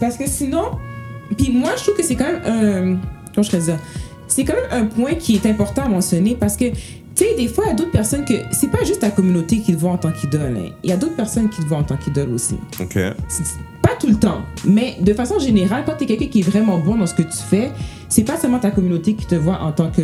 Parce 0.00 0.16
que 0.16 0.26
sinon, 0.26 0.78
puis 1.36 1.52
moi 1.52 1.72
je 1.76 1.82
trouve 1.82 1.96
que 1.96 2.02
c'est 2.02 2.16
quand 2.16 2.24
même 2.24 2.40
un, 2.46 2.98
comment 3.34 3.42
je 3.42 3.60
ça, 3.60 3.76
c'est 4.28 4.44
quand 4.44 4.54
même 4.54 4.82
un 4.82 4.86
point 4.86 5.12
qui 5.12 5.34
est 5.34 5.44
important 5.44 5.82
à 5.82 5.88
mentionner 5.90 6.34
parce 6.34 6.56
que 6.56 6.70
tu 6.70 6.76
sais 7.14 7.34
des 7.36 7.48
fois 7.48 7.64
il 7.66 7.68
y 7.68 7.72
a 7.72 7.74
d'autres 7.74 7.90
personnes 7.90 8.24
que 8.24 8.32
c'est 8.50 8.70
pas 8.70 8.82
juste 8.84 9.00
ta 9.00 9.10
communauté 9.10 9.60
qui 9.60 9.74
te 9.74 9.78
voit 9.78 9.90
en 9.90 9.98
tant 9.98 10.10
qu'idole, 10.10 10.56
hein. 10.56 10.70
il 10.82 10.88
y 10.88 10.92
a 10.94 10.96
d'autres 10.96 11.16
personnes 11.16 11.50
qui 11.50 11.60
te 11.60 11.66
voient 11.66 11.78
en 11.78 11.84
tant 11.84 11.98
qu'idole 11.98 12.32
aussi. 12.32 12.56
OK 12.80 12.98
Pas 13.88 13.96
tout 13.96 14.08
le 14.08 14.16
temps, 14.16 14.42
mais 14.66 14.98
de 15.00 15.14
façon 15.14 15.38
générale, 15.38 15.84
quand 15.86 15.94
tu 15.96 16.04
es 16.04 16.06
quelqu'un 16.06 16.26
qui 16.26 16.40
est 16.40 16.42
vraiment 16.42 16.76
bon 16.76 16.96
dans 16.96 17.06
ce 17.06 17.14
que 17.14 17.22
tu 17.22 17.38
fais, 17.38 17.70
c'est 18.10 18.22
pas 18.22 18.36
seulement 18.36 18.58
ta 18.58 18.70
communauté 18.70 19.14
qui 19.14 19.24
te 19.24 19.34
voit 19.34 19.62
en 19.62 19.72
tant 19.72 19.90
que 19.90 20.02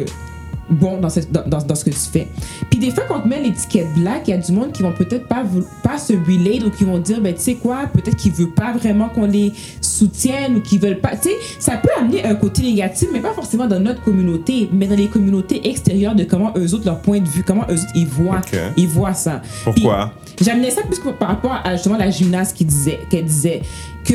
bon 0.71 0.99
dans, 1.01 1.09
cette- 1.09 1.31
dans, 1.33 1.47
dans- 1.47 1.63
dans 1.65 1.75
ce 1.75 1.85
que 1.85 1.91
tu 1.91 1.97
fais. 1.97 2.29
Puis 2.71 2.79
des 2.79 2.91
fois, 2.91 3.05
quand 3.09 3.19
on 3.19 3.21
te 3.23 3.29
met 3.29 3.41
l'étiquette 3.41 3.87
black, 3.97 4.23
il 4.27 4.31
y 4.31 4.35
a 4.35 4.39
du 4.39 4.53
monde 4.53 4.73
qui 4.73 4.83
vont 4.83 4.93
peut-être 4.93 5.27
pas, 5.29 5.45
pas 5.83 5.99
se 5.99 6.13
relate 6.13 6.65
ou 6.65 6.71
qui 6.71 6.85
vont 6.85 6.99
dire, 6.99 7.21
ben 7.21 7.35
tu 7.35 7.41
sais 7.41 7.55
quoi, 7.55 7.87
peut-être 7.93 8.17
qu'ils 8.17 8.33
veulent 8.33 8.55
pas 8.55 8.73
vraiment 8.73 9.09
qu'on 9.09 9.27
les 9.27 9.53
soutienne 9.81 10.57
ou 10.57 10.61
qu'ils 10.61 10.81
veulent 10.81 11.01
pas. 11.01 11.17
Tu 11.17 11.29
sais, 11.29 11.37
ça 11.59 11.77
peut 11.77 11.91
amener 11.99 12.25
un 12.25 12.35
côté 12.35 12.63
négatif, 12.63 13.09
mais 13.13 13.21
pas 13.21 13.33
forcément 13.33 13.67
dans 13.67 13.81
notre 13.81 14.03
communauté, 14.03 14.69
mais 14.73 14.87
dans 14.87 14.97
les 14.97 15.09
communautés 15.09 15.69
extérieures 15.69 16.15
de 16.15 16.25
comment 16.25 16.53
eux 16.57 16.75
autres, 16.75 16.87
leur 16.87 17.01
point 17.01 17.21
de 17.21 17.29
vue, 17.29 17.43
comment 17.45 17.65
eux 17.69 17.75
autres, 17.75 17.93
ils 17.95 18.07
voient, 18.07 18.41
ils 18.77 18.89
voient 18.89 19.15
ça. 19.15 19.43
Pourquoi? 19.65 20.13
J'amenais 20.41 20.71
ça 20.71 20.83
plus 20.83 20.99
que 20.99 21.11
par 21.11 21.29
rapport 21.29 21.61
à 21.65 21.77
justement 21.77 21.97
la 21.99 22.11
gymnaste 22.11 22.57
qui 22.57 22.65
disait, 22.65 23.01
qu'elle 23.11 23.25
disait 23.25 23.63
que, 24.05 24.15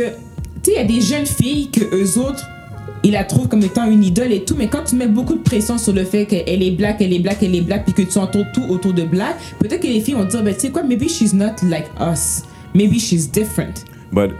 tu 0.62 0.72
sais, 0.72 0.72
il 0.72 0.74
y 0.74 0.78
a 0.78 0.84
des 0.84 1.02
jeunes 1.02 1.26
filles 1.26 1.70
que 1.72 1.82
eux 1.96 2.18
autres, 2.20 2.46
ils 3.04 3.12
la 3.12 3.24
trouvent 3.24 3.48
comme 3.48 3.62
étant 3.64 3.90
une 3.90 4.04
idole 4.04 4.32
et 4.34 4.44
tout, 4.44 4.56
mais 4.58 4.68
quand 4.68 4.84
tu 4.84 4.96
mets 4.96 5.08
beaucoup 5.08 5.36
de 5.36 5.42
pression 5.44 5.78
sur 5.78 5.94
le 5.94 6.04
fait 6.04 6.26
qu'elle 6.26 6.62
est 6.64 6.72
black, 6.72 6.98
elle 7.02 7.14
est 7.14 7.20
black, 7.20 7.38
elle 7.42 7.56
est 7.56 7.62
black, 7.62 7.86
puis 7.86 7.94
que 7.94 8.02
tu 8.12 8.18
entoures 8.18 8.46
tout 8.54 8.64
autour 8.70 8.94
de 8.94 9.04
black, 9.04 9.36
peut-être 9.60 9.82
que 9.82 9.88
les 9.88 10.02
filles 10.02 10.16
vont 10.16 10.26
dire, 10.26 10.44
ben 10.44 10.54
tu 10.54 10.62
sais 10.62 10.70
quoi, 10.70 10.84
maybe 10.84 11.08
she's 11.08 11.34
not 11.34 11.54
like 11.64 11.86
us. 12.00 12.44
Maybe 12.76 13.00
she's 13.00 13.30
different. 13.32 13.86
But 14.12 14.32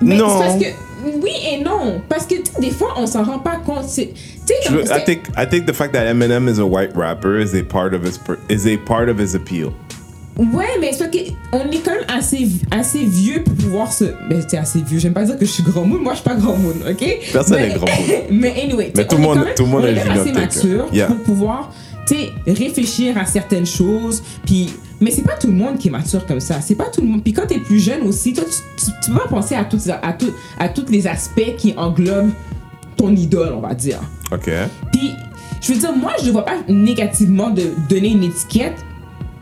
Mais 0.00 0.16
Non. 0.16 0.38
parce 0.38 0.56
que, 0.56 0.66
oui 1.20 1.32
et 1.52 1.62
non. 1.62 2.00
Parce 2.08 2.24
que, 2.26 2.36
des 2.60 2.70
fois, 2.70 2.94
on 2.96 3.06
s'en 3.06 3.24
rend 3.24 3.40
pas 3.40 3.56
compte. 3.56 3.84
C'est- 3.84 4.12
comme- 4.66 4.78
I 4.80 5.04
think 5.04 5.22
I 5.36 5.44
think 5.48 5.66
the 5.66 5.72
fact 5.74 5.92
that 5.92 6.06
Eminem 6.06 6.48
is 6.48 6.58
a 6.60 6.64
white 6.64 6.92
rapper 6.96 7.40
is 7.40 7.54
a 7.54 7.62
part 7.64 7.92
of 7.94 8.04
his 8.04 8.18
is 8.48 8.66
a 8.66 8.76
part 8.78 9.08
of 9.08 9.18
his 9.20 9.34
appeal. 9.34 9.72
Ouais, 10.38 10.66
mais 10.80 10.92
c'est 10.92 10.98
parce 10.98 11.10
qu'on 11.10 11.70
est 11.72 11.78
quand 11.84 11.90
même 11.94 12.04
assez, 12.08 12.48
assez 12.70 13.04
vieux 13.04 13.42
pour 13.42 13.54
pouvoir 13.54 13.92
se. 13.92 14.04
Ben, 14.30 14.40
c'est 14.46 14.56
assez 14.56 14.80
vieux. 14.82 15.00
J'aime 15.00 15.12
pas 15.12 15.24
dire 15.24 15.36
que 15.36 15.44
je 15.44 15.50
suis 15.50 15.64
grand 15.64 15.84
monde. 15.84 16.00
Moi, 16.02 16.12
je 16.12 16.18
suis 16.20 16.28
pas 16.28 16.36
grand 16.36 16.56
monde, 16.56 16.76
ok? 16.88 17.18
Personne 17.32 17.56
mais, 17.56 17.70
est 17.70 17.74
grand 17.74 17.86
monde. 17.86 18.10
mais 18.30 18.54
anyway. 18.62 18.92
Mais 18.96 19.06
tout 19.06 19.16
on 19.16 19.20
monde- 19.20 19.44
même- 19.44 19.54
tout 19.56 19.64
le 19.64 19.68
monde 19.68 19.82
on 19.82 19.86
est 19.88 19.94
est 19.94 20.08
assez 20.08 20.32
mature 20.32 20.86
Yeah. 20.92 21.06
pour 21.08 21.16
pouvoir, 21.18 21.72
réfléchir 22.46 23.18
à 23.18 23.24
certaines 23.24 23.66
choses. 23.66 24.22
Puis. 24.46 24.70
Mais 25.00 25.12
c'est 25.12 25.22
pas 25.22 25.36
tout 25.36 25.46
le 25.46 25.52
monde 25.52 25.78
qui 25.78 25.88
est 25.88 25.90
mature 25.92 26.26
comme 26.26 26.40
ça. 26.40 26.60
C'est 26.60 26.74
pas 26.74 26.86
tout 26.86 27.00
le 27.00 27.06
monde. 27.06 27.22
Puis 27.22 27.32
quand 27.32 27.46
t'es 27.46 27.58
plus 27.58 27.78
jeune 27.78 28.02
aussi, 28.02 28.32
toi, 28.32 28.44
tu, 28.44 28.84
tu, 28.84 28.90
tu 29.04 29.10
peux 29.12 29.18
pas 29.18 29.28
penser 29.28 29.54
à, 29.54 29.64
toutes, 29.64 29.88
à, 29.88 30.12
tout, 30.12 30.32
à 30.58 30.68
tous 30.68 30.86
les 30.90 31.06
aspects 31.06 31.54
qui 31.56 31.72
englobent 31.76 32.32
ton 32.96 33.14
idole, 33.14 33.52
on 33.56 33.60
va 33.60 33.74
dire. 33.74 34.00
OK. 34.32 34.50
Puis, 34.92 35.12
je 35.60 35.72
veux 35.72 35.78
dire, 35.78 35.94
moi, 35.96 36.12
je 36.20 36.26
ne 36.26 36.32
vois 36.32 36.44
pas 36.44 36.56
négativement 36.68 37.50
de 37.50 37.62
donner 37.88 38.08
une 38.08 38.24
étiquette, 38.24 38.74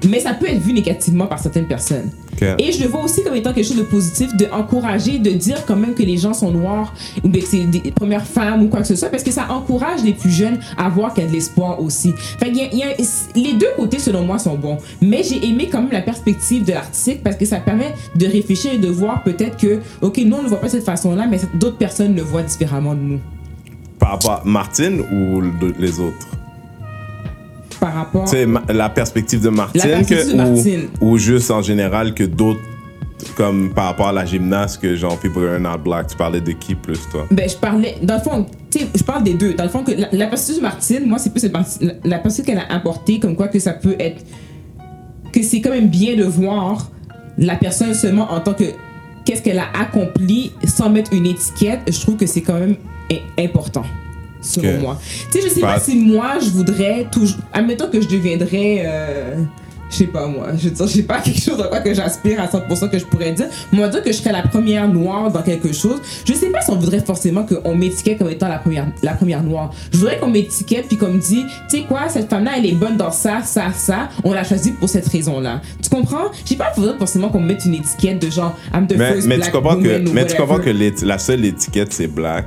mais 0.08 0.20
ça 0.20 0.34
peut 0.34 0.46
être 0.48 0.58
vu 0.60 0.72
négativement 0.72 1.26
par 1.26 1.38
certaines 1.38 1.66
personnes. 1.66 2.10
Et 2.58 2.70
je 2.70 2.82
le 2.82 2.88
vois 2.88 3.02
aussi 3.02 3.22
comme 3.24 3.34
étant 3.34 3.52
quelque 3.54 3.66
chose 3.66 3.78
de 3.78 3.82
positif, 3.82 4.36
de 4.36 4.46
encourager, 4.52 5.18
de 5.18 5.30
dire 5.30 5.64
quand 5.66 5.76
même 5.76 5.94
que 5.94 6.02
les 6.02 6.18
gens 6.18 6.34
sont 6.34 6.50
noirs, 6.50 6.92
ou 7.24 7.30
que 7.30 7.40
c'est 7.40 7.64
des 7.64 7.90
premières 7.92 8.26
femmes 8.26 8.62
ou 8.64 8.68
quoi 8.68 8.80
que 8.80 8.86
ce 8.86 8.94
soit, 8.94 9.08
parce 9.08 9.22
que 9.22 9.30
ça 9.30 9.46
encourage 9.50 10.02
les 10.04 10.12
plus 10.12 10.30
jeunes 10.30 10.58
à 10.76 10.88
voir 10.90 11.14
qu'il 11.14 11.24
y 11.24 11.26
a 11.26 11.30
de 11.30 11.34
l'espoir 11.34 11.80
aussi. 11.80 12.12
Fait 12.38 12.50
y 12.50 12.60
a- 12.60 12.68
il 12.72 12.78
y 12.78 12.82
a- 12.82 12.94
les 13.34 13.54
deux 13.54 13.70
côtés, 13.76 13.98
selon 13.98 14.22
moi, 14.22 14.38
sont 14.38 14.56
bons. 14.56 14.76
Mais 15.00 15.22
j'ai 15.22 15.46
aimé 15.48 15.68
quand 15.72 15.80
même 15.80 15.92
la 15.92 16.02
perspective 16.02 16.64
de 16.64 16.72
l'article 16.72 17.20
parce 17.24 17.36
que 17.36 17.46
ça 17.46 17.56
permet 17.58 17.94
de 18.16 18.26
réfléchir 18.26 18.72
et 18.74 18.78
de 18.78 18.88
voir 18.88 19.22
peut-être 19.22 19.56
que, 19.56 19.80
OK, 20.02 20.18
nous, 20.18 20.34
on 20.34 20.38
ne 20.38 20.42
le 20.42 20.48
voit 20.50 20.60
pas 20.60 20.66
de 20.66 20.72
cette 20.72 20.84
façon-là, 20.84 21.26
mais 21.26 21.38
d'autres 21.54 21.78
personnes 21.78 22.14
le 22.14 22.22
voient 22.22 22.42
différemment 22.42 22.94
de 22.94 23.00
nous. 23.00 23.20
Par 23.98 24.10
rapport 24.10 24.32
à 24.32 24.42
Martine 24.44 25.00
ou 25.10 25.40
le- 25.40 25.52
les 25.78 25.98
autres? 26.00 26.26
Par 27.80 27.94
rapport. 27.94 28.26
Ma- 28.46 28.62
la 28.68 28.88
perspective 28.88 29.40
de 29.42 29.48
Martine, 29.50 29.82
que- 30.06 30.28
de 30.28 30.32
ou- 30.32 30.36
Martine. 30.36 30.88
Ou, 31.00 31.18
juste 31.18 31.50
en 31.50 31.62
général 31.62 32.14
que 32.14 32.24
d'autres, 32.24 32.60
comme 33.36 33.70
par 33.74 33.86
rapport 33.86 34.08
à 34.08 34.12
la 34.12 34.24
gymnaste, 34.24 34.80
que 34.80 34.94
genre 34.96 35.18
People 35.18 35.46
Are 35.48 35.60
Not 35.60 35.78
Black, 35.84 36.08
tu 36.08 36.16
parlais 36.16 36.40
de 36.40 36.52
qui 36.52 36.74
plus 36.74 36.98
toi? 37.10 37.26
Ben, 37.30 37.48
je 37.48 37.56
parlais, 37.56 37.96
dans 38.02 38.14
le 38.16 38.20
fond, 38.20 38.46
tu 38.70 38.78
sais, 38.80 38.86
je 38.94 39.02
parle 39.02 39.24
des 39.24 39.34
deux. 39.34 39.54
Dans 39.54 39.64
le 39.64 39.70
fond, 39.70 39.82
que 39.84 39.92
la, 39.92 40.08
la 40.12 40.26
perspective 40.26 40.56
de 40.56 40.62
Martine, 40.68 41.06
moi, 41.06 41.18
c'est 41.18 41.30
plus 41.30 41.44
la, 41.44 41.92
la 42.04 42.18
perspective 42.18 42.54
qu'elle 42.54 42.64
a 42.70 42.74
apportée, 42.74 43.18
comme 43.18 43.36
quoi 43.36 43.48
que 43.48 43.58
ça 43.58 43.72
peut 43.72 43.96
être. 43.98 44.22
que 45.32 45.42
c'est 45.42 45.60
quand 45.60 45.70
même 45.70 45.88
bien 45.88 46.16
de 46.16 46.24
voir 46.24 46.90
la 47.38 47.56
personne 47.56 47.92
seulement 47.94 48.32
en 48.32 48.40
tant 48.40 48.54
que. 48.54 48.64
qu'est-ce 49.26 49.42
qu'elle 49.42 49.58
a 49.58 49.66
accompli 49.78 50.52
sans 50.66 50.88
mettre 50.88 51.12
une 51.12 51.26
étiquette. 51.26 51.80
Je 51.90 52.00
trouve 52.00 52.16
que 52.16 52.26
c'est 52.26 52.40
quand 52.42 52.58
même 52.58 52.76
important. 53.38 53.82
Selon 54.46 54.80
moi. 54.80 55.00
Tu 55.32 55.40
sais, 55.40 55.48
je 55.48 55.52
sais 55.54 55.60
Pas- 55.60 55.74
pas 55.74 55.80
si 55.80 55.96
moi, 55.96 56.34
je 56.42 56.50
voudrais 56.50 57.06
toujours. 57.10 57.38
Admettons 57.52 57.88
que 57.90 58.00
je 58.00 58.08
deviendrais. 58.08 58.82
euh, 58.86 59.36
je 59.88 59.98
sais 59.98 60.06
pas 60.06 60.26
moi, 60.26 60.48
je 60.58 60.64
veux 60.68 60.74
dire, 60.74 60.86
j'ai 60.88 61.02
pas 61.04 61.20
quelque 61.20 61.40
chose 61.40 61.64
quoi 61.68 61.78
que 61.78 61.94
j'aspire 61.94 62.40
à 62.40 62.48
100% 62.48 62.88
que 62.90 62.98
je 62.98 63.04
pourrais 63.04 63.30
dire. 63.30 63.46
Va 63.72 63.86
dire 63.88 64.02
que 64.02 64.10
je 64.10 64.16
serais 64.16 64.32
la 64.32 64.42
première 64.42 64.88
noire 64.88 65.30
dans 65.30 65.42
quelque 65.42 65.72
chose. 65.72 66.00
Je 66.26 66.32
sais 66.32 66.48
pas 66.50 66.60
si 66.60 66.70
on 66.72 66.74
voudrait 66.74 66.98
forcément 67.06 67.44
qu'on 67.46 67.76
m'étiquette 67.76 68.18
comme 68.18 68.28
étant 68.28 68.48
la 68.48 68.58
première, 68.58 68.86
la 69.04 69.12
première 69.12 69.44
noire. 69.44 69.72
Je 69.92 69.98
voudrais 69.98 70.18
qu'on 70.18 70.26
m'étiquette 70.28 70.86
puis 70.88 70.96
qu'on 70.96 71.12
me 71.12 71.20
dit, 71.20 71.44
tu 71.70 71.78
sais 71.78 71.84
quoi, 71.84 72.08
cette 72.08 72.28
femme-là, 72.28 72.52
elle 72.58 72.66
est 72.66 72.74
bonne 72.74 72.96
dans 72.96 73.12
ça, 73.12 73.42
ça, 73.44 73.66
ça. 73.72 74.08
On 74.24 74.32
l'a 74.32 74.42
choisie 74.42 74.72
pour 74.72 74.88
cette 74.88 75.06
raison-là. 75.06 75.60
Tu 75.80 75.88
comprends? 75.88 76.32
J'ai 76.44 76.56
pas 76.56 76.72
forcément 76.98 77.28
qu'on 77.28 77.40
me 77.40 77.46
mette 77.46 77.64
une 77.64 77.74
étiquette 77.74 78.20
de 78.20 78.28
genre, 78.28 78.56
I'm 78.74 78.88
the 78.88 78.96
Mais, 78.96 79.12
first 79.12 79.28
mais 79.28 79.38
tu 79.38 79.50
comprends 79.52 79.76
que, 79.76 79.86
woman 79.86 80.10
mais 80.12 80.26
tu 80.26 80.36
comprends 80.36 80.58
que 80.58 81.04
la 81.06 81.18
seule 81.18 81.44
étiquette 81.44 81.92
c'est 81.92 82.08
black. 82.08 82.46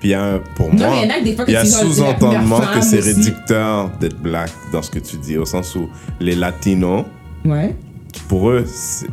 Puis 0.00 0.10
il 0.10 0.12
y 0.12 0.14
a 0.14 0.22
un, 0.24 0.38
pour 0.54 0.72
Non, 0.72 0.86
moi, 0.86 0.94
il 1.02 1.28
y 1.52 1.56
en 1.56 1.58
a 1.58 1.62
a 1.62 1.64
sous-entendement 1.64 2.60
que 2.74 2.80
c'est 2.82 3.00
réducteur 3.00 3.90
d'être 4.00 4.18
black 4.20 4.50
dans 4.72 4.82
ce 4.82 4.90
que 4.90 4.98
tu 5.00 5.16
dis, 5.16 5.36
au 5.36 5.44
sens 5.44 5.74
où 5.74 5.88
les 6.20 6.34
latinos, 6.34 7.04
Ouais. 7.44 7.74
pour 8.28 8.50
eux, 8.50 8.64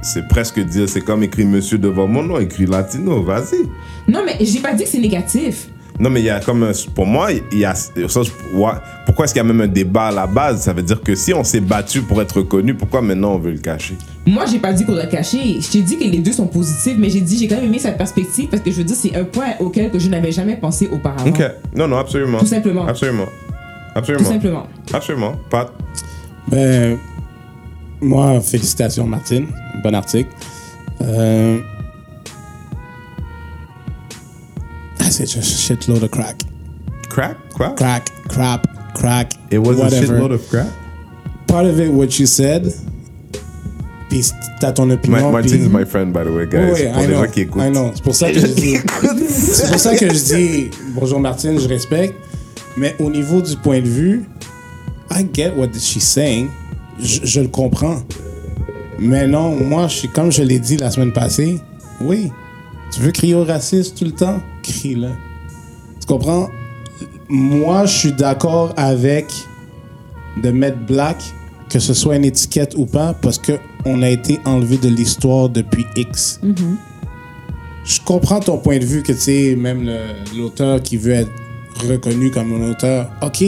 c'est 0.01 0.27
presque 0.27 0.59
dire, 0.59 0.87
c'est 0.89 1.01
comme 1.01 1.23
écrit 1.23 1.45
monsieur 1.45 1.77
devant 1.77 2.07
mon 2.07 2.23
nom, 2.23 2.39
écrit 2.39 2.65
latino, 2.65 3.23
vas-y. 3.23 3.67
Non, 4.11 4.21
mais 4.25 4.37
j'ai 4.45 4.59
pas 4.59 4.73
dit 4.73 4.83
que 4.83 4.89
c'est 4.89 4.99
négatif. 4.99 5.69
Non, 5.97 6.09
mais 6.09 6.19
il 6.19 6.25
y 6.25 6.29
a 6.29 6.41
comme 6.41 6.63
un- 6.63 6.71
pour 6.93 7.05
moi, 7.05 7.29
il 7.31 7.57
y 7.57 7.63
a 7.63 7.73
pourquoi 9.05 9.23
est-ce 9.25 9.33
qu'il 9.33 9.41
y 9.41 9.45
a 9.45 9.47
même 9.47 9.61
un 9.61 9.67
débat 9.67 10.07
à 10.07 10.11
la 10.11 10.27
base? 10.27 10.61
Ça 10.63 10.73
veut 10.73 10.81
dire 10.83 11.01
que 11.01 11.15
si 11.15 11.33
on 11.33 11.43
s'est 11.45 11.61
battu 11.61 12.01
pour 12.01 12.21
être 12.21 12.37
reconnu, 12.37 12.73
pourquoi 12.73 13.01
maintenant 13.01 13.35
on 13.35 13.37
veut 13.39 13.51
le 13.53 13.59
cacher? 13.59 13.95
Moi, 14.27 14.45
j'ai 14.51 14.59
pas 14.59 14.73
dit 14.73 14.83
qu'on 14.83 14.93
l'a 14.95 15.05
caché. 15.05 15.61
Je 15.61 15.69
t'ai 15.71 15.81
dit 15.81 15.97
que 15.97 16.03
les 16.03 16.17
deux 16.17 16.33
sont 16.33 16.47
positifs, 16.47 16.95
mais 16.97 17.09
j'ai 17.09 17.21
dit 17.21 17.37
j'ai 17.37 17.47
quand 17.47 17.55
même 17.55 17.65
aimé 17.65 17.79
sa 17.79 17.91
perspective 17.93 18.49
parce 18.49 18.61
que 18.61 18.71
je 18.71 18.75
veux 18.77 18.83
dire 18.83 18.95
c'est 18.97 19.15
un 19.15 19.23
point 19.23 19.51
auquel 19.61 19.89
que 19.89 19.97
je 19.99 20.09
n'avais 20.09 20.33
jamais 20.33 20.57
pensé 20.57 20.89
auparavant. 20.91 21.29
Ok, 21.29 21.41
non, 21.75 21.87
non, 21.87 21.97
absolument. 21.97 22.39
Tout 22.39 22.45
simplement. 22.45 22.85
Absolument. 22.87 23.25
Tout 23.25 23.99
Absolument. 23.99 24.29
simplement. 24.29 24.67
Absolument. 24.93 25.35
Pas. 25.49 25.71
Ben, 26.49 26.97
moi, 28.01 28.41
félicitations, 28.41 29.07
Martine. 29.07 29.47
Bon 29.81 29.95
article. 29.95 30.29
Euh, 31.01 31.59
that's 35.17 35.31
it, 35.31 35.37
just 35.37 35.69
a 35.69 35.73
shitload 35.73 36.03
of 36.03 36.11
crack. 36.11 36.41
Crap? 37.09 37.37
Quoi? 37.53 37.73
Crack, 37.75 38.09
crap, 38.27 38.93
crack. 38.95 39.31
It 39.51 39.59
was 39.59 39.77
whatever. 39.77 40.05
a 40.15 40.19
shitload 40.19 40.33
of 40.33 40.49
crap? 40.49 40.67
Part 41.47 41.65
of 41.65 41.79
it, 41.79 41.89
what 41.91 42.19
you 42.19 42.25
said, 42.25 42.73
puis 44.09 44.23
t'as 44.59 44.73
ton 44.73 44.89
opinion. 44.91 45.21
Ma- 45.21 45.31
Martin 45.31 45.59
is 45.59 45.69
my 45.69 45.85
friend, 45.85 46.13
by 46.13 46.23
the 46.23 46.31
way, 46.31 46.45
guys. 46.45 46.73
Oui, 46.73 46.91
pour 46.91 47.01
I 47.03 47.07
les 47.07 47.13
know, 47.13 47.25
gens 47.25 47.31
qui 47.31 47.41
écoutent. 47.41 47.61
I 47.61 47.69
know. 47.71 47.91
C'est 47.93 48.03
pour 48.03 48.15
ça 48.15 48.31
que 48.31 48.39
je 48.39 48.47
dis. 48.47 48.77
c'est 49.29 49.71
pour 49.71 49.79
ça 49.79 49.95
que 49.95 50.13
je 50.13 50.35
dis 50.35 50.69
bonjour 50.93 51.19
Martine, 51.19 51.59
je 51.59 51.67
respecte. 51.67 52.15
Mais 52.77 52.95
au 52.99 53.09
niveau 53.09 53.41
du 53.41 53.55
point 53.57 53.79
de 53.79 53.87
vue, 53.87 54.25
I 55.11 55.25
get 55.33 55.53
what 55.55 55.69
she's 55.79 56.03
saying. 56.03 56.49
Je, 56.99 57.19
je 57.23 57.41
le 57.41 57.47
comprends. 57.47 58.01
Mais 58.99 59.27
non, 59.27 59.55
moi, 59.55 59.87
je 59.87 60.07
comme 60.07 60.31
je 60.31 60.41
l'ai 60.43 60.59
dit 60.59 60.77
la 60.77 60.89
semaine 60.91 61.13
passée. 61.13 61.59
Oui, 62.01 62.31
tu 62.91 63.01
veux 63.01 63.11
crier 63.11 63.35
au 63.35 63.43
racisme 63.43 63.95
tout 63.95 64.05
le 64.05 64.11
temps, 64.11 64.41
Tu 65.99 66.07
comprends? 66.07 66.49
moi, 67.29 67.85
je 67.85 67.97
suis 67.97 68.11
d'accord 68.11 68.73
avec 68.77 69.25
de 70.41 70.51
mettre 70.51 70.77
black, 70.85 71.17
que 71.69 71.79
ce 71.79 71.93
soit 71.93 72.15
une 72.15 72.25
étiquette 72.25 72.75
ou 72.77 72.85
pas, 72.85 73.13
parce 73.13 73.37
que 73.37 73.53
on 73.85 74.01
a 74.01 74.09
été 74.09 74.39
enlevé 74.45 74.77
de 74.77 74.89
l'histoire 74.89 75.49
depuis 75.49 75.85
X. 75.95 76.39
Je 77.83 77.99
comprends 78.03 78.39
ton 78.39 78.57
point 78.57 78.79
de 78.79 78.85
vue 78.85 79.03
que 79.03 79.11
tu 79.13 79.19
sais, 79.19 79.55
même 79.55 79.89
l'auteur 80.35 80.81
qui 80.81 80.97
veut 80.97 81.13
être 81.13 81.31
reconnu 81.87 82.31
comme 82.31 82.53
un 82.61 82.71
auteur, 82.71 83.09
ok, 83.21 83.43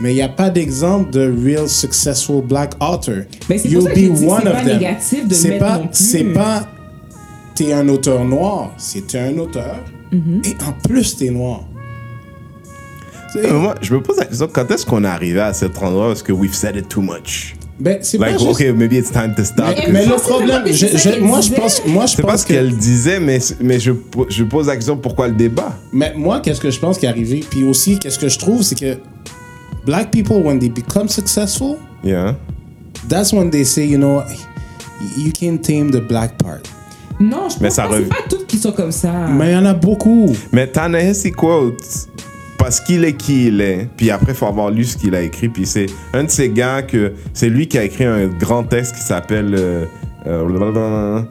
mais 0.00 0.12
il 0.12 0.16
n'y 0.16 0.22
a 0.22 0.28
pas 0.28 0.50
d'exemple 0.50 1.10
de 1.10 1.32
real 1.44 1.68
successful 1.68 2.42
black 2.42 2.72
author. 2.80 3.22
Ben, 3.48 3.58
ça 3.58 3.68
que 3.68 3.68
je 3.70 3.94
dis 3.94 4.08
que 5.28 5.34
c'est 5.34 5.58
pas 5.58 5.82
C'est 5.92 6.24
pas, 6.24 6.66
t'es 7.54 7.72
un 7.72 7.88
auteur 7.88 8.24
noir, 8.24 8.72
c'est 8.78 9.14
un 9.14 9.38
auteur, 9.38 9.76
Mm-hmm. 10.12 10.46
et 10.46 10.56
en 10.64 10.72
plus 10.86 11.16
t'es 11.16 11.30
noir. 11.30 11.64
Euh, 13.36 13.58
Moi, 13.58 13.74
je 13.80 13.94
me 13.94 14.02
pose 14.02 14.18
la 14.18 14.26
question, 14.26 14.48
quand 14.52 14.70
est-ce 14.70 14.84
qu'on 14.84 15.04
est 15.04 15.08
arrivé 15.08 15.40
à 15.40 15.54
cet 15.54 15.78
endroit 15.82 16.08
parce 16.08 16.22
que 16.22 16.32
we've 16.32 16.52
said 16.54 16.76
it 16.76 16.88
too 16.88 17.00
much? 17.00 17.56
Ben, 17.80 17.98
c'est 18.02 18.18
Like, 18.18 18.36
pas 18.36 18.44
juste... 18.44 18.74
maybe 18.76 18.92
it's 18.92 19.10
time 19.10 19.34
to 19.34 19.42
stop. 19.42 19.64
Mais- 19.74 19.90
Mais 19.90 20.06
le 20.06 20.16
problème, 20.16 20.62
mais 20.66 20.72
je- 20.74 20.86
je- 20.86 21.18
moi 21.20 21.40
je 21.40 21.52
pense, 21.54 21.82
moi 21.86 22.04
je 22.06 22.16
C'est 22.16 22.22
pas 22.22 22.32
pense 22.32 22.42
ce 22.42 22.46
que, 22.46 22.52
qu'elle 22.52 22.76
disait, 22.76 23.18
mais, 23.18 23.38
mais 23.60 23.80
je, 23.80 23.92
je 24.28 24.44
pose 24.44 24.66
la 24.66 24.74
question 24.76 24.96
pourquoi 24.98 25.28
le 25.28 25.34
débat? 25.34 25.74
mais 25.92 26.12
moi 26.14 26.40
qu'est-ce 26.40 26.60
que 26.60 26.70
je 26.70 26.78
pense 26.78 26.98
qui 26.98 27.06
est 27.06 27.08
arrivé, 27.08 27.42
puis 27.48 27.64
aussi 27.64 27.98
qu'est-ce 27.98 28.18
que 28.18 28.28
je 28.28 28.38
trouve, 28.38 28.62
c'est 28.62 28.78
que 28.78 28.98
black 29.86 30.10
people 30.10 30.36
when 30.44 30.58
they 30.58 30.68
become 30.68 31.08
successful, 31.08 31.76
Yeah. 32.04 32.36
that's 33.08 33.32
when 33.32 33.50
they 33.50 33.64
say, 33.64 33.86
you 33.86 33.96
know, 33.96 34.22
you 35.16 35.32
can 35.32 35.56
tame 35.56 35.90
the 35.90 36.06
black 36.06 36.36
part. 36.36 36.60
Non, 37.18 37.48
je 37.48 37.54
Mais 37.60 37.68
pense 37.68 37.76
ça 37.76 37.84
pas. 37.84 37.94
rev- 37.94 38.04
C'est 38.04 38.08
pas 38.08 38.36
qui 38.36 38.41
sont 38.62 38.72
comme 38.72 38.92
ça. 38.92 39.12
Mais 39.28 39.50
il 39.50 39.54
y 39.54 39.56
en 39.56 39.64
a 39.66 39.74
beaucoup. 39.74 40.34
Mais 40.52 40.66
Ta-Nehisi 40.66 41.32
quote 41.32 42.08
parce 42.58 42.78
qu'il 42.80 43.04
est 43.04 43.14
qui 43.14 43.48
il 43.48 43.60
est, 43.60 43.88
puis 43.96 44.10
après, 44.12 44.32
il 44.32 44.34
faut 44.36 44.46
avoir 44.46 44.70
lu 44.70 44.84
ce 44.84 44.96
qu'il 44.96 45.14
a 45.16 45.20
écrit, 45.22 45.48
puis 45.48 45.66
c'est 45.66 45.86
un 46.14 46.22
de 46.24 46.30
ces 46.30 46.48
gars 46.48 46.82
que 46.82 47.12
c'est 47.34 47.48
lui 47.48 47.66
qui 47.66 47.76
a 47.76 47.82
écrit 47.82 48.04
un 48.04 48.26
grand 48.28 48.62
texte 48.62 48.94
qui 48.94 49.02
s'appelle. 49.02 49.52
euh, 49.58 49.84
euh, 50.28 51.22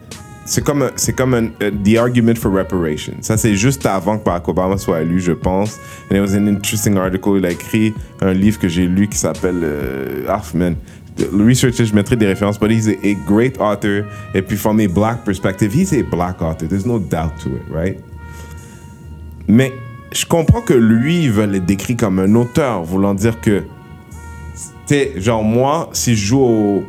c'est 0.44 0.62
comme, 0.62 0.82
un- 0.82 0.90
c'est 0.96 1.14
comme 1.14 1.32
un, 1.34 1.46
euh, 1.62 1.70
The 1.84 1.96
Argument 1.98 2.34
for 2.34 2.52
Reparation. 2.52 3.14
Ça, 3.22 3.36
c'est 3.38 3.54
juste 3.54 3.86
avant 3.86 4.18
que 4.18 4.24
Barack 4.24 4.46
Obama 4.48 4.76
soit 4.76 5.00
élu, 5.00 5.20
je 5.20 5.32
pense. 5.32 5.78
And 6.10 6.16
it 6.16 6.20
was 6.20 6.34
an 6.36 6.46
interesting 6.48 6.96
article. 6.98 7.36
Il 7.38 7.46
a 7.46 7.50
écrit 7.52 7.94
un 8.20 8.32
livre 8.34 8.58
que 8.58 8.68
j'ai 8.68 8.86
lu 8.86 9.08
qui 9.08 9.16
s'appelle. 9.16 9.60
Euh, 9.62 10.24
ah, 10.28 10.42
man. 10.54 10.74
Le 11.18 11.44
researcher, 11.44 11.84
je 11.84 11.94
mettrai 11.94 12.16
des 12.16 12.26
références, 12.26 12.58
but 12.58 12.70
he's 12.70 12.88
a, 12.88 12.92
a 12.92 13.14
great 13.26 13.58
author. 13.60 14.04
Et 14.34 14.40
puis, 14.42 14.56
from 14.56 14.80
a 14.80 14.86
black 14.86 15.24
perspective, 15.24 15.74
he's 15.74 15.92
a 15.92 16.02
black 16.02 16.40
author. 16.40 16.66
There's 16.66 16.86
no 16.86 16.98
doubt 16.98 17.32
to 17.42 17.50
it, 17.50 17.62
right? 17.70 17.98
Mais 19.46 19.72
je 20.12 20.24
comprends 20.24 20.62
que 20.62 20.72
lui, 20.74 21.24
il 21.24 21.32
veut 21.32 21.46
le 21.46 21.60
décrire 21.60 21.96
comme 21.98 22.18
un 22.18 22.34
auteur, 22.34 22.82
voulant 22.84 23.12
dire 23.14 23.40
que, 23.40 23.60
tu 23.60 23.64
sais, 24.86 25.12
genre 25.16 25.42
moi, 25.42 25.90
si 25.92 26.16
je 26.16 26.26
joue 26.26 26.40
au. 26.40 26.84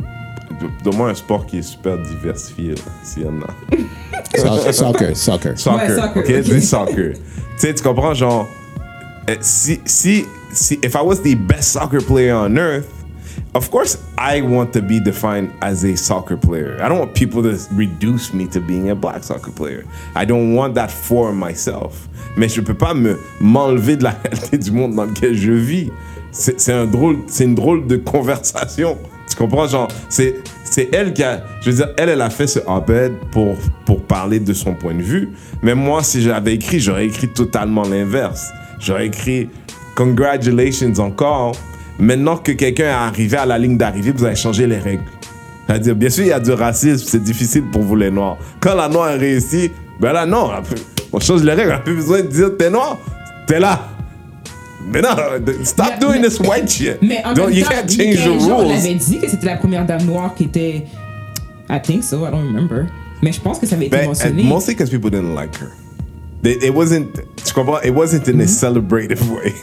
Donne-moi 0.83 1.09
un 1.09 1.15
sport 1.15 1.45
qui 1.45 1.57
est 1.57 1.61
super 1.63 1.97
diversifié, 1.97 2.75
s'il 3.03 3.23
y 3.23 3.25
en 3.25 3.41
a. 3.41 3.77
Soccer, 4.37 4.73
soccer, 4.73 5.17
soccer. 5.17 5.59
Soccer, 5.59 5.89
Ouais, 5.89 5.95
soccer, 5.95 6.17
ok? 6.23 6.43
C'est 6.45 6.61
soccer. 6.61 7.13
tu 7.13 7.19
sais, 7.57 7.73
tu 7.73 7.83
comprends, 7.83 8.13
genre, 8.13 8.47
euh, 9.29 9.35
si, 9.41 9.79
si, 9.85 10.25
si, 10.51 10.79
if 10.83 10.95
I 10.95 11.01
was 11.03 11.17
the 11.21 11.35
best 11.35 11.71
soccer 11.73 12.01
player 12.01 12.31
on 12.33 12.55
earth, 12.57 12.87
of 13.55 13.69
course 13.69 13.97
I 14.17 14.41
want 14.41 14.73
to 14.73 14.81
be 14.81 14.99
defined 14.99 15.51
as 15.61 15.83
a 15.83 15.95
soccer 15.95 16.37
player. 16.37 16.77
I 16.81 16.89
don't 16.89 16.99
want 16.99 17.13
people 17.13 17.41
to 17.43 17.57
reduce 17.71 18.33
me 18.33 18.47
to 18.47 18.59
being 18.59 18.89
a 18.89 18.95
black 18.95 19.23
soccer 19.23 19.51
player. 19.51 19.85
I 20.15 20.25
don't 20.25 20.55
want 20.55 20.75
that 20.75 20.89
for 20.89 21.33
myself. 21.33 22.07
Mais 22.35 22.49
je 22.49 22.61
peux 22.61 22.73
pas 22.73 22.93
me 22.93 23.17
m'enlever 23.39 23.95
de 23.95 24.03
la 24.03 24.11
réalité 24.11 24.57
du 24.57 24.71
monde 24.71 24.95
dans 24.95 25.05
lequel 25.05 25.35
je 25.35 25.51
vis. 25.51 25.91
C'est 26.31 26.73
un 26.73 26.85
drôle, 26.85 27.19
c'est 27.27 27.43
une 27.43 27.53
drôle 27.53 27.85
de 27.85 27.97
conversation. 27.97 28.97
Tu 29.29 29.35
comprends, 29.35 29.67
genre, 29.67 29.87
c'est 30.09 30.35
c'est 30.63 30.89
elle 30.93 31.13
qui 31.13 31.23
a, 31.23 31.43
je 31.61 31.69
veux 31.69 31.75
dire, 31.75 31.89
elle, 31.97 32.09
elle 32.09 32.21
a 32.21 32.31
fait 32.31 32.47
ce 32.47 32.59
op-ed 32.65 33.13
pour 33.31 33.55
pour 33.85 34.01
parler 34.01 34.39
de 34.39 34.53
son 34.53 34.73
point 34.73 34.95
de 34.95 35.03
vue. 35.03 35.29
Mais 35.61 35.75
moi, 35.75 36.01
si 36.01 36.21
j'avais 36.21 36.55
écrit, 36.55 36.79
j'aurais 36.79 37.05
écrit 37.05 37.27
totalement 37.27 37.83
l'inverse. 37.83 38.49
J'aurais 38.79 39.07
écrit 39.07 39.49
congratulations 39.95 40.91
encore. 40.97 41.55
Maintenant 41.99 42.37
que 42.37 42.51
quelqu'un 42.53 42.85
est 42.85 42.89
arrivé 42.89 43.37
à 43.37 43.45
la 43.45 43.57
ligne 43.57 43.77
d'arrivée, 43.77 44.11
vous 44.15 44.25
avez 44.25 44.35
changé 44.35 44.65
les 44.67 44.79
règles. 44.79 45.03
C'est-à-dire, 45.67 45.95
bien 45.95 46.09
sûr, 46.09 46.25
il 46.25 46.29
y 46.29 46.33
a 46.33 46.39
du 46.39 46.51
racisme, 46.51 47.05
c'est 47.07 47.23
difficile 47.23 47.63
pour 47.71 47.81
vous 47.83 47.95
les 47.95 48.11
noirs. 48.11 48.37
Quand 48.59 48.75
la 48.75 48.89
noire 48.89 49.13
réussit, 49.17 49.71
ben 49.99 50.11
là, 50.11 50.25
non, 50.25 50.49
on 51.11 51.19
change 51.19 51.43
les 51.43 51.53
règles, 51.53 51.69
on 51.69 51.73
n'a 51.73 51.79
plus 51.79 51.95
besoin 51.95 52.21
de 52.21 52.27
dire 52.27 52.49
t'es 52.57 52.69
noir, 52.69 52.97
t'es 53.47 53.59
là. 53.59 53.87
Mais 54.91 55.01
non, 55.01 55.09
stop 55.63 55.85
Mais- 55.91 55.99
doing 55.99 56.19
mais- 56.21 56.27
this 56.27 56.39
white 56.41 56.69
shit. 56.69 56.97
Mais 57.01 57.23
en 57.23 57.33
Don't- 57.33 57.45
même 57.47 57.53
you 57.57 57.63
temps, 57.63 57.69
can't 57.69 57.87
change 57.87 57.97
15 57.97 58.15
the 58.15 58.23
jours, 58.23 58.57
on 58.59 58.67
rules. 58.67 58.71
avait 58.77 58.93
dit 58.95 59.19
que 59.19 59.29
c'était 59.29 59.45
la 59.45 59.55
première 59.55 59.85
dame 59.85 60.03
noire 60.05 60.33
qui 60.35 60.43
était. 60.45 60.83
I 61.69 61.79
think 61.81 62.03
so, 62.03 62.27
I 62.27 62.31
don't 62.31 62.45
remember. 62.47 62.87
Mais 63.21 63.31
je 63.31 63.39
pense 63.39 63.59
que 63.59 63.65
ça 63.65 63.75
avait 63.75 63.85
été 63.85 63.95
But, 63.95 64.03
uh, 64.03 64.07
mentionné. 64.07 64.43
mostly 64.43 64.73
because 64.75 64.89
people 64.89 65.09
didn't 65.09 65.33
like 65.33 65.55
her. 65.61 65.69
They, 66.43 66.57
it 66.67 66.73
wasn't, 66.75 67.05
tu 67.45 67.53
comprends? 67.53 67.79
It 67.85 67.93
wasn't 67.95 68.27
in 68.27 68.41
a 68.41 68.47
celebrative 68.47 69.21
way. 69.31 69.53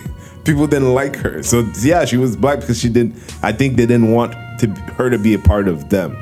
People 0.45 0.67
didn't 0.67 0.95
like 0.95 1.17
her. 1.23 1.43
So 1.43 1.65
yeah, 1.83 2.05
she 2.07 2.17
was 2.17 2.35
black 2.37 2.61
because 2.61 2.79
she 2.81 2.89
didn't. 2.89 3.15
I 3.43 3.53
think 3.53 3.77
they 3.77 3.87
didn't 3.87 4.11
want 4.13 4.33
to, 4.61 4.69
her 4.97 5.11
to 5.11 5.19
be 5.19 5.35
a 5.35 5.39
part 5.39 5.69
of 5.69 5.89
them. 5.91 6.13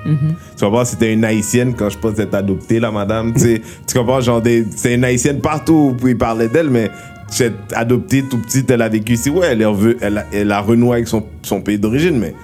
Tu 0.56 0.64
comprends? 0.64 0.84
C'était 0.84 1.12
une 1.12 1.24
haïtienne 1.24 1.74
quand 1.74 1.88
je 1.90 1.98
pense 1.98 2.14
d'être 2.14 2.34
adoptée 2.34 2.80
la 2.80 2.90
madame. 2.90 3.32
tu 3.34 3.60
comprends? 3.94 4.20
Genre 4.20 4.42
c'est 4.76 4.94
une 4.94 5.04
haïtienne 5.04 5.40
partout 5.40 5.96
où 6.02 6.08
ils 6.08 6.16
parlaient 6.18 6.48
d'elle, 6.48 6.68
mais 6.70 6.90
c'est 7.30 7.52
adoptée 7.74 8.22
tout 8.28 8.38
petite, 8.38 8.70
elle 8.70 8.82
a 8.82 8.88
vécu 8.88 9.12
ici. 9.12 9.30
Ouais, 9.30 9.48
elle, 9.52 9.64
elle, 10.00 10.18
a, 10.18 10.24
elle 10.32 10.50
a 10.52 10.60
renoué 10.60 10.94
avec 10.96 11.08
son, 11.08 11.24
son 11.42 11.60
pays 11.60 11.78
d'origine, 11.78 12.18
mais 12.18 12.34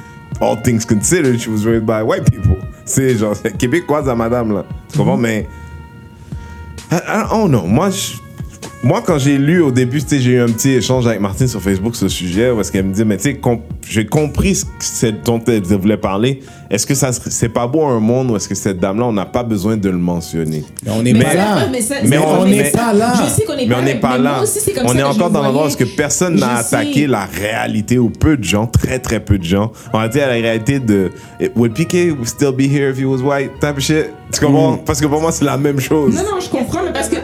all 0.40 0.60
things 0.62 0.84
considered, 0.84 1.38
she 1.40 1.48
was 1.48 1.64
raised 1.64 1.86
by 1.86 2.02
white 2.02 2.30
people. 2.30 2.56
C'est 2.84 3.16
genre 3.16 3.34
c'est 3.34 3.56
québécoise 3.56 4.08
à 4.10 4.14
madame 4.14 4.52
là. 4.54 4.64
Tu 4.92 4.98
comprends? 4.98 5.16
Mais 5.16 5.46
I, 6.92 6.96
I 6.96 7.26
don't 7.30 7.48
know. 7.50 7.66
Moi, 7.66 7.90
je- 7.90 8.18
moi, 8.84 9.02
quand 9.04 9.18
j'ai 9.18 9.38
lu 9.38 9.60
au 9.62 9.70
début, 9.70 10.02
tu 10.02 10.08
sais, 10.10 10.20
j'ai 10.20 10.32
eu 10.32 10.40
un 10.40 10.46
petit 10.46 10.72
échange 10.72 11.06
avec 11.06 11.18
Martine 11.20 11.48
sur 11.48 11.60
Facebook 11.60 11.96
sur 11.96 12.10
ce 12.10 12.14
sujet, 12.14 12.52
parce 12.54 12.70
qu'elle 12.70 12.84
me 12.84 12.92
dit, 12.92 13.04
mais 13.04 13.16
tu 13.16 13.22
sais, 13.24 13.40
j'ai 13.88 14.04
compris 14.06 14.60
ce 14.78 15.06
dont 15.06 15.40
elle 15.46 15.62
voulait 15.62 15.96
parler. 15.96 16.40
Est-ce 16.70 16.86
que 16.86 16.94
ça 16.94 17.10
c'est 17.12 17.48
pas 17.50 17.66
beau 17.66 17.84
un 17.84 18.00
monde 18.00 18.30
où 18.30 18.36
est-ce 18.36 18.48
que 18.48 18.54
cette 18.54 18.78
dame-là, 18.80 19.04
on 19.06 19.12
n'a 19.12 19.26
pas 19.26 19.42
besoin 19.42 19.76
de 19.76 19.88
le 19.88 19.96
mentionner? 19.98 20.64
Mais 20.84 20.90
on 20.92 21.02
n'est 21.02 21.12
Mais 21.12 21.24
pas 21.24 21.34
là. 21.34 21.66
mais 21.70 21.80
ça- 21.80 21.94
Mais 22.02 22.08
mais 22.08 22.18
on 22.18 22.44
n'est 22.46 22.70
pas 22.70 22.92
là. 22.92 23.12
Je 23.24 23.30
sais 23.30 23.44
qu'on 23.44 23.54
n'est 23.54 23.68
pas 23.68 23.76
on 23.78 23.82
n'est 23.82 23.94
là, 23.94 24.00
pas 24.00 24.18
là. 24.18 24.32
moi 24.34 24.42
aussi, 24.42 24.60
c'est 24.60 24.72
comme 24.72 24.86
On 24.86 24.88
ça 24.88 24.98
est 24.98 25.02
encore 25.02 25.30
dans 25.30 25.40
le 25.40 25.46
l'endroit 25.46 25.68
où 25.68 25.74
que 25.76 25.84
personne 25.84 26.34
n'a 26.36 26.56
attaqué 26.56 27.06
la 27.06 27.26
réalité 27.26 27.98
ou 27.98 28.10
peu 28.10 28.36
de 28.36 28.44
gens, 28.44 28.66
très 28.66 28.98
très 28.98 29.20
peu 29.20 29.38
de 29.38 29.44
gens, 29.44 29.72
ont 29.92 29.98
attaqué 29.98 30.22
à 30.24 30.26
la 30.28 30.32
réalité 30.34 30.80
de 30.80 31.10
eh, 31.38 31.50
Would 31.54 31.74
PK 31.74 32.16
still 32.24 32.52
be 32.52 32.62
here 32.62 32.90
if 32.90 32.98
he 32.98 33.04
was 33.04 33.18
white? 33.22 33.52
Type 33.60 33.78
shit. 33.78 34.06
Tu 34.32 34.40
comprends? 34.40 34.78
Parce 34.78 35.00
que 35.00 35.06
pour 35.06 35.20
moi, 35.20 35.30
c'est 35.30 35.44
la 35.44 35.56
même 35.58 35.78
chose. 35.78 36.12
Non, 36.14 36.22
non, 36.22 36.40
je 36.40 36.48
comprends, 36.48 36.82
mais 36.82 36.92
parce 36.92 37.08
que. 37.08 37.16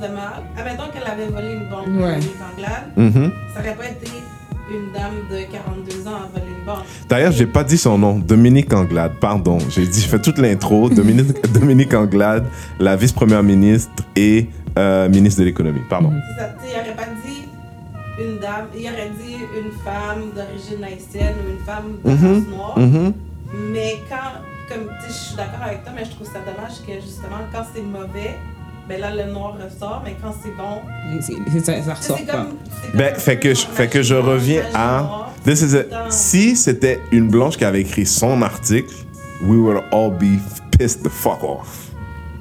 De 0.00 0.08
mal, 0.08 0.42
admettons 0.56 0.90
qu'elle 0.92 1.04
avait 1.10 1.26
volé 1.26 1.54
une 1.54 1.68
banque 1.68 1.86
Ouais. 1.88 2.18
Nick 2.18 2.36
Anglade, 2.52 2.86
Mhm. 2.96 3.32
ça 3.54 3.60
aurait 3.60 3.74
pas 3.76 3.88
été 3.88 4.06
une 4.70 4.92
dame 4.92 5.14
de 5.30 5.52
42 5.52 6.06
ans 6.06 6.14
à 6.24 6.28
voler 6.32 6.50
une 6.58 6.64
banque. 6.64 6.84
D'ailleurs, 7.08 7.32
j'ai 7.32 7.46
pas 7.46 7.64
dit 7.64 7.76
son 7.78 7.98
nom. 7.98 8.18
Dominique 8.18 8.72
Anglade, 8.72 9.12
pardon. 9.20 9.58
J'ai 9.68 9.86
dit, 9.86 10.00
je 10.00 10.08
fais 10.08 10.20
toute 10.20 10.38
l'intro. 10.38 10.88
Dominique, 10.88 11.52
Dominique 11.52 11.92
Anglade, 11.94 12.44
la 12.78 12.94
vice-première 12.96 13.42
ministre 13.42 13.90
et 14.16 14.48
euh, 14.78 15.08
ministre 15.08 15.40
de 15.40 15.46
l'économie. 15.46 15.82
Pardon. 15.90 16.12
Ça, 16.38 16.50
il 16.64 16.70
aurait 16.80 16.94
pas 16.96 17.08
dit 17.24 17.42
une 18.22 18.38
dame, 18.38 18.66
il 18.76 18.84
aurait 18.86 19.10
dit 19.20 19.34
une 19.58 19.72
femme 19.84 20.30
d'origine 20.36 20.84
haïtienne 20.84 21.34
ou 21.44 21.50
une 21.50 21.64
femme 21.64 21.96
de 22.04 22.10
Mhm. 22.10 22.34
race 22.34 22.48
noire. 22.56 22.78
Mhm. 22.78 23.12
Mais 23.72 23.96
quand, 24.08 24.38
comme 24.68 24.84
tu 25.00 25.06
sais, 25.10 25.18
je 25.18 25.26
suis 25.28 25.36
d'accord 25.36 25.62
avec 25.66 25.82
toi, 25.82 25.92
mais 25.96 26.04
je 26.04 26.10
trouve 26.10 26.26
ça 26.28 26.38
dommage 26.46 26.78
que 26.86 26.92
justement, 27.04 27.40
quand 27.52 27.64
c'est 27.74 27.82
mauvais, 27.82 28.38
ben 28.90 29.00
là, 29.00 29.14
le 29.14 29.32
noir 29.32 29.54
ressort, 29.54 30.02
mais 30.04 30.16
quand 30.20 30.34
c'est 30.42 30.50
bon, 30.56 30.80
c'est- 31.20 31.82
ça, 31.82 31.94
ressort 31.94 32.18
pas. 32.26 32.32
comme. 32.32 32.48
Ben, 32.94 33.14
fait 33.14 33.38
que, 33.38 33.54
je- 33.54 33.66
fait 33.66 33.86
que 33.88 34.02
je 34.02 34.14
reviens 34.16 34.62
à. 34.74 35.02
noir, 35.02 35.32
This 35.44 35.62
is 35.62 35.68
tout 35.70 35.76
a- 35.76 35.78
le 35.78 35.88
temps. 35.88 36.10
si 36.10 36.56
c'était 36.56 36.98
une 37.12 37.28
blanche 37.28 37.56
qui 37.56 37.64
avait 37.64 37.82
écrit 37.82 38.04
son 38.04 38.42
article, 38.42 38.92
we 39.42 39.56
would 39.58 39.80
all 39.92 40.10
be 40.10 40.38
pissed 40.76 41.02
the 41.04 41.08
fuck 41.08 41.42
off. 41.44 41.86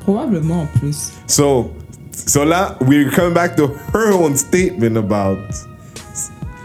Probablement 0.01 0.61
en 0.63 0.79
plus. 0.79 1.11
So, 1.27 1.71
so 2.25 2.43
là, 2.43 2.77
we're 2.81 3.11
coming 3.11 3.33
back 3.35 3.55
to 3.57 3.69
her 3.93 4.11
own 4.11 4.35
statement 4.35 4.97
about 4.97 5.37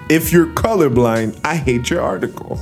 if 0.09 0.32
you're 0.32 0.49
colorblind, 0.55 1.35
I 1.45 1.57
hate 1.57 1.91
your 1.91 2.01
article. 2.01 2.57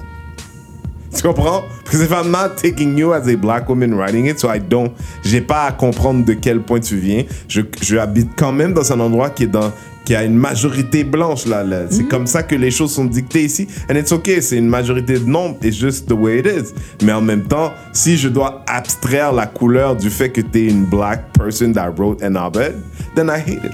Tu 1.14 1.22
comprends? 1.22 1.62
Because 1.84 2.00
if 2.00 2.10
I'm 2.10 2.30
not 2.30 2.56
taking 2.56 2.96
you 2.96 3.12
as 3.12 3.28
a 3.28 3.36
black 3.36 3.68
woman 3.68 3.94
writing 3.94 4.26
it, 4.26 4.40
so 4.40 4.48
I 4.48 4.58
don't, 4.58 4.92
j'ai 5.24 5.42
pas 5.42 5.66
à 5.66 5.72
comprendre 5.72 6.24
de 6.24 6.34
quel 6.34 6.60
point 6.60 6.80
tu 6.80 6.96
viens. 6.96 7.24
Je, 7.48 7.60
je 7.82 7.98
habite 7.98 8.30
quand 8.36 8.52
même 8.52 8.72
dans 8.72 8.92
un 8.92 9.00
endroit 9.00 9.30
qui 9.30 9.44
est 9.44 9.48
dans 9.48 9.72
a 10.14 10.24
une 10.24 10.36
majorité 10.36 11.04
blanche 11.04 11.46
là. 11.46 11.62
là. 11.62 11.84
C'est 11.90 12.04
comme 12.04 12.26
ça 12.26 12.42
que 12.42 12.54
les 12.54 12.70
choses 12.70 12.92
sont 12.92 13.04
dictées 13.04 13.44
ici. 13.44 13.66
And 13.90 13.96
it's 13.96 14.12
okay, 14.12 14.40
c'est 14.40 14.58
une 14.58 14.68
majorité 14.68 15.14
de 15.14 15.24
nombre, 15.24 15.56
it's 15.62 15.76
just 15.76 16.06
the 16.06 16.12
way 16.12 16.40
it 16.40 16.46
is. 16.46 16.72
Mais 17.04 17.12
en 17.12 17.22
même 17.22 17.44
temps, 17.44 17.72
si 17.92 18.16
je 18.16 18.28
dois 18.28 18.62
abstraire 18.66 19.32
la 19.32 19.46
couleur 19.46 19.96
du 19.96 20.10
fait 20.10 20.30
que 20.30 20.40
tu 20.40 20.66
es 20.66 20.70
une 20.70 20.84
black 20.84 21.32
person 21.32 21.72
that 21.72 21.90
wrote 21.96 22.22
an 22.22 22.36
op-ed, 22.36 22.74
then 23.14 23.28
I 23.28 23.38
hate 23.38 23.64
it. 23.64 23.72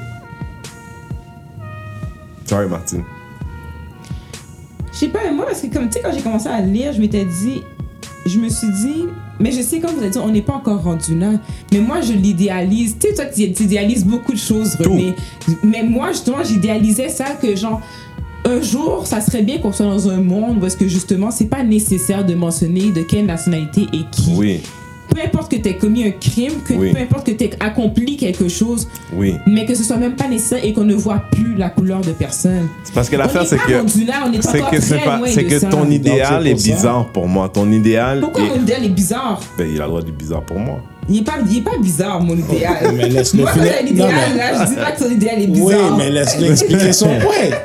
Sorry, 2.46 2.68
Martine. 2.68 3.04
Je 4.98 5.04
sais 5.06 5.12
pas, 5.12 5.30
moi, 5.30 5.46
parce 5.46 5.60
que 5.60 5.68
comme 5.68 5.86
tu 5.86 5.92
sais, 5.92 6.00
quand 6.02 6.10
j'ai 6.12 6.22
commencé 6.22 6.48
à 6.48 6.60
lire, 6.60 6.92
je 6.92 7.00
m'étais 7.00 7.24
dit, 7.24 7.62
je 8.26 8.36
me 8.36 8.48
suis 8.48 8.66
dit, 8.66 9.04
mais 9.38 9.52
je 9.52 9.62
sais, 9.62 9.78
comme 9.78 9.92
vous 9.92 10.00
avez 10.00 10.10
dit, 10.10 10.18
on 10.18 10.28
n'est 10.28 10.42
pas 10.42 10.54
encore 10.54 10.82
rendu 10.82 11.16
là. 11.16 11.34
Mais 11.72 11.78
moi, 11.78 12.00
je 12.00 12.12
l'idéalise. 12.14 12.96
Tu 12.98 13.06
sais, 13.06 13.14
toi, 13.14 13.26
tu 13.26 13.42
idéalises 13.42 14.04
beaucoup 14.04 14.32
de 14.32 14.38
choses, 14.38 14.74
René. 14.74 15.14
Mais 15.62 15.84
moi, 15.84 16.08
justement, 16.08 16.42
j'idéalisais 16.42 17.10
ça 17.10 17.26
que, 17.40 17.54
genre, 17.54 17.80
un 18.44 18.60
jour, 18.60 19.06
ça 19.06 19.20
serait 19.20 19.42
bien 19.42 19.58
qu'on 19.58 19.72
soit 19.72 19.86
dans 19.86 20.08
un 20.08 20.20
monde 20.20 20.60
où 20.60 20.66
est-ce 20.66 20.76
que, 20.76 20.88
justement, 20.88 21.30
c'est 21.30 21.46
pas 21.46 21.62
nécessaire 21.62 22.26
de 22.26 22.34
mentionner 22.34 22.90
de 22.90 23.02
quelle 23.02 23.26
nationalité 23.26 23.82
et 23.92 24.04
qui. 24.10 24.34
Oui, 24.34 24.60
Peu 25.14 25.20
importe 25.24 25.50
que 25.50 25.56
tu 25.56 25.68
aies 25.68 25.76
commis 25.76 26.04
un 26.04 26.10
crime, 26.12 26.52
que 26.66 26.74
Oui. 26.74 26.92
peu 26.92 27.00
importe 27.00 27.26
que 27.26 27.32
tu 27.32 27.44
aies 27.44 27.50
accompli 27.60 28.16
quelque 28.16 28.48
chose, 28.48 28.88
oui. 29.14 29.34
mais 29.46 29.64
que 29.66 29.74
ce 29.74 29.82
soit 29.82 29.96
même 29.96 30.14
pas 30.14 30.28
nécessaire 30.28 30.64
et 30.64 30.72
qu'on 30.72 30.84
ne 30.84 30.94
voit 30.94 31.22
plus 31.32 31.54
la 31.56 31.70
couleur 31.70 32.00
de 32.02 32.12
personne. 32.12 32.68
C'est 32.84 32.94
parce 32.94 33.08
que 33.08 33.16
l'affaire, 33.16 33.42
n'est 33.42 33.48
c'est 33.48 33.56
que. 33.56 33.62
C'est 34.42 34.60
que, 34.70 34.80
c'est 34.80 34.96
très 34.96 35.04
pas, 35.04 35.18
loin 35.18 35.28
c'est 35.28 35.42
de 35.44 35.48
que 35.48 35.58
ça. 35.58 35.68
ton 35.68 35.90
idéal 35.90 36.46
est 36.46 36.54
bizarre 36.54 37.06
pour 37.12 37.26
moi. 37.26 37.48
Ton 37.48 37.70
idéal. 37.72 38.20
Pourquoi 38.20 38.42
est- 38.44 38.48
mon 38.48 38.56
idéal 38.62 38.84
est 38.84 38.88
bizarre? 38.90 39.40
Ben, 39.56 39.66
il 39.68 39.80
a 39.80 39.84
le 39.84 39.88
droit 39.88 40.02
d'être 40.02 40.16
bizarre 40.16 40.42
pour 40.42 40.58
moi. 40.58 40.80
Il 41.08 41.18
est 41.18 41.22
pas, 41.22 41.34
il 41.50 41.58
est 41.58 41.62
pas 41.62 41.78
bizarre, 41.80 42.20
mon 42.20 42.36
idéal. 42.36 42.92
mais 42.94 43.08
laisse-le 43.08 43.40
Moi, 43.40 43.50
quand 43.54 43.60
finir. 43.60 43.72
j'ai 43.72 43.78
un 43.78 43.82
Non, 43.82 43.90
idéal, 43.90 44.10
mais- 44.32 44.36
là, 44.36 44.64
je 44.64 44.68
dis 44.68 44.76
pas 44.76 44.92
que 44.92 44.98
ton 45.04 45.10
idéal 45.10 45.38
est 45.42 45.46
Oui, 45.46 45.52
bizarre. 45.52 45.96
mais 45.96 46.10
laisse-le 46.10 46.50
expliquer 46.50 46.92
son 46.92 47.06
point. 47.20 47.56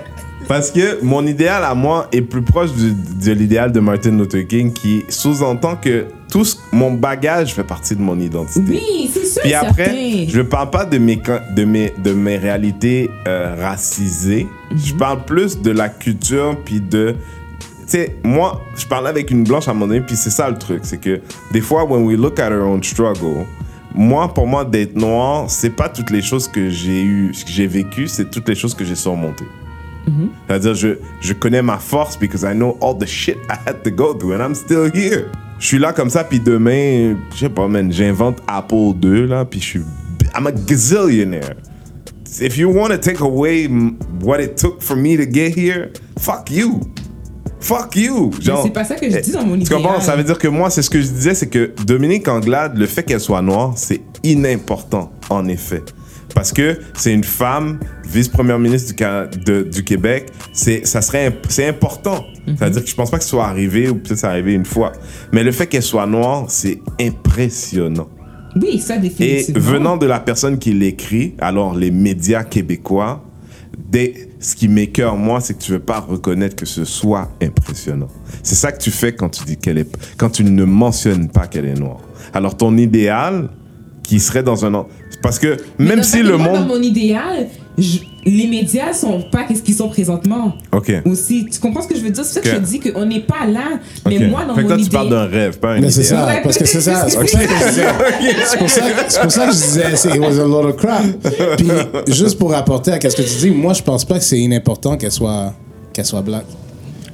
Parce 0.47 0.71
que 0.71 1.03
mon 1.03 1.25
idéal 1.25 1.63
à 1.63 1.73
moi 1.73 2.07
est 2.11 2.21
plus 2.21 2.41
proche 2.41 2.71
du- 2.73 2.93
de 2.93 3.31
l'idéal 3.31 3.71
de 3.71 3.79
Martin 3.79 4.11
Luther 4.17 4.45
King 4.47 4.73
qui 4.73 5.03
sous-entend 5.09 5.75
que 5.77 6.05
tout 6.31 6.43
ce- 6.43 6.57
mon 6.71 6.91
bagage 6.93 7.53
fait 7.53 7.63
partie 7.63 7.95
de 7.95 8.01
mon 8.01 8.19
identité. 8.19 8.61
Oui, 8.69 9.09
c'est 9.13 9.25
sûr. 9.25 9.41
Puis 9.41 9.53
après, 9.53 9.85
certain. 9.85 10.25
je 10.29 10.37
ne 10.37 10.43
parle 10.43 10.69
pas 10.69 10.85
de 10.85 10.97
mes, 10.97 11.19
de 11.55 11.63
mes, 11.63 11.93
de 12.03 12.11
mes 12.13 12.37
réalités 12.37 13.09
euh, 13.27 13.55
racisées. 13.59 14.47
Je 14.75 14.93
parle 14.93 15.23
plus 15.25 15.61
de 15.61 15.71
la 15.71 15.89
culture, 15.89 16.57
puis 16.65 16.81
de... 16.81 17.15
Tu 17.85 17.89
sais, 17.99 18.15
moi, 18.23 18.61
je 18.77 18.85
parlais 18.85 19.09
avec 19.09 19.29
une 19.31 19.43
blanche 19.43 19.67
à 19.67 19.71
un 19.71 19.73
moment 19.73 19.87
donné, 19.87 20.01
puis 20.01 20.15
c'est 20.15 20.29
ça 20.29 20.49
le 20.49 20.57
truc. 20.57 20.81
C'est 20.83 20.99
que 20.99 21.21
des 21.51 21.61
fois, 21.61 21.83
when 21.85 22.03
we 22.05 22.17
look 22.17 22.39
at 22.39 22.51
our 22.51 22.67
own 22.67 22.81
struggle, 22.83 23.45
moi, 23.93 24.33
pour 24.33 24.47
moi, 24.47 24.65
d'être 24.65 24.95
noir, 24.95 25.45
c'est 25.49 25.69
pas 25.69 25.89
toutes 25.89 26.09
les 26.09 26.21
choses 26.21 26.47
que 26.47 26.69
j'ai 26.69 27.03
eu, 27.03 27.31
que 27.31 27.51
j'ai 27.51 27.67
vécues, 27.67 28.07
c'est 28.07 28.29
toutes 28.31 28.47
les 28.49 28.55
choses 28.55 28.73
que 28.73 28.83
j'ai 28.85 28.95
surmontées. 28.95 29.45
C'est-à-dire, 30.47 30.73
je, 30.75 30.87
je 31.21 31.33
connais 31.33 31.61
ma 31.61 31.77
force 31.77 32.17
because 32.19 32.41
I 32.43 32.53
know 32.53 32.77
all 32.81 32.97
the 32.97 33.05
shit 33.07 33.37
I 33.49 33.55
had 33.65 33.83
to 33.83 33.89
go 33.91 34.13
through 34.13 34.33
and 34.33 34.41
I'm 34.43 34.55
still 34.55 34.91
here. 34.93 35.25
Je 35.59 35.67
suis 35.67 35.79
là 35.79 35.93
comme 35.93 36.09
ça, 36.09 36.23
puis 36.25 36.39
demain, 36.41 37.15
je 37.33 37.39
sais 37.39 37.49
pas, 37.49 37.67
man, 37.67 37.91
j'invente 37.91 38.39
Apple 38.47 38.93
2, 38.97 39.25
là, 39.27 39.45
puis 39.45 39.61
je 39.61 39.65
suis. 39.65 39.81
I'm 40.37 40.47
a 40.47 40.51
gazillionaire. 40.51 41.55
If 42.41 42.57
you 42.57 42.69
want 42.69 42.89
to 42.89 42.97
take 42.97 43.21
away 43.21 43.69
what 44.21 44.41
it 44.41 44.55
took 44.57 44.81
for 44.81 44.97
me 44.97 45.15
to 45.15 45.23
get 45.31 45.55
here, 45.55 45.91
fuck 46.19 46.49
you. 46.51 46.81
Fuck 47.61 47.95
you. 47.95 48.31
Genre, 48.41 48.61
c'est 48.63 48.71
pas 48.73 48.83
ça 48.83 48.95
que 48.95 49.09
je 49.09 49.19
dis 49.19 49.31
dans 49.31 49.45
mon 49.45 49.57
Tu 49.57 49.71
comprends? 49.73 49.91
idéal. 49.91 50.01
Ça 50.01 50.15
veut 50.17 50.23
dire 50.25 50.37
que 50.37 50.49
moi, 50.49 50.69
c'est 50.69 50.81
ce 50.81 50.89
que 50.89 50.99
je 50.99 51.07
disais, 51.07 51.33
c'est 51.33 51.47
que 51.47 51.71
Dominique 51.85 52.27
Anglade, 52.27 52.77
le 52.77 52.87
fait 52.87 53.03
qu'elle 53.03 53.21
soit 53.21 53.41
noire, 53.41 53.71
c'est 53.77 54.01
inimportant, 54.23 55.13
en 55.29 55.47
effet. 55.47 55.81
Parce 56.35 56.51
que 56.51 56.79
c'est 56.95 57.13
une 57.13 57.23
femme, 57.23 57.79
vice-première 58.09 58.57
ministre 58.59 58.93
du, 58.95 59.39
de- 59.43 59.63
du 59.63 59.83
Québec, 59.83 60.27
c'est, 60.51 60.83
important. 61.67 62.25
C'est-à-dire 62.45 62.83
que 62.83 62.89
je 62.89 62.95
pense 62.95 63.11
pas 63.11 63.17
que 63.17 63.23
ce 63.23 63.29
soit 63.29 63.45
arrivé, 63.47 63.89
ou 63.89 63.95
peut-être 63.95 64.17
c'est 64.17 64.27
arrivé 64.27 64.53
une 64.53 64.65
fois. 64.65 64.91
Mais 65.31 65.43
le 65.43 65.51
fait 65.51 65.67
qu'elle 65.67 65.83
soit 65.83 66.07
noire, 66.07 66.45
c'est 66.49 66.79
impressionnant. 66.99 68.09
Oui, 68.61 68.79
ça 68.79 68.95
Et 68.97 68.99
définitivement. 68.99 69.61
venant 69.61 69.97
de 69.97 70.05
la 70.05 70.19
personne 70.19 70.59
qui 70.59 70.73
l'écrit, 70.73 71.33
alors 71.39 71.75
les 71.75 71.89
médias 71.91 72.43
québécois, 72.43 73.23
des- 73.89 74.29
ce 74.39 74.55
qui 74.55 74.67
m'écœure, 74.67 75.15
moi, 75.15 75.39
c'est 75.41 75.55
que 75.55 75.61
tu 75.63 75.71
veux 75.71 75.79
pas 75.79 75.99
reconnaître 75.99 76.55
que 76.55 76.65
ce 76.65 76.85
soit 76.85 77.31
impressionnant. 77.41 78.07
C'est 78.43 78.55
ça 78.55 78.71
que 78.71 78.77
tu 78.79 78.91
fais 78.91 79.13
quand 79.15 79.29
tu 79.29 79.43
dis 79.45 79.57
qu'elle 79.57 79.77
est, 79.79 79.97
quand 80.17 80.29
tu 80.29 80.43
ne 80.43 80.63
mentionnes 80.65 81.29
pas 81.29 81.47
qu'elle 81.47 81.65
est 81.65 81.73
noire. 81.79 82.01
Alors 82.33 82.55
ton 82.57 82.75
idéal, 82.77 83.49
qui 84.03 84.19
serait 84.19 84.43
dans 84.43 84.65
un, 84.65 84.73
en- 84.73 84.87
parce 85.21 85.39
que 85.39 85.57
Mais 85.79 85.95
même 85.95 86.03
si 86.03 86.21
le 86.21 86.37
moi, 86.37 86.47
Dans 86.49 86.59
monde, 86.59 86.67
mon 86.67 86.81
idéal, 86.81 87.47
je- 87.77 87.99
les 88.25 88.47
médias 88.47 88.93
sont 88.93 89.21
pas 89.31 89.43
qu'est-ce 89.43 89.61
qu'ils 89.63 89.75
sont 89.75 89.89
présentement. 89.89 90.53
ok, 90.71 90.93
Aussi, 91.05 91.45
tu 91.51 91.59
comprends 91.59 91.81
ce 91.81 91.87
que 91.87 91.95
je 91.95 92.01
veux 92.01 92.09
dire? 92.09 92.23
C'est 92.23 92.35
ça 92.35 92.39
que 92.41 92.49
je 92.49 92.57
dis 92.57 92.79
qu'on 92.79 93.05
n'est 93.05 93.21
pas 93.21 93.45
là. 93.47 93.79
Mais 94.07 94.19
moi, 94.27 94.45
dans 94.45 94.55
fait 94.55 94.61
que 94.63 94.67
mon 94.67 94.67
toi, 94.69 94.77
tu 94.77 94.83
idée. 94.83 94.91
parles 94.91 95.09
d'un 95.09 95.25
rêve, 95.25 95.59
pas 95.59 95.71
un 95.73 95.79
Mais 95.81 95.89
c'est 95.91 96.03
idéal. 96.03 96.19
ça, 96.19 96.25
Ouais, 96.27 96.41
parce 96.43 96.57
que 96.57 96.65
c'est 96.65 96.81
ça. 96.81 97.05
C'est 97.09 97.19
pour 97.19 97.29
ça 97.29 97.39
que 97.39 97.47
je 97.49 97.67
disais. 97.69 97.85
C'est 98.45 98.57
pour 98.59 98.69
ça, 98.69 98.81
c'est 99.09 99.21
pour 99.21 99.31
ça 99.31 99.45
que 99.47 99.51
je 99.53 99.57
disais, 99.57 99.95
c'est 99.95 100.09
it 100.09 100.19
was 100.19 100.39
a 100.39 100.45
lot 100.47 100.67
of 100.67 100.75
crap. 100.77 101.03
Puis, 101.57 102.13
juste 102.13 102.37
pour 102.37 102.51
rapporter 102.51 102.91
à 102.91 102.99
ce 103.01 103.15
que 103.15 103.21
tu 103.21 103.35
dis, 103.39 103.51
moi, 103.51 103.73
je 103.73 103.81
pense 103.81 104.05
pas 104.05 104.19
que 104.19 104.23
c'est 104.25 104.39
inimportant 104.39 104.95
qu'elle 104.97 105.11
soit, 105.11 105.53
qu'elle 105.91 106.05
soit 106.05 106.21
black. 106.21 106.45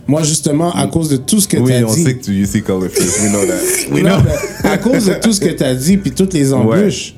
Moi, 0.10 0.24
justement, 0.24 0.72
à 0.74 0.88
cause 0.88 1.08
de 1.10 1.18
tout 1.18 1.40
ce 1.40 1.48
que 1.48 1.58
tu 1.58 1.64
Oui, 1.64 1.74
as 1.76 1.86
on 1.88 1.94
dit. 1.94 2.04
sait 2.04 2.16
que 2.18 2.24
tu 2.24 2.32
you 2.34 2.46
see 2.46 2.62
color 2.64 2.90
face, 2.90 3.20
we 3.22 3.30
know 3.30 3.46
that. 3.46 3.92
We 3.94 4.04
Non, 4.04 4.22
know. 4.22 4.32
à 4.72 4.78
cause 4.80 5.06
de 5.06 5.14
tout 5.22 5.32
ce 5.32 5.40
que 5.40 5.50
tu 5.50 5.64
as 5.64 5.76
dit, 5.76 5.98
puis 5.98 6.12
toutes 6.12 6.34
les 6.34 6.52
embûches, 6.52 7.14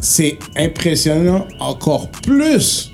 c'est 0.00 0.36
impressionnant 0.56 1.46
encore 1.60 2.08
plus 2.10 2.90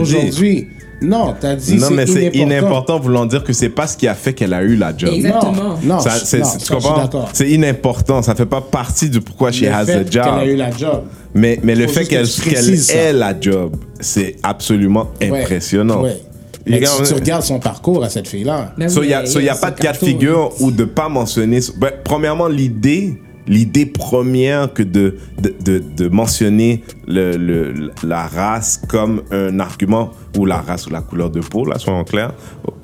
aujourd'hui. 0.00 0.68
Non, 1.00 1.34
tu 1.40 1.46
as 1.46 1.56
dit 1.56 1.74
Non, 1.78 1.90
mais 1.90 2.06
c'est 2.06 2.26
inimportant. 2.26 2.52
inimportant 2.56 3.00
voulant 3.00 3.26
dire 3.26 3.42
que 3.42 3.52
c'est 3.52 3.70
pas 3.70 3.86
ce 3.88 3.96
qui 3.96 4.06
a 4.06 4.14
fait 4.14 4.34
qu'elle 4.34 4.52
a 4.52 4.62
eu 4.62 4.76
la 4.76 4.96
job. 4.96 5.10
Exactement. 5.14 5.52
Non, 5.82 5.96
non, 5.96 6.00
Ça, 6.00 6.38
non, 6.38 6.46
tu 6.64 6.72
comprends? 6.72 6.96
d'accord. 6.98 7.28
C'est 7.32 7.50
inimportant. 7.50 8.22
Ça 8.22 8.34
fait 8.36 8.46
pas 8.46 8.60
partie 8.60 9.08
du 9.10 9.20
pourquoi 9.20 9.50
she 9.50 9.62
Le 9.62 9.72
has 9.72 9.86
fait 9.86 9.92
a 9.94 10.04
qu'elle 10.04 10.20
a 10.22 10.44
eu 10.44 10.50
job. 10.50 10.58
la 10.58 10.70
job. 10.76 11.02
Mais, 11.34 11.58
mais 11.64 11.74
le 11.74 11.88
fait 11.88 12.04
qu'elle, 12.04 12.28
tu 12.28 12.76
ça. 12.76 12.94
ait 12.94 13.12
la 13.14 13.34
job, 13.40 13.74
c'est 13.98 14.36
absolument 14.44 15.08
Ouais, 15.20 15.40
impressionnant. 15.40 16.02
ouais. 16.02 16.20
Mais 16.66 16.84
si 16.84 17.02
tu 17.02 17.14
regardes 17.14 17.42
son 17.42 17.58
parcours 17.58 18.04
à 18.04 18.10
cette 18.10 18.28
fille-là, 18.28 18.72
Ben 18.76 18.88
il 18.88 19.02
n'y 19.02 19.14
a, 19.14 19.26
so, 19.26 19.40
y 19.40 19.48
a 19.48 19.54
pas 19.54 19.70
de 19.70 19.80
cas 19.80 19.92
de 19.92 19.96
figure 19.98 20.52
où 20.60 20.70
de 20.70 20.84
pas 20.84 21.08
mentionner. 21.08 21.60
Ben, 21.76 21.90
premièrement, 22.04 22.48
l'idée, 22.48 23.20
l'idée 23.46 23.86
première 23.86 24.72
que 24.72 24.82
de, 24.82 25.16
de, 25.40 25.54
de, 25.64 25.78
de 25.78 26.08
mentionner 26.08 26.84
le, 27.06 27.36
le, 27.36 27.90
la 28.04 28.26
race 28.26 28.80
comme 28.88 29.22
un 29.30 29.58
argument, 29.58 30.10
ou 30.38 30.46
la 30.46 30.60
race 30.60 30.86
ou 30.86 30.90
la 30.90 31.00
couleur 31.00 31.30
de 31.30 31.40
peau, 31.40 31.64
là, 31.64 31.78
soyons 31.78 32.04
clairs, 32.04 32.32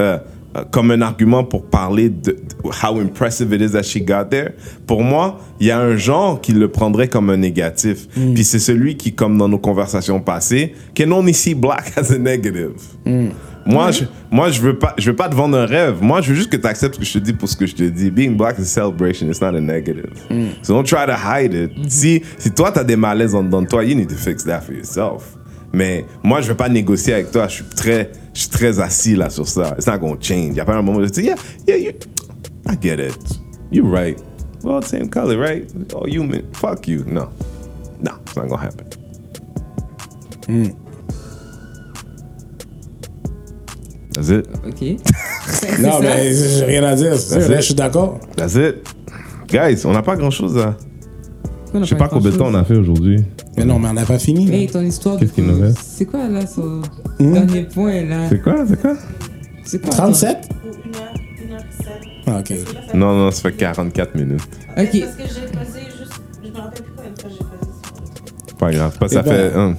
euh, 0.01 0.19
comme 0.73 0.91
un 0.91 1.03
argument 1.03 1.45
pour 1.45 1.67
parler 1.67 2.09
de, 2.09 2.33
de 2.33 2.39
how 2.83 2.99
impressive 2.99 3.53
it 3.53 3.61
is 3.61 3.73
that 3.73 3.85
she 3.85 4.03
got 4.03 4.25
there. 4.31 4.55
Pour 4.87 5.05
moi, 5.05 5.39
il 5.61 5.69
y 5.69 5.71
a 5.71 5.79
un 5.79 5.97
genre 5.97 6.41
qui 6.41 6.53
le 6.53 6.69
prendrait 6.69 7.07
comme 7.07 7.31
un 7.31 7.37
négatif. 7.37 8.09
Puis 8.35 8.45
c'est 8.45 8.59
celui 8.59 8.97
qui, 8.97 9.13
comme 9.13 9.39
dans 9.39 9.49
nos 9.49 9.59
conversations 9.59 10.21
passées, 10.21 10.75
can 10.97 11.13
only 11.13 11.35
see 11.35 11.55
black 11.55 11.93
as 11.97 12.11
a 12.11 12.19
negative. 12.19 12.73
Moi, 13.69 13.91
je, 13.91 14.05
moi, 14.31 14.49
je 14.49 14.63
veux 14.63 14.79
pas, 14.79 14.95
je 14.97 15.11
veux 15.11 15.17
pas 15.17 15.29
te 15.29 15.35
vendre 15.35 15.59
un 15.59 15.67
rêve. 15.67 16.03
Moi, 16.03 16.23
je 16.23 16.31
veux 16.31 16.35
juste 16.35 16.51
que 16.51 16.57
tu 16.57 16.67
acceptes 16.67 16.95
ce 16.95 17.01
que 17.01 17.05
je 17.05 17.13
te 17.13 17.19
dis 17.19 17.35
pour 17.35 17.49
ce 17.51 17.57
que 17.57 17.67
je 17.67 17.75
te 17.75 17.83
dis. 17.83 18.11
Being 18.11 18.35
black 18.35 18.59
is 18.59 18.63
a 18.63 18.65
celebration, 18.65 19.29
it's 19.29 19.43
not 19.43 19.55
a 19.55 19.61
negative. 19.61 20.15
So 20.63 20.73
don't 20.73 20.87
try 20.87 21.05
to 21.07 21.15
hide 21.15 21.53
it. 21.53 21.73
Si, 21.91 22.23
si 22.39 22.51
toi, 22.51 22.73
tu 22.73 22.79
as 22.79 22.85
des 22.85 22.97
malaises 22.97 23.35
en 23.35 23.43
dedans 23.43 23.61
de 23.61 23.69
toi, 23.69 23.85
you 23.85 23.95
need 23.95 24.09
to 24.09 24.15
fix 24.15 24.43
that 24.45 24.63
for 24.63 24.73
yourself. 24.75 25.37
Mais 25.73 26.07
moi, 26.23 26.41
je 26.41 26.49
veux 26.49 26.57
pas 26.57 26.71
négocier 26.71 27.13
avec 27.13 27.31
toi. 27.31 27.47
Je 27.47 27.57
suis 27.57 27.65
très, 27.65 28.11
je 28.33 28.41
suis 28.41 28.49
très 28.49 28.81
assis 28.81 29.15
là 29.15 29.29
sur 29.29 29.47
ça. 29.47 29.75
It's 29.77 29.87
not 29.87 29.99
to 29.99 30.17
change. 30.19 30.53
Il 30.53 30.57
y 30.57 30.61
a 30.61 30.65
pas 30.65 30.75
un 30.75 30.83
moment 30.83 31.01
où 31.01 31.05
je 31.05 31.11
dis, 31.11 31.25
yeah, 31.25 31.35
yeah, 31.67 31.77
you, 31.77 31.93
I 32.71 32.77
get 32.81 32.99
it. 32.99 33.19
You're 33.71 33.87
right. 33.87 34.19
Well, 34.65 34.83
same 34.83 35.11
color, 35.11 35.37
right? 35.39 35.71
All 35.95 36.09
human. 36.09 36.43
Fuck 36.55 36.89
you. 36.89 37.05
No. 37.07 37.29
No, 38.01 38.13
it's 38.25 38.35
not 38.35 38.49
to 38.49 38.57
happen. 38.57 38.87
That's 44.19 44.31
it. 44.31 44.47
Ok. 44.67 44.97
Non, 45.81 45.93
ça. 45.93 46.01
mais 46.01 46.33
j'ai 46.33 46.65
rien 46.65 46.83
à 46.85 46.95
dire. 46.95 47.17
sûr, 47.19 47.39
Là, 47.39 47.47
it. 47.47 47.57
je 47.57 47.61
suis 47.63 47.75
d'accord. 47.75 48.19
That's 48.37 48.55
it. 48.55 48.77
Guys, 49.49 49.83
on 49.87 49.93
n'a 49.93 50.03
pas 50.03 50.17
grand 50.17 50.31
chose 50.31 50.57
à. 50.59 50.69
A 51.75 51.81
Je 51.81 51.85
sais 51.85 51.95
pas 51.95 52.09
combien 52.09 52.31
de 52.31 52.37
temps 52.37 52.47
on 52.49 52.55
a 52.55 52.65
fait 52.65 52.77
aujourd'hui. 52.77 53.23
Mais 53.57 53.65
non, 53.65 53.79
mais 53.79 53.89
on 53.89 53.93
n'a 53.95 54.05
pas 54.05 54.19
fini. 54.19 54.47
Mais 54.47 54.67
ton 54.67 54.83
histoire 54.83 55.17
de. 55.17 55.21
Qu'est-ce 55.21 55.33
qu'il 55.35 55.45
nous 55.45 55.61
reste? 55.61 55.79
C'est 55.83 56.05
quoi 56.07 56.29
là 56.29 56.47
son 56.47 56.83
dernier 57.21 57.63
point 57.65 58.05
là? 58.05 58.29
C'est 58.29 58.43
quoi 58.43 58.65
C'est 58.69 58.81
quoi? 58.81 58.95
C'est 59.65 59.81
quoi 59.83 59.91
37 59.91 60.37
Ou 60.65 60.67
une 60.67 60.95
heure, 60.97 61.15
une 61.45 61.53
heure 61.55 61.61
sept. 61.79 61.87
Ah, 62.27 62.39
ok. 62.41 62.49
Là, 62.51 62.57
ça- 62.91 62.97
Non, 62.97 63.17
non, 63.19 63.31
ça 63.31 63.43
fait 63.43 63.53
44 63.57 64.15
minutes. 64.15 64.41
Ok. 64.41 64.77
Parce 64.77 64.91
que 64.91 64.99
j'ai 65.01 65.05
posé 65.05 65.81
juste. 65.99 66.13
Je 66.43 66.49
me 66.51 66.57
rappelle 66.57 66.83
plus 66.83 66.93
combien 66.97 67.11
de 67.13 67.21
fois 67.21 67.31
j'ai 67.31 67.39
posé 67.45 68.55
Pas 68.59 68.71
grave. 68.73 68.99
Pas, 68.99 69.09
ça 69.09 69.23
Eh 69.25 69.29
ben. 69.29 69.35
fait. 69.51 69.57
hein, 69.59 69.75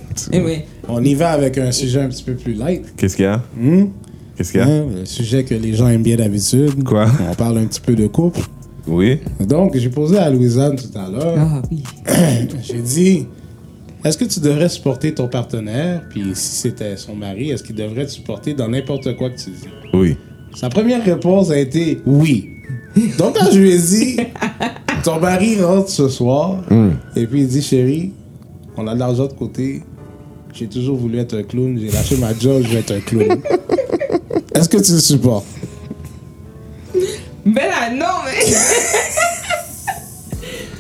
oui. 0.45 0.61
On 0.87 1.03
y 1.03 1.13
va 1.15 1.31
avec 1.31 1.57
un 1.57 1.71
sujet 1.71 2.01
un 2.01 2.09
petit 2.09 2.23
peu 2.23 2.33
plus 2.35 2.53
light. 2.53 2.93
Qu'est-ce 2.97 3.15
qu'il 3.15 3.25
y 3.25 3.27
a? 3.27 3.41
Hmm? 3.57 3.85
Qu'est-ce 4.39 4.53
qu'il 4.53 4.61
y 4.61 4.63
a? 4.63 4.67
Hein, 4.67 4.85
le 4.99 5.05
sujet 5.05 5.43
que 5.43 5.53
les 5.53 5.73
gens 5.73 5.89
aiment 5.89 6.01
bien 6.01 6.15
d'habitude. 6.15 6.81
Quoi? 6.85 7.07
On 7.29 7.35
parle 7.35 7.57
un 7.57 7.65
petit 7.65 7.81
peu 7.81 7.93
de 7.93 8.07
couple. 8.07 8.39
Oui. 8.87 9.19
Donc, 9.41 9.75
j'ai 9.75 9.89
posé 9.89 10.17
à 10.17 10.29
Louisanne 10.29 10.77
tout 10.77 10.97
à 10.97 11.09
l'heure. 11.09 11.35
Ah 11.37 11.61
oui. 11.69 11.83
J'ai 12.63 12.79
dit, 12.79 13.27
est-ce 14.05 14.17
que 14.17 14.23
tu 14.23 14.39
devrais 14.39 14.69
supporter 14.69 15.13
ton 15.13 15.27
partenaire? 15.27 16.03
Puis 16.09 16.23
si 16.35 16.55
c'était 16.55 16.95
son 16.95 17.15
mari, 17.15 17.49
est-ce 17.49 17.63
qu'il 17.63 17.75
devrait 17.75 18.05
te 18.05 18.11
supporter 18.11 18.53
dans 18.53 18.69
n'importe 18.69 19.13
quoi 19.17 19.29
que 19.29 19.37
tu 19.37 19.49
dis? 19.49 19.67
Oui. 19.93 20.15
Sa 20.55 20.69
première 20.69 21.03
réponse 21.03 21.51
a 21.51 21.59
été 21.59 21.99
oui. 22.05 22.47
Donc, 23.17 23.35
quand 23.37 23.51
je 23.51 23.59
lui 23.59 23.71
ai 23.73 23.77
dit, 23.77 24.21
ton 25.03 25.19
mari 25.19 25.61
rentre 25.61 25.89
ce 25.89 26.07
soir, 26.07 26.63
et 27.13 27.27
puis 27.27 27.41
il 27.41 27.47
dit, 27.49 27.61
chérie, 27.61 28.13
on 28.77 28.87
a 28.87 28.93
de 28.93 28.99
l'argent 28.99 29.27
de 29.27 29.33
côté, 29.33 29.83
j'ai 30.53 30.67
toujours 30.67 30.95
voulu 30.95 31.17
être 31.17 31.37
un 31.37 31.43
clown, 31.43 31.77
j'ai 31.77 31.91
lâché 31.91 32.15
ma 32.15 32.33
job, 32.33 32.63
je 32.63 32.69
vais 32.69 32.79
être 32.79 32.93
un 32.93 33.01
clown. 33.01 33.41
Est-ce 34.59 34.69
que 34.69 34.77
tu 34.77 34.91
le 34.93 34.99
supportes? 34.99 35.45
Mais 37.45 37.67
là, 37.67 37.89
non, 37.93 38.05
mais. 38.25 38.53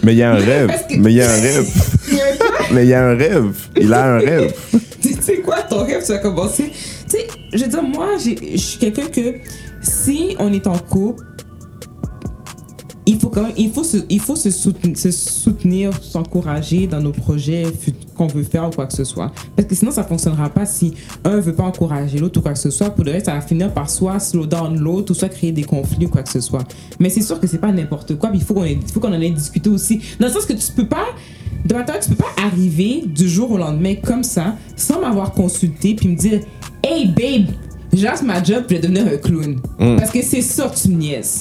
Mais 0.03 0.13
il 0.13 0.17
y 0.17 0.23
a 0.23 0.31
un 0.31 0.35
rêve. 0.35 0.69
Que- 0.89 0.95
Mais 0.97 1.11
il 1.11 1.17
y 1.17 1.21
a 1.21 1.29
un 1.31 1.41
rêve. 1.41 1.67
Mais 2.71 2.83
il 2.83 2.89
y 2.89 2.93
a 2.93 3.03
un 3.03 3.15
rêve. 3.15 3.55
Il 3.75 3.93
a 3.93 4.05
un 4.15 4.19
rêve. 4.19 4.53
tu 5.01 5.13
sais 5.21 5.37
quoi, 5.39 5.61
ton 5.63 5.83
rêve, 5.85 6.01
tu 6.05 6.11
vas 6.11 6.19
commencer. 6.19 6.71
Tu 7.09 7.17
sais, 7.17 7.27
je 7.53 7.63
veux 7.63 7.69
dire, 7.69 7.83
moi, 7.83 8.09
j'ai- 8.23 8.37
je 8.53 8.57
suis 8.57 8.77
quelqu'un 8.79 9.07
que 9.07 9.35
si 9.81 10.35
on 10.39 10.53
est 10.53 10.67
en 10.67 10.77
couple, 10.77 11.23
il 13.09 13.19
faut 13.19 13.29
quand 13.29 13.41
même, 13.41 13.53
il 13.57 13.71
faut 13.71 13.83
se, 13.83 13.97
il 14.07 14.19
faut 14.19 14.35
se 14.35 14.51
soutenir, 14.51 14.95
se 14.95 15.09
soutenir, 15.09 15.91
s'encourager 16.03 16.85
dans 16.85 17.01
nos 17.01 17.11
projets 17.11 17.63
qu'on 18.15 18.27
veut 18.27 18.43
faire 18.43 18.67
ou 18.67 18.69
quoi 18.69 18.85
que 18.85 18.93
ce 18.93 19.03
soit. 19.03 19.31
Parce 19.55 19.67
que 19.67 19.73
sinon, 19.73 19.89
ça 19.89 20.03
fonctionnera 20.03 20.47
pas 20.49 20.67
si 20.67 20.93
un 21.23 21.39
veut 21.39 21.55
pas 21.55 21.63
encourager 21.63 22.19
l'autre 22.19 22.39
ou 22.39 22.43
quoi 22.43 22.53
que 22.53 22.59
ce 22.59 22.69
soit. 22.69 22.91
Pour 22.91 23.03
le 23.03 23.13
reste, 23.13 23.25
ça 23.25 23.33
va 23.33 23.41
finir 23.41 23.73
par 23.73 23.89
soit 23.89 24.19
slow 24.19 24.45
down 24.45 24.79
l'autre 24.79 25.11
ou 25.11 25.15
soit 25.15 25.29
créer 25.29 25.51
des 25.51 25.63
conflits 25.63 26.05
ou 26.05 26.09
quoi 26.09 26.21
que 26.21 26.29
ce 26.29 26.39
soit. 26.39 26.63
Mais 26.99 27.09
c'est 27.09 27.23
sûr 27.23 27.39
que 27.39 27.47
c'est 27.47 27.57
pas 27.57 27.71
n'importe 27.71 28.15
quoi. 28.19 28.29
Il 28.31 28.43
faut 28.43 28.53
qu'on 28.53 28.67
faut 28.93 28.99
qu'on 28.99 29.13
en 29.13 29.21
ait 29.21 29.31
discuté 29.31 29.71
aussi. 29.71 29.99
Dans 30.19 30.27
le 30.27 30.33
sens 30.33 30.45
que 30.45 30.53
tu 30.53 30.71
peux 30.75 30.87
pas, 30.87 31.07
de 31.65 31.73
ma 31.73 31.83
part, 31.83 31.99
tu 31.99 32.09
peux 32.09 32.15
pas 32.15 32.43
arriver 32.45 33.05
du 33.07 33.27
jour 33.27 33.49
au 33.49 33.57
lendemain 33.57 33.95
comme 33.95 34.23
ça, 34.23 34.55
sans 34.75 35.01
m'avoir 35.01 35.31
consulté, 35.31 35.95
puis 35.95 36.09
me 36.09 36.15
dire, 36.15 36.41
hey 36.83 37.07
babe, 37.07 37.47
lâche 37.91 38.21
ma 38.21 38.43
job, 38.43 38.65
je 38.69 38.75
vais 38.75 38.81
devenir 38.81 39.07
un 39.07 39.17
clown. 39.17 39.59
Parce 39.97 40.11
que 40.11 40.21
c'est 40.21 40.43
ça 40.43 40.67
que 40.67 40.77
tu 40.77 40.89
me 40.89 40.97
niaises. 40.97 41.39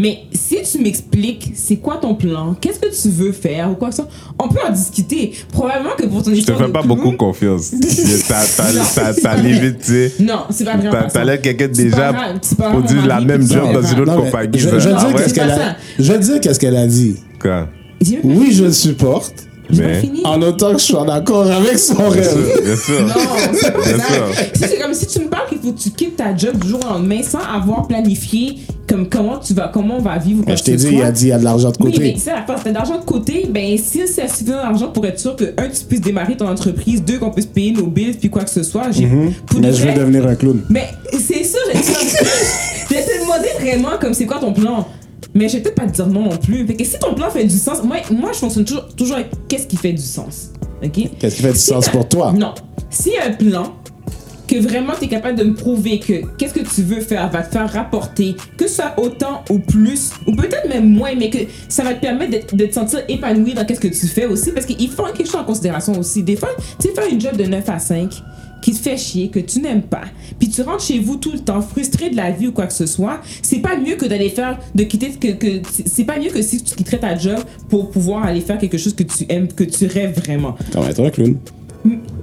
Mais 0.00 0.20
si 0.32 0.58
tu 0.70 0.78
m'expliques 0.80 1.50
c'est 1.56 1.76
quoi 1.76 1.96
ton 1.96 2.14
plan, 2.14 2.54
qu'est-ce 2.60 2.78
que 2.78 2.86
tu 3.02 3.08
veux 3.08 3.32
faire 3.32 3.70
ou 3.72 3.74
quoi 3.74 3.88
que 3.88 3.96
ce 3.96 4.02
soit, 4.02 4.10
on 4.38 4.48
peut 4.48 4.60
en 4.68 4.70
discuter. 4.72 5.32
Probablement 5.50 5.96
que 5.98 6.06
pour 6.06 6.22
ton 6.22 6.32
Je 6.32 6.42
te 6.42 6.52
fais 6.52 6.66
de 6.66 6.68
pas 6.70 6.82
clown- 6.82 6.86
beaucoup 6.86 7.12
confiance. 7.16 7.70
T'as 8.28 8.44
t'as- 8.56 8.72
Non, 8.74 8.82
c'est 9.14 9.22
pas 9.22 9.34
limite, 9.36 9.78
tu 9.80 9.86
sais. 9.86 10.12
Non, 10.20 10.40
c'est 10.50 10.64
pas 10.64 10.76
vraiment 10.76 10.92
T'as 10.92 11.08
ça. 11.08 11.24
l'air 11.24 11.40
quelqu'un 11.42 11.66
déjà 11.68 12.12
mon 12.12 13.06
la 13.06 13.20
même 13.20 13.42
job 13.50 13.72
dans 13.72 13.82
une 13.82 14.00
autre 14.00 14.16
compagnie. 14.16 14.58
je, 14.58 14.68
Ah 14.68 14.76
dire 14.78 15.06
ouais? 15.08 15.14
qu'est-ce 15.16 15.34
qu'elle 15.34 15.50
C'est 15.50 15.56
pas 15.56 15.62
a, 15.64 15.70
ça. 15.70 15.76
je 15.98 16.12
vais 16.12 16.18
dire 16.20 16.40
qu'est-ce 16.40 16.60
qu'elle 16.60 16.76
a 16.76 16.86
dit. 16.86 17.16
Quoi? 17.40 17.68
Oui, 18.22 18.52
je 18.52 18.64
le 18.64 18.72
supporte, 18.72 19.34
Mais- 19.76 20.02
en 20.24 20.40
autant 20.42 20.72
que 20.74 20.78
je 20.78 20.84
sois 20.84 21.04
d'accord 21.04 21.50
avec 21.50 21.76
son 21.78 21.94
Bien 21.94 22.08
rêve. 22.08 22.30
sûr, 22.30 22.62
bien 22.62 22.76
sûr. 22.76 23.02
Non, 23.02 23.14
ça. 23.54 23.72
c'est 24.54 24.78
comme 24.78 24.94
si 24.94 25.06
tu 25.06 25.18
me 25.20 25.28
parles 25.28 25.48
qu'il 25.48 25.58
faut 25.58 25.72
que 25.72 25.78
tu 25.80 25.90
quittes 25.90 26.16
ta 26.16 26.36
job 26.36 26.56
du 26.58 26.68
jour 26.68 26.80
au 26.84 26.88
lendemain 26.94 27.20
sans 27.22 27.40
avoir 27.40 27.86
planifié 27.88 28.58
comme 28.88 29.08
comment 29.08 29.38
tu 29.38 29.54
vas, 29.54 29.68
comment 29.68 29.96
on 29.98 30.02
va 30.02 30.18
vivre. 30.18 30.42
Mais 30.46 30.56
je 30.56 30.62
que 30.62 30.66
t'ai 30.66 30.76
dit, 30.76 30.88
il 30.92 31.02
a 31.02 31.12
dit, 31.12 31.26
il 31.26 31.28
y 31.28 31.32
a 31.32 31.38
de 31.38 31.44
l'argent 31.44 31.70
de 31.70 31.76
Oui, 31.80 31.92
côté. 31.92 32.00
mais 32.12 32.16
c'est 32.18 32.32
la 32.32 32.42
force. 32.44 32.62
T'as 32.64 32.70
de 32.70 32.74
l'argent 32.74 32.98
de 32.98 33.04
côté, 33.04 33.46
ben 33.48 33.76
si 33.78 34.06
c'est 34.08 34.26
suffisamment 34.28 34.62
d'argent 34.62 34.88
pour 34.88 35.04
être 35.06 35.20
sûr 35.20 35.36
que, 35.36 35.44
un, 35.56 35.68
tu 35.68 35.84
puisses 35.88 36.00
démarrer 36.00 36.36
ton 36.36 36.48
entreprise, 36.48 37.02
deux, 37.04 37.18
qu'on 37.18 37.30
puisse 37.30 37.46
payer 37.46 37.72
nos 37.72 37.86
bills, 37.86 38.14
puis 38.18 38.30
quoi 38.30 38.44
que 38.44 38.50
ce 38.50 38.62
soit. 38.62 38.90
J'ai, 38.90 39.06
Mhm. 39.06 39.32
mais 39.60 39.72
je 39.72 39.82
vrai- 39.82 39.94
devenir 39.94 40.26
un 40.26 40.34
clown. 40.34 40.60
Mais 40.70 40.88
c'est 41.12 41.44
ça, 41.44 41.58
j'ai 41.72 41.78
j'ai 41.78 43.04
te 43.04 43.20
demandé 43.22 43.48
vraiment 43.60 43.98
comme 44.00 44.14
c'est 44.14 44.26
quoi 44.26 44.38
ton 44.38 44.52
plan. 44.52 44.86
Mais 45.34 45.48
je 45.48 45.56
vais 45.56 45.62
peut-être 45.62 45.74
pas 45.74 45.86
te 45.86 45.92
dire 45.92 46.06
non 46.06 46.22
non 46.22 46.36
plus. 46.36 46.66
Fait 46.66 46.74
que 46.74 46.84
si 46.84 46.98
ton 46.98 47.14
plan 47.14 47.28
fait 47.30 47.44
du 47.44 47.56
sens, 47.56 47.82
moi, 47.84 47.96
moi 48.10 48.30
je 48.32 48.38
fonctionne 48.38 48.64
toujours, 48.64 48.88
toujours 48.96 49.16
avec 49.16 49.28
qu'est-ce 49.48 49.66
qui 49.66 49.76
fait 49.76 49.92
du 49.92 50.02
sens. 50.02 50.50
Ok? 50.82 50.92
Qu'est-ce 51.18 51.36
qui 51.36 51.42
fait 51.42 51.52
du 51.52 51.58
Si 51.58 51.66
sens 51.66 51.88
pour 51.88 52.08
toi? 52.08 52.32
Non. 52.32 52.54
A 52.54 53.26
un 53.28 53.32
plan, 53.32 53.74
que 54.48 54.56
vraiment 54.56 54.94
tu 54.98 55.04
es 55.04 55.08
capable 55.08 55.38
de 55.38 55.44
me 55.44 55.54
prouver 55.54 56.00
que 56.00 56.26
qu'est-ce 56.38 56.54
que 56.54 56.66
tu 56.74 56.82
veux 56.82 57.00
faire 57.00 57.30
va 57.30 57.42
te 57.42 57.52
faire 57.52 57.70
rapporter, 57.70 58.34
que 58.56 58.66
ce 58.66 58.76
soit 58.76 58.94
autant 58.96 59.44
ou 59.50 59.58
plus, 59.58 60.10
ou 60.26 60.32
peut-être 60.32 60.68
même 60.68 60.88
moins, 60.88 61.14
mais 61.14 61.30
que 61.30 61.38
ça 61.68 61.84
va 61.84 61.94
te 61.94 62.00
permettre 62.00 62.56
de, 62.56 62.64
te 62.66 62.74
sentir 62.74 63.00
épanoui 63.08 63.54
dans 63.54 63.64
qu'est-ce 63.64 63.80
que 63.80 63.88
tu 63.88 64.06
fais 64.06 64.24
aussi, 64.24 64.50
parce 64.52 64.66
qu'il 64.66 64.90
faut 64.90 65.04
quelque 65.04 65.26
chose 65.26 65.40
en 65.40 65.44
considération 65.44 65.98
aussi. 65.98 66.22
Des 66.22 66.36
fois, 66.36 66.48
tu 66.80 66.88
faire 66.88 67.06
une 67.10 67.20
job 67.20 67.36
de 67.36 67.44
9 67.44 67.68
à 67.68 67.78
5 67.78 68.10
qui 68.62 68.72
te 68.72 68.78
fait 68.78 68.96
chier, 68.96 69.28
que 69.28 69.38
tu 69.38 69.60
n'aimes 69.60 69.82
pas, 69.82 70.04
puis 70.38 70.48
tu 70.48 70.62
rentres 70.62 70.82
chez 70.82 70.98
vous 70.98 71.16
tout 71.16 71.30
le 71.30 71.38
temps 71.38 71.60
frustré 71.60 72.10
de 72.10 72.16
la 72.16 72.30
vie 72.30 72.48
ou 72.48 72.52
quoi 72.52 72.66
que 72.66 72.72
ce 72.72 72.86
soit, 72.86 73.20
c'est 73.42 73.60
pas 73.60 73.76
mieux 73.76 73.94
que 73.94 74.06
d'aller 74.06 74.30
faire, 74.30 74.58
de 74.74 74.82
quitter, 74.82 75.10
que, 75.10 75.32
que 75.32 75.62
c'est 75.86 76.04
pas 76.04 76.18
mieux 76.18 76.30
que 76.30 76.42
si 76.42 76.62
tu 76.62 76.74
quitterais 76.74 76.98
ta 76.98 77.16
job 77.16 77.38
pour 77.68 77.90
pouvoir 77.90 78.24
aller 78.24 78.40
faire 78.40 78.58
quelque 78.58 78.78
chose 78.78 78.94
que 78.94 79.04
tu 79.04 79.26
aimes, 79.28 79.48
que 79.48 79.64
tu 79.64 79.86
rêves 79.86 80.18
vraiment. 80.18 80.56
Comment 80.72 80.88
être 80.88 81.04
un 81.04 81.10
clown? 81.10 81.36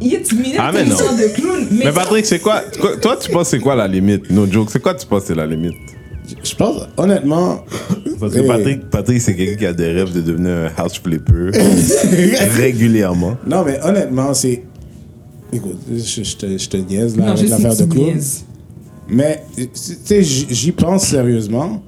Il 0.02 0.08
y 0.08 0.16
a 0.16 0.20
tu 0.20 0.36
minutes 0.36 0.56
Ah, 0.60 0.72
mais 0.74 0.84
non. 0.84 0.96
de 0.96 1.34
clown. 1.36 1.68
Mais, 1.72 1.86
Mais 1.86 1.92
Patrick, 1.92 2.26
c'est 2.26 2.40
quoi? 2.40 2.62
quoi- 2.80 2.98
Toi, 2.98 3.18
tu 3.18 3.32
penses 3.32 3.50
c'est 3.50 3.60
quoi 3.60 3.76
la 3.76 3.88
limite? 3.88 4.30
No 4.32 4.46
joke. 4.50 4.70
C'est 4.72 4.82
quoi 4.82 4.94
tu 4.94 5.06
penses 5.06 5.24
c'est 5.26 5.36
la 5.36 5.46
limite? 5.46 5.74
Je 6.44 6.56
pense, 6.56 6.88
honnêtement, 6.98 7.64
Parce 8.20 8.34
que 8.34 8.40
Hey. 8.40 8.48
Patrick, 8.48 8.90
Patrick 8.90 9.22
c'est 9.22 9.36
quelqu'un 9.36 9.56
qui 9.58 9.66
a 9.68 9.74
des 9.74 9.92
rêves 9.92 10.12
de 10.12 10.22
devenir 10.22 10.52
un 10.52 10.72
house 10.82 11.00
flipper 11.00 11.52
régulièrement. 12.58 13.38
non, 13.46 13.64
mais 13.64 13.80
honnêtement, 13.84 14.34
c'est. 14.34 14.64
Écoute, 15.54 15.78
je, 15.90 16.24
je 16.24 16.36
te, 16.36 16.58
je 16.58 16.68
te 16.70 16.78
niaise 16.78 17.16
là 17.16 17.26
non, 17.26 17.32
avec 17.34 17.48
l'affaire 17.50 17.76
de 17.78 17.86
clown. 17.86 18.20
Mais, 19.08 19.44
tu 19.56 19.68
sais, 19.74 20.24
j'y 20.24 20.72
pense 20.72 21.06
sérieusement. 21.06 21.84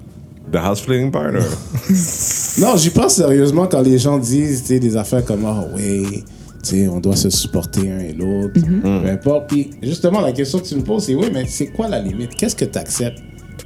The 0.51 0.57
house 0.57 0.81
flipping 0.81 1.11
partner. 1.11 1.39
Non, 2.59 2.75
j'y 2.77 2.89
pense 2.89 3.15
sérieusement 3.15 3.67
quand 3.67 3.81
les 3.81 3.97
gens 3.99 4.17
disent 4.17 4.63
des 4.63 4.95
affaires 4.97 5.23
comme 5.25 5.45
Ah, 5.45 5.65
oui, 5.75 6.23
on 6.91 6.99
doit 6.99 7.15
se 7.15 7.29
supporter 7.29 7.91
un 7.91 7.99
et 7.99 8.13
l'autre, 8.13 8.53
peu 8.81 9.09
importe. 9.09 9.49
Puis 9.49 9.69
justement, 9.81 10.21
la 10.21 10.31
question 10.31 10.59
que 10.59 10.65
tu 10.65 10.75
me 10.75 10.81
poses, 10.81 11.05
c'est 11.05 11.15
oui, 11.15 11.27
mais 11.33 11.45
c'est 11.47 11.67
quoi 11.67 11.87
la 11.87 11.99
limite? 12.01 12.35
Qu'est-ce 12.35 12.55
que 12.55 12.65
tu 12.65 12.77
acceptes 12.77 13.19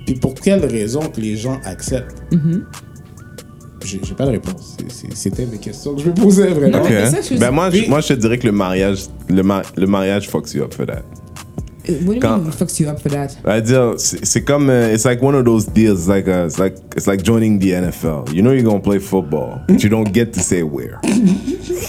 Puis 0.05 0.15
pour 0.15 0.33
quelle 0.35 0.65
raison 0.65 1.01
que 1.01 1.19
les 1.21 1.35
gens 1.35 1.59
acceptent? 1.65 2.23
J'ai 3.83 3.99
j'ai 4.03 4.13
pas 4.13 4.25
de 4.25 4.31
réponse. 4.31 4.77
C'était 5.15 5.45
mes 5.47 5.57
questions 5.57 5.95
que 5.95 6.01
je 6.03 6.09
me 6.09 6.13
posais 6.13 6.47
vraiment. 6.49 6.77
Non, 6.77 6.83
Ok. 6.83 6.89
mais 6.91 7.05
c'est 7.05 7.11
ça 7.23 7.29
que 7.29 7.35
je 7.35 7.39
Ben 7.39 7.49
moi, 7.51 7.69
je, 7.71 7.89
moi, 7.89 7.99
je 8.01 8.09
te 8.09 8.13
dirais 8.13 8.37
que 8.37 8.45
le 8.45 8.51
mariage, 8.53 9.05
le, 9.27 9.41
ma- 9.41 9.63
le 9.75 9.87
mariage 9.87 10.29
fucks 10.29 10.53
you 10.53 10.61
up 10.63 10.73
for 10.73 10.85
that. 10.85 11.01
Uh, 11.87 11.93
What 12.05 12.19
do 12.19 12.27
you 12.27 12.37
mean 12.37 12.51
fucks 12.51 12.79
you 12.79 12.87
up 12.89 12.99
for 13.01 13.09
that? 13.11 13.29
C'est-à-dire, 13.43 13.93
c'est 13.97 14.23
c'est 14.25 14.41
comme, 14.43 14.69
euh, 14.69 14.93
it's 14.93 15.03
like 15.05 15.21
one 15.23 15.33
of 15.35 15.43
those 15.45 15.65
deals, 15.67 16.01
it's 16.01 16.07
like, 16.07 16.27
a, 16.27 16.45
it's 16.45 16.59
like, 16.59 16.75
it's 16.95 17.07
like 17.07 17.23
joining 17.23 17.57
the 17.59 17.71
NFL. 17.73 18.31
You 18.33 18.41
know 18.43 18.51
you're 18.51 18.63
gonna 18.63 18.79
play 18.79 18.99
football, 18.99 19.61
but 19.67 19.81
you 19.83 19.89
don't 19.89 20.11
get 20.13 20.31
to 20.33 20.39
say 20.41 20.61
where. 20.61 20.99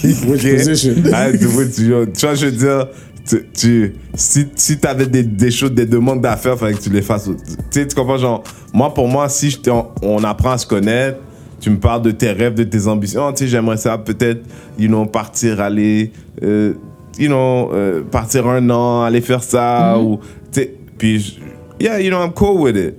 Which 0.03 0.43
position? 0.43 1.05
Ah, 1.13 1.31
tu 1.31 1.45
vois, 1.47 1.65
tu, 1.67 1.73
tu 2.15 2.27
vois, 2.27 2.35
je 2.35 2.47
veux 2.47 2.53
dire, 2.53 2.89
tu, 3.27 3.45
tu- 3.53 3.95
si, 4.15 4.47
si 4.57 4.79
tu 4.79 4.87
avais 4.87 5.07
des, 5.07 5.23
des 5.23 5.51
choses, 5.51 5.73
des 5.73 5.87
demandes 5.87 6.21
d'affaires, 6.23 6.59
fallait 6.59 6.75
que 6.75 6.81
tu 6.83 6.91
les 6.91 7.03
fasses. 7.03 7.29
au- 7.29 7.35
Tu 7.35 7.81
sais, 7.81 7.87
tu 7.87 7.95
comprends, 7.95 8.17
genre, 8.19 8.43
moi, 8.73 8.93
pour 8.93 9.09
moi, 9.09 9.29
si 9.29 9.51
je 9.51 9.59
on, 9.71 9.87
on 10.03 10.25
apprend 10.25 10.53
à 10.53 10.59
se 10.59 10.67
connaître, 10.67 11.19
tu 11.61 11.71
me 11.71 11.79
parles 11.79 12.03
de 12.03 12.11
tes 12.11 12.33
rêves, 12.33 12.55
de 12.55 12.65
tes 12.65 12.87
ambitions, 12.89 13.31
tu 13.33 13.45
sais, 13.45 13.49
j'aimerais 13.51 13.77
ça 13.77 13.97
peut-être, 13.99 14.41
you 14.79 14.89
know, 14.89 15.05
partir, 15.07 15.61
aller, 15.61 16.11
euh, 16.43 16.73
you 17.19 17.29
know, 17.29 17.71
euh, 17.73 18.03
partir 18.03 18.47
un 18.47 18.69
an, 18.71 19.03
aller 19.03 19.21
faire 19.21 19.43
ça, 19.43 19.99
ou, 19.99 20.19
tu 20.53 20.61
sais, 20.61 20.75
puis, 20.99 21.21
je- 21.21 21.85
yeah, 21.85 22.01
you 22.01 22.11
know, 22.11 22.23
I'm 22.23 22.33
cool 22.33 22.61
with 22.61 22.77
it. 22.77 22.95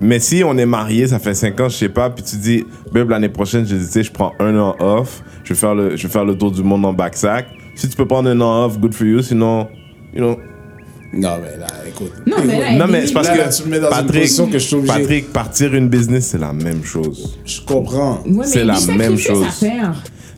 Mais 0.00 0.18
si 0.20 0.42
on 0.42 0.56
est 0.56 0.64
marié, 0.66 1.06
ça 1.06 1.18
fait 1.18 1.34
5 1.34 1.60
ans, 1.60 1.68
je 1.68 1.76
sais 1.76 1.88
pas, 1.90 2.08
puis 2.10 2.24
tu 2.24 2.36
dis, 2.36 2.64
babe, 2.92 3.10
l'année 3.10 3.28
prochaine, 3.28 3.66
je 3.66 3.76
dis, 3.76 4.02
je 4.02 4.10
prends 4.10 4.32
un 4.40 4.58
an 4.58 4.74
off, 4.80 5.22
je 5.44 5.50
vais 5.52 5.58
faire 5.58 5.74
le, 5.74 5.96
je 5.96 6.06
vais 6.06 6.12
faire 6.12 6.24
le 6.24 6.36
tour 6.36 6.50
du 6.50 6.62
monde 6.62 6.84
en 6.86 6.92
backsack. 6.94 7.46
Si 7.74 7.86
tu 7.88 7.94
peux 7.96 8.06
prendre 8.06 8.30
un 8.30 8.40
an 8.40 8.64
off, 8.64 8.78
good 8.78 8.94
for 8.94 9.06
you, 9.06 9.20
sinon, 9.20 9.68
you 10.14 10.18
know. 10.20 10.36
Non, 11.12 11.30
mais 11.42 11.58
là, 11.58 11.66
écoute. 11.86 12.12
Non, 12.26 12.36
mais 12.46 12.58
là, 12.58 12.72
Non, 12.78 12.86
mais 12.90 13.06
c'est 13.06 13.12
parce 13.12 13.28
là, 13.28 13.34
que, 13.34 13.38
là, 13.40 13.48
tu 13.48 13.62
me 13.64 13.68
mets 13.68 13.80
dans 13.80 13.88
une 13.88 13.94
Patrick, 13.94 14.22
position 14.22 14.46
que 14.46 14.52
je 14.58 14.66
suis 14.66 14.76
obligé. 14.76 14.92
Patrick, 14.98 15.32
partir 15.32 15.74
une 15.74 15.88
business, 15.88 16.26
c'est 16.28 16.38
la 16.38 16.52
même 16.52 16.82
chose. 16.82 17.38
Je 17.44 17.60
comprends. 17.60 18.20
Ouais, 18.26 18.46
c'est 18.46 18.64
la 18.64 18.78
même 18.96 19.16
chose. 19.18 19.44
faire. 19.60 19.94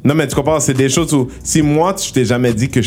Non, 0.09 0.15
mais 0.15 0.27
tu 0.27 0.35
comprends, 0.35 0.59
c'est 0.59 0.73
des 0.73 0.89
choses 0.89 1.13
où, 1.13 1.29
si 1.45 1.61
moi, 1.61 1.95
je 2.03 2.11
t'ai 2.11 2.25
jamais 2.25 2.55
dit 2.55 2.71
que 2.71 2.81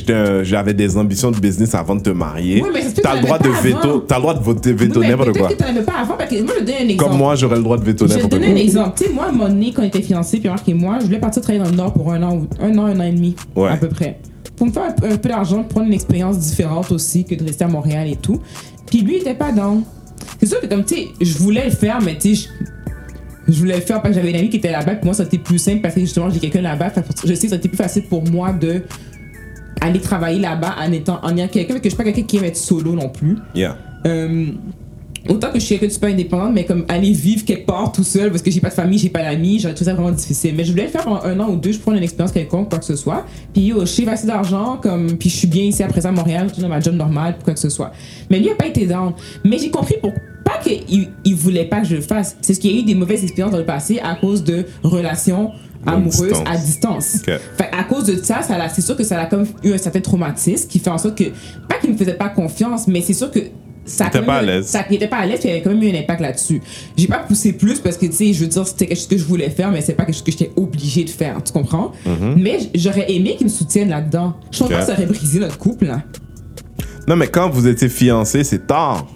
j'avais 0.44 0.74
des 0.74 0.98
ambitions 0.98 1.30
de 1.30 1.38
business 1.38 1.76
avant 1.76 1.94
de 1.94 2.02
te 2.02 2.10
marier, 2.10 2.64
Oui, 2.64 2.70
mais 2.74 2.82
t'as 3.00 3.14
le 3.14 3.20
t'en 3.22 3.26
droit 3.28 3.38
de 3.38 3.50
veto, 3.50 4.00
t'as 4.00 4.16
le 4.16 4.22
droit 4.22 4.34
de 4.34 4.44
voter, 4.44 4.72
Oui, 4.72 4.76
veto 4.78 5.00
mais 5.02 5.10
n'importe 5.10 5.38
quoi. 5.38 5.50
que 5.50 5.62
n'avais 5.64 5.84
pas 5.84 6.00
avant, 6.02 6.16
parce 6.18 6.32
que 6.32 6.42
moi, 6.42 6.54
je 6.60 6.66
vais 6.66 6.74
un 6.74 6.78
exemple. 6.90 6.98
Comme 7.10 7.18
moi, 7.20 7.36
j'aurais 7.36 7.58
le 7.58 7.62
droit 7.64 7.78
de 7.78 7.84
veto 7.84 8.08
Je 8.08 8.14
vais 8.14 8.18
te 8.18 8.24
n'importe 8.24 8.42
donner 8.42 8.48
un 8.48 8.56
quoi. 8.56 8.62
exemple. 8.64 8.92
Tu 8.98 9.04
sais, 9.06 9.10
moi, 9.12 9.26
à 9.26 9.30
un 9.30 9.32
moment 9.34 9.50
donné, 9.50 9.72
quand 9.72 9.84
on 9.84 9.86
était 9.86 10.02
fiancés, 10.02 10.40
puis 10.40 10.50
Marc 10.50 10.68
et 10.68 10.74
moi, 10.74 10.98
je 11.00 11.06
voulais 11.06 11.20
partir 11.20 11.44
travailler 11.44 11.64
dans 11.64 11.70
le 11.70 11.76
Nord 11.78 11.94
pour 11.94 12.12
un 12.12 12.24
an, 12.24 12.36
ou- 12.38 12.48
un 12.60 12.76
an, 12.80 12.86
un 12.86 13.00
an 13.00 13.04
et 13.04 13.12
demi, 13.12 13.36
Ouais. 13.56 13.70
à 13.70 13.78
peu 13.78 13.88
près. 13.90 14.20
Pour 14.56 14.66
me 14.66 14.72
faire 14.72 14.84
un, 14.86 14.92
peu- 14.92 15.06
un 15.12 15.18
peu 15.18 15.30
d'argent, 15.30 15.58
pour 15.58 15.68
prendre 15.68 15.88
une 15.88 15.94
expérience 15.94 16.40
différente 16.40 16.92
aussi 16.92 17.24
que 17.24 17.36
de 17.36 17.44
rester 17.44 17.66
à 17.66 17.68
Montréal 17.68 18.08
et 18.10 18.16
tout. 18.16 18.40
Puis 18.88 19.02
lui, 19.02 19.18
il 19.18 19.22
était 19.22 19.36
pas 19.36 19.52
dans. 19.52 19.84
C'est 20.40 20.48
sûr 20.48 20.60
que, 20.60 20.66
comme, 20.66 20.84
tu 20.86 20.96
sais, 20.96 21.08
je 21.22 21.38
voulais 21.38 21.66
le 21.66 21.72
faire, 21.72 22.00
mais 22.04 22.18
tu 22.18 22.36
sais, 22.36 22.50
je, 23.52 23.60
voulais 23.60 23.76
le 23.76 23.82
faire 23.82 24.02
parce 24.02 24.10
que 24.10 24.20
j'avais 24.20 24.32
une 24.32 24.38
amie 24.38 24.50
qui 24.50 24.58
était 24.58 24.72
là-bas, 24.72 24.96
puis 24.96 25.06
moi, 25.06 25.14
ça 25.14 25.24
a 25.24 25.26
été 25.26 25.38
plus 25.38 25.60
simple 25.60 25.82
parce 25.82 25.96
que 25.96 26.02
justement, 26.02 26.30
j'ai 26.30 26.40
quelqu'un 26.40 26.62
là-bas. 26.62 26.92
Je 27.26 27.34
sais 27.34 27.44
que 27.44 27.50
ça 27.50 27.56
a 27.56 27.58
été 27.58 27.70
plus 27.70 27.78
facile 27.78 28.04
pour 28.04 28.24
moi 28.30 28.54
de 28.54 28.82
aller 29.82 30.00
travailler 30.00 30.40
là-bas 30.40 30.76
en 30.80 30.92
étant 30.92 31.20
en 31.24 31.36
ayant 31.36 31.48
quelqu'un, 31.48 31.74
parce 31.74 31.82
que 31.82 31.90
je 31.90 31.96
suis 31.96 31.98
pas 31.98 32.04
quelqu'un 32.04 32.24
qui 32.24 32.38
aime 32.38 32.44
être 32.46 32.58
solo 32.58 32.94
non 32.94 33.10
plus. 33.10 33.38
Yeah. 33.56 33.78
Euh, 34.06 34.48
autant 35.30 35.52
que 35.52 35.60
je 35.60 35.66
suis 35.66 35.76
quelqu'un 35.76 35.88
de 35.88 35.92
super 35.92 36.10
indépendante, 36.10 36.54
mais 36.54 36.66
comme 36.66 36.86
aller 36.88 37.12
vivre 37.12 37.46
quelque 37.46 37.66
part 37.66 37.92
tout 37.92 38.04
seul 38.04 38.30
parce 38.30 38.42
que 38.42 38.52
j'ai 38.52 38.60
pas 38.60 38.70
de 38.70 38.74
famille, 38.74 38.98
j'ai 38.98 39.10
pas 39.10 39.24
d'amis, 39.24 39.60
j'aurais 39.60 39.74
trouvé 39.74 39.90
ça 39.90 39.96
vraiment 39.96 40.12
difficile. 40.12 40.54
Mais 40.56 40.64
je 40.64 40.72
voulais 40.72 40.86
le 40.86 40.90
faire 40.90 41.08
en 41.08 41.24
un 41.24 41.40
an 41.40 41.50
ou 41.50 41.56
deux, 41.56 41.72
je 41.72 41.80
prends 41.80 41.94
une 41.94 42.04
expérience 42.04 42.32
quelconque, 42.32 42.70
quoi 42.70 42.80
que 42.80 42.86
ce 42.86 42.96
soit. 42.96 43.26
Puis 43.54 43.64
yo, 43.64 43.82
je 43.82 43.86
sais 43.86 44.08
assez 44.08 44.28
d'argent, 44.28 44.78
comme, 44.82 45.18
puis 45.18 45.30
je 45.30 45.36
suis 45.36 45.48
bien 45.48 45.64
ici 45.64 45.84
à 45.84 45.88
présent 45.88 46.10
à 46.10 46.14
Montréal, 46.14 46.48
je 46.50 46.54
suis 46.54 46.62
dans 46.62 46.70
ma 46.70 46.80
job 46.80 46.96
normale, 46.96 47.36
quoi 47.44 47.54
que 47.54 47.60
ce 47.60 47.70
soit. 47.70 47.92
Mais 48.30 48.40
lui 48.40 48.50
a 48.50 48.56
pas 48.56 48.68
été 48.68 48.86
down. 48.86 49.14
Mais 49.44 49.58
j'ai 49.58 49.70
compris 49.70 49.96
pour 50.02 50.12
pas 50.52 50.64
qu'il 50.64 51.10
il 51.24 51.36
voulait 51.36 51.66
pas 51.66 51.82
que 51.82 51.88
je 51.88 51.96
le 51.96 52.02
fasse, 52.02 52.38
c'est 52.42 52.54
ce 52.54 52.60
qu'il 52.60 52.72
y 52.76 52.78
a 52.78 52.82
eu 52.82 52.84
des 52.84 52.96
mauvaises 52.96 53.24
expériences 53.24 53.52
dans 53.52 53.58
le 53.60 53.66
passé 53.66 54.00
à 54.04 54.16
cause 54.16 54.44
de 54.44 54.66
relations 54.84 55.52
amoureuses 55.86 56.28
distance. 56.30 56.48
à 56.48 56.58
distance. 56.58 57.16
Ok. 57.28 57.40
Fait 57.58 57.70
à 57.72 57.84
cause 57.84 58.06
de 58.06 58.16
ça, 58.24 58.42
ça 58.42 58.56
c'est 58.70 58.82
sûr 58.82 58.96
que 58.96 59.04
ça 59.04 59.20
a 59.20 59.26
comme 59.26 59.46
eu 59.64 59.74
un 59.74 59.78
certain 59.78 60.00
traumatisme 60.02 60.68
qui 60.70 60.80
fait 60.80 60.90
en 60.90 60.98
sorte 60.98 61.18
que, 61.18 61.24
pas 61.68 61.78
qu'il 61.80 61.92
me 61.92 61.98
faisait 61.98 62.14
pas 62.14 62.30
confiance, 62.30 62.88
mais 62.88 63.02
c'est 63.02 63.14
sûr 63.14 63.32
que 63.32 63.40
ça 63.84 64.06
a 64.06 64.08
Il 64.08 64.10
était 64.10 64.20
quand 64.20 64.26
pas 64.28 64.36
à 64.36 64.42
l'aise. 64.44 64.68
ça- 64.68 64.86
il 64.92 64.96
était 64.98 65.08
pas 65.08 65.18
à 65.18 65.26
l'aise, 65.26 65.40
il 65.44 65.48
y 65.50 65.54
avait 65.54 65.62
quand 65.64 65.72
même 65.72 65.82
eu 65.82 65.90
un 65.90 66.00
impact 66.00 66.22
là-dessus. 66.22 66.62
J'ai 66.96 67.08
pas 67.08 67.18
poussé 67.18 67.54
plus 67.54 67.80
parce 67.80 67.98
que, 67.98 68.06
tu 68.06 68.12
sais, 68.14 68.32
je 68.34 68.42
veux 68.42 68.48
dire, 68.48 68.68
c'était 68.68 68.86
quelque 68.86 68.98
chose 69.00 69.08
que 69.08 69.18
je 69.18 69.24
voulais 69.26 69.50
faire, 69.50 69.72
mais 69.72 69.82
c'est 69.82 69.94
pas 69.94 70.06
quelque 70.06 70.14
chose 70.14 70.24
que 70.24 70.32
j'étais 70.32 70.52
obligée 70.56 71.04
de 71.04 71.10
faire, 71.10 71.42
tu 71.44 71.52
comprends? 71.52 71.92
Mais 72.38 72.60
j'aurais 72.76 73.12
aimé 73.12 73.36
qu'il 73.38 73.48
me 73.48 73.52
soutienne 73.52 73.90
là-dedans. 73.90 74.36
Je 74.52 74.60
pense 74.60 74.70
Mhm. 74.70 74.78
Que 74.78 74.84
ça 74.86 74.94
aurait 74.94 75.08
brisé 75.08 75.40
notre 75.40 75.58
couple, 75.58 75.86
là. 75.88 76.04
Non, 77.08 77.16
mais 77.16 77.28
quand 77.28 77.50
vous 77.50 77.68
étiez 77.68 77.90
fiancés, 77.90 78.44
c'est 78.44 78.68
tard. 78.68 79.08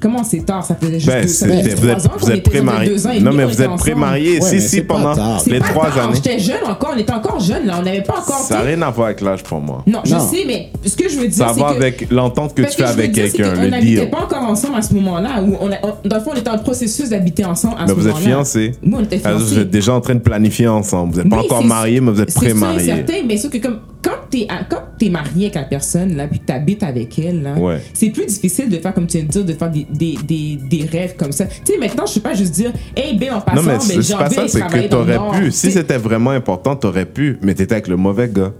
Comment 0.00 0.24
c'est 0.24 0.44
tard? 0.44 0.64
Ça 0.64 0.74
faisait 0.74 0.94
juste 1.00 1.06
Ben, 1.06 1.22
deux, 1.22 1.28
ça 1.28 1.46
faisait 1.46 1.62
juste 1.62 1.78
vous 1.78 1.88
êtes, 1.88 1.98
trois 1.98 2.10
ans 2.12 2.18
vous 2.18 2.30
êtes 2.30 3.16
et 3.16 3.20
Non, 3.20 3.32
mais 3.32 3.44
vous 3.44 3.62
êtes 3.62 3.76
pré-mariés. 3.76 4.40
Ouais, 4.40 4.48
si, 4.50 4.60
si, 4.60 4.68
c'est 4.68 4.82
pas 4.82 4.94
pendant. 4.94 5.38
C'est 5.38 5.50
les 5.50 5.60
trois 5.60 5.86
années. 5.98 6.14
J'étais 6.14 6.38
jeune 6.38 6.64
encore, 6.68 6.92
on 6.94 6.98
était 6.98 7.12
encore 7.12 7.40
jeune, 7.40 7.66
là. 7.66 7.76
On 7.80 7.82
n'avait 7.82 8.02
pas 8.02 8.18
encore. 8.20 8.38
Ça 8.40 8.56
n'a 8.56 8.60
rien 8.62 8.82
à 8.82 8.90
voir 8.90 9.06
avec 9.08 9.20
l'âge 9.20 9.42
pour 9.42 9.60
moi. 9.60 9.82
Non, 9.86 10.00
je 10.04 10.16
sais, 10.18 10.44
mais 10.46 10.70
ce 10.84 10.96
que 10.96 11.08
je 11.08 11.16
veux 11.18 11.28
dire, 11.28 11.46
Ça 11.46 11.52
c'est 11.54 11.60
va 11.60 11.70
que. 11.72 11.76
avec 11.76 12.10
l'entente 12.10 12.54
que 12.54 12.62
tu 12.62 12.72
fais 12.76 12.84
avec 12.84 13.14
c'est 13.14 13.22
quelqu'un, 13.30 13.54
le 13.54 13.68
n'habitait 13.70 14.00
deal. 14.02 14.10
pas 14.10 14.22
encore 14.24 14.42
ensemble 14.44 14.76
à 14.76 14.82
ce 14.82 14.94
moment-là. 14.94 15.30
On 15.42 15.66
on- 15.66 16.08
dans 16.08 16.16
le 16.16 16.22
fond, 16.22 16.30
on 16.34 16.38
était 16.38 16.50
en 16.50 16.58
processus 16.58 17.10
d'habiter 17.10 17.44
ensemble 17.44 17.76
à 17.78 17.86
vous 17.92 18.06
êtes 18.08 18.16
fiancés. 18.16 18.72
Oui, 18.82 18.92
on 18.96 19.02
était 19.02 19.20
Alors, 19.24 19.38
fiancés. 19.40 19.54
Vous 19.54 19.60
êtes 19.60 19.70
déjà 19.70 19.92
en 19.94 20.00
train 20.00 20.14
de 20.14 20.20
planifier 20.20 20.68
ensemble. 20.68 21.14
Vous 21.14 21.20
n'êtes 21.22 21.30
pas 21.30 21.38
encore 21.38 21.62
c'est- 21.62 21.66
mariés, 21.68 22.00
mais 22.00 22.12
vous 22.12 22.20
êtes 22.20 22.30
C'est 22.30 22.40
pré-mariés. 22.40 22.84
certain, 22.86 23.22
mais 23.26 23.36
sauf 23.36 23.50
que 23.50 23.58
comme, 23.58 23.78
quand 24.02 24.10
t'es 24.30 24.46
quand 24.68 24.82
t'es 24.98 25.08
marié 25.08 25.46
avec 25.46 25.54
la 25.54 25.62
personne, 25.62 26.16
là, 26.16 26.26
puis 26.26 26.40
que 26.40 26.46
t'habites 26.46 26.82
avec 26.82 27.18
elle, 27.18 27.42
là, 27.42 27.54
Ouais. 27.54 27.80
c'est 27.92 28.10
plus 28.10 28.26
difficile 28.26 28.68
de 28.68 28.76
faire, 28.78 28.94
comme 28.94 29.06
tu 29.06 29.18
viens 29.18 29.26
de 29.26 29.30
dire, 29.32 29.44
de 29.44 29.52
faire 29.52 29.70
des, 29.70 29.86
des, 29.90 30.16
des, 30.26 30.58
des 30.68 30.84
rêves 30.86 31.14
comme 31.16 31.32
ça. 31.32 31.46
Tu 31.46 31.72
sais, 31.72 31.78
maintenant, 31.78 32.06
je 32.06 32.14
peux 32.14 32.20
pas 32.20 32.34
juste 32.34 32.52
dire, 32.54 32.72
hey, 32.96 33.16
ben, 33.16 33.34
en 33.34 33.40
passant, 33.40 33.62
Non, 33.62 33.78
mais 33.88 33.94
ben, 33.94 34.02
j'ai 34.02 34.14
envie 34.14 34.24
ça, 34.34 34.36
d'aller 34.36 34.48
c'est 34.48 34.60
que 34.60 34.88
t'aurais 34.88 35.18
pu. 35.38 35.50
Si 35.52 35.58
sais, 35.58 35.70
c'était 35.70 35.98
vraiment 35.98 36.30
important, 36.30 36.76
t'aurais 36.76 37.06
pu, 37.06 37.38
mais 37.42 37.54
t'étais 37.54 37.74
avec 37.74 37.88
le 37.88 37.96
mauvais 37.96 38.28
gars. 38.28 38.52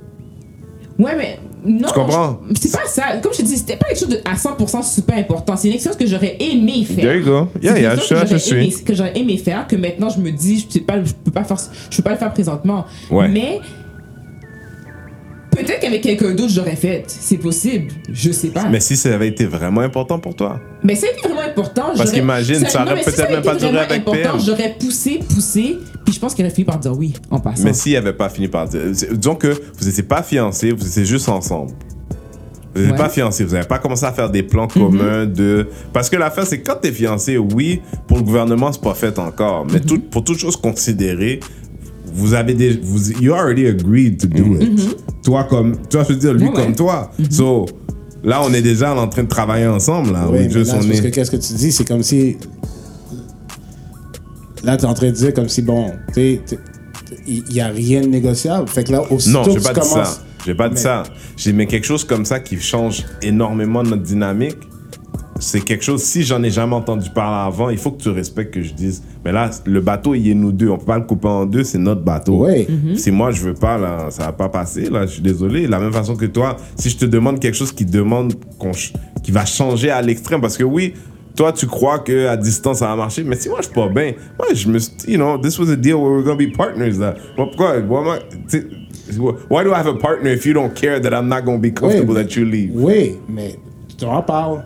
Ouais, 0.99 1.15
mais 1.17 1.39
non. 1.65 1.89
Tu 1.89 1.95
comprends? 1.95 2.41
C'est 2.55 2.73
pas 2.73 2.87
ça. 2.87 3.03
Comme 3.23 3.33
je 3.33 3.39
te 3.39 3.43
dis, 3.43 3.57
c'était 3.57 3.77
pas 3.77 3.87
quelque 3.87 3.99
chose 3.99 4.09
de 4.09 4.21
à 4.25 4.35
100% 4.35 4.83
super 4.83 5.19
important. 5.19 5.57
C'est 5.57 5.69
une 5.69 5.75
expérience 5.75 5.99
que 5.99 6.07
j'aurais 6.07 6.37
aimé 6.41 6.85
faire. 6.85 7.05
There 7.05 7.19
you 7.19 7.25
go. 7.25 7.49
Yeah, 7.61 7.79
yeah, 7.79 7.95
expérience 7.95 8.31
je, 8.31 8.37
suis. 8.37 8.85
que 8.85 8.95
j'aurais 8.95 9.19
aimé 9.19 9.37
faire, 9.37 9.67
que 9.67 9.77
maintenant 9.77 10.09
je 10.09 10.21
me 10.21 10.31
dis, 10.31 10.61
je 10.67 10.73
sais 10.73 10.81
pas, 10.81 11.03
je 11.03 11.13
peux 11.13 11.31
pas 11.31 11.45
faire, 11.45 11.57
je 11.91 11.97
peux 11.97 12.03
pas 12.03 12.13
le 12.13 12.17
faire 12.17 12.33
présentement. 12.33 12.87
Ouais. 13.11 13.29
Mais 13.29 13.61
peut-être 15.65 15.81
qu'avec 15.81 16.01
quelqu'un 16.03 16.33
d'autre 16.35 16.53
j'aurais 16.53 16.77
fait. 16.77 17.05
C'est 17.07 17.39
possible. 17.39 17.89
Je 18.13 18.31
sais 18.33 18.49
pas. 18.49 18.69
Mais 18.69 18.81
si 18.81 18.97
ça 18.97 19.15
avait 19.15 19.29
été 19.29 19.45
vraiment 19.47 19.81
important 19.81 20.19
pour 20.19 20.35
toi. 20.35 20.61
Mais 20.85 20.95
ça 20.95 21.07
a 21.07 21.11
été 21.11 21.21
vraiment 21.29 21.41
important. 21.41 21.93
Parce 21.97 22.13
qu'imagine, 22.13 22.67
ça 22.67 22.83
aurait 22.85 22.99
si 22.99 23.05
peut-être 23.05 23.21
avait 23.21 23.35
même 23.35 23.43
pas 23.43 23.55
duré 23.57 23.79
avec 23.79 23.99
important. 24.01 24.39
J'aurais 24.39 24.77
poussé, 24.79 25.21
poussé, 25.29 25.79
puis 26.05 26.15
je 26.15 26.21
pense 26.21 26.35
qu'il 26.35 26.45
aurait 26.45 26.55
fini 26.55 26.65
par 26.65 26.79
dire 26.79 26.97
oui 26.97 27.15
en 27.31 27.41
passant. 27.41 27.65
Mais 27.65 27.73
s'il 27.73 27.95
n'avait 27.95 28.13
pas 28.13 28.29
fini 28.29 28.49
par 28.49 28.69
dire. 28.69 28.81
Disons 28.91 29.35
que 29.35 29.49
vous 29.49 29.87
n'étiez 29.87 30.03
pas 30.05 30.23
fiancés, 30.23 30.71
vous 30.73 30.87
étiez 30.87 31.05
juste 31.05 31.29
ensemble. 31.29 31.73
Vous 32.75 32.83
n'êtes 32.83 32.91
Ouais. 32.93 32.97
pas 32.99 33.09
fiancés, 33.09 33.43
vous 33.43 33.55
n'avez 33.55 33.67
pas 33.67 33.79
commencé 33.79 34.05
à 34.05 34.13
faire 34.13 34.29
des 34.29 34.43
plans 34.43 34.69
Mhm. 34.77 34.83
communs 34.83 35.25
de. 35.27 35.67
Parce 35.95 36.11
que 36.11 36.17
l'affaire, 36.17 36.47
c'est 36.47 36.61
quand 36.61 36.77
tu 36.83 36.89
es 36.89 36.93
fiancé, 36.93 37.39
oui, 37.39 37.81
pour 38.07 38.19
le 38.19 38.23
gouvernement, 38.23 38.71
c'est 38.71 38.83
pas 38.83 38.93
fait 38.95 39.19
encore. 39.19 39.65
Mais 39.65 39.79
Mhm. 39.79 39.85
tout, 39.87 39.99
pour 40.11 40.23
toute 40.25 40.39
chose 40.39 40.57
considérée, 40.59 41.41
vous 42.13 42.35
avez. 42.35 42.79
Vous, 42.83 43.13
you 43.21 43.33
already 43.35 43.67
agreed 43.67 44.19
to 44.21 44.27
do 44.27 44.45
Mhm. 44.45 44.63
it. 44.63 44.97
Toi, 45.25 45.45
comme. 45.45 45.77
Toi, 45.91 46.05
je 46.09 46.13
veux 46.15 46.19
dire, 46.19 46.33
lui 46.35 46.49
Ouais, 46.49 46.53
comme 46.55 46.75
toi. 46.75 47.11
So, 47.31 47.67
là, 48.25 48.41
on 48.45 48.53
est 48.53 48.63
déjà 48.63 48.95
en 48.95 49.09
train 49.09 49.25
de 49.25 49.29
travailler 49.29 49.67
ensemble. 49.67 50.13
Là. 50.13 50.27
Oui, 50.31 50.39
We 50.39 50.47
mais 50.47 50.51
just- 50.53 50.73
là, 50.73 50.79
on 50.83 50.91
est- 50.91 51.03
que 51.03 51.09
qu'est-ce 51.09 51.31
que 51.31 51.37
tu 51.37 51.53
dis, 51.55 51.73
c'est 51.73 51.87
comme 51.87 52.03
si. 52.03 52.37
Là, 54.65 54.77
tu 54.77 54.85
es 54.85 54.89
en 54.89 54.95
train 54.95 55.07
de 55.09 55.13
dire 55.13 55.35
comme 55.35 55.49
si, 55.49 55.63
bon, 55.63 55.93
tu 56.09 56.15
sais, 56.15 56.41
tu- 56.49 56.59
il 57.27 57.45
n'y 57.53 57.61
a 57.61 57.69
rien 57.69 58.01
de 58.01 58.07
négociable. 58.09 58.69
Fait 58.69 58.85
que 58.85 58.93
là, 58.93 59.03
aussitôt 59.13 59.39
Non, 59.39 59.45
que 59.45 59.51
tu 59.53 59.61
pas 59.61 59.73
dit 59.73 59.81
commences. 59.81 60.09
ça. 60.09 60.23
J'ai 60.45 60.55
pas 60.55 60.69
dit 60.69 60.75
Mais- 60.75 60.81
ça. 60.81 61.03
J'ai 61.37 61.53
mais 61.53 61.67
quelque 61.67 61.85
chose 61.87 62.05
comme 62.05 62.25
ça 62.25 62.41
qui 62.41 62.59
change 62.61 63.05
énormément 63.23 63.83
notre 63.83 64.03
dynamique. 64.03 64.57
C'est 65.47 65.61
quelque 65.61 65.85
chose, 65.85 66.03
si 66.03 66.25
j'en 66.25 66.43
ai 66.43 66.51
jamais 66.51 66.75
entendu 66.75 67.09
parler 67.09 67.47
avant, 67.47 67.71
il 67.71 67.79
faut 67.79 67.93
que 67.93 68.03
tu 68.03 68.09
respectes 68.09 68.53
que 68.53 68.63
je 68.63 68.73
dise. 68.75 69.01
Mais 69.25 69.31
là, 69.31 69.49
le 69.65 69.81
bateau, 69.81 70.13
il 70.17 70.29
est 70.29 70.35
nous 70.35 70.51
deux. 70.51 70.69
On 70.71 70.77
peut 70.77 70.87
pas 70.87 70.99
le 70.99 71.05
couper 71.05 71.29
en 71.29 71.47
deux, 71.47 71.63
c'est 71.63 71.79
notre 71.79 72.01
bateau. 72.01 72.39
Ouais. 72.39 72.67
Si 72.97 73.13
moi, 73.13 73.31
je 73.31 73.43
veux 73.43 73.55
pas, 73.55 73.79
là, 73.79 74.07
ça 74.11 74.25
va 74.25 74.33
pas 74.33 74.49
passer. 74.49 74.91
Là, 74.91 75.07
je 75.07 75.13
suis 75.13 75.23
désolé. 75.23 75.67
De 75.67 75.71
la 75.71 75.79
même 75.79 75.93
façon 75.93 76.17
que 76.17 76.27
toi, 76.27 76.57
si 76.75 76.91
je 76.91 76.97
te 76.97 77.05
demande 77.05 77.39
quelque 77.39 77.55
chose 77.55 77.71
qui 77.71 77.85
demande 77.85 78.35
qui 79.23 79.31
va 79.31 79.45
changer 79.45 79.89
à 79.89 80.03
l'extrême, 80.03 80.41
parce 80.41 80.57
que 80.59 80.65
oui, 80.65 80.95
toi, 81.37 81.53
tu 81.53 81.67
crois 81.69 82.01
que 82.01 82.27
à 82.27 82.37
distance, 82.37 82.79
ça 82.79 82.89
va 82.89 82.97
marcher, 82.97 83.23
mais 83.23 83.37
si 83.37 83.49
moi, 83.49 83.59
je 83.61 83.67
suis 83.67 83.75
pas 83.75 83.89
bien, 83.89 84.15
moi, 84.37 84.49
je 84.53 84.69
me 84.69 84.81
suis, 84.81 84.93
you 85.07 85.17
know, 85.17 85.39
this 85.39 85.61
was 85.61 85.71
a 85.71 85.77
deal 85.77 85.95
where 85.95 86.11
we're 86.11 86.25
gonna 86.25 86.37
be 86.45 86.51
partners, 86.57 86.99
là. 86.99 87.15
Pourquoi, 87.37 87.77
why, 87.79 87.99
am 87.99 88.07
I- 88.09 88.37
tu 88.49 88.59
sais, 88.59 88.67
why 89.49 89.63
do 89.63 89.71
I 89.71 89.75
have 89.77 89.87
a 89.87 89.95
partner 89.95 90.33
if 90.33 90.45
you 90.45 90.55
don't 90.55 90.75
care 90.75 91.01
that 91.01 91.11
I'm 91.13 91.29
not 91.29 91.43
gonna 91.43 91.59
be 91.59 91.71
comfortable 91.73 92.15
mais- 92.15 92.25
that 92.25 92.35
you 92.37 92.45
leave? 92.45 92.73
Oui, 92.75 93.17
mais 93.29 93.55
tu 93.97 94.07
en 94.07 94.23
parles. 94.23 94.65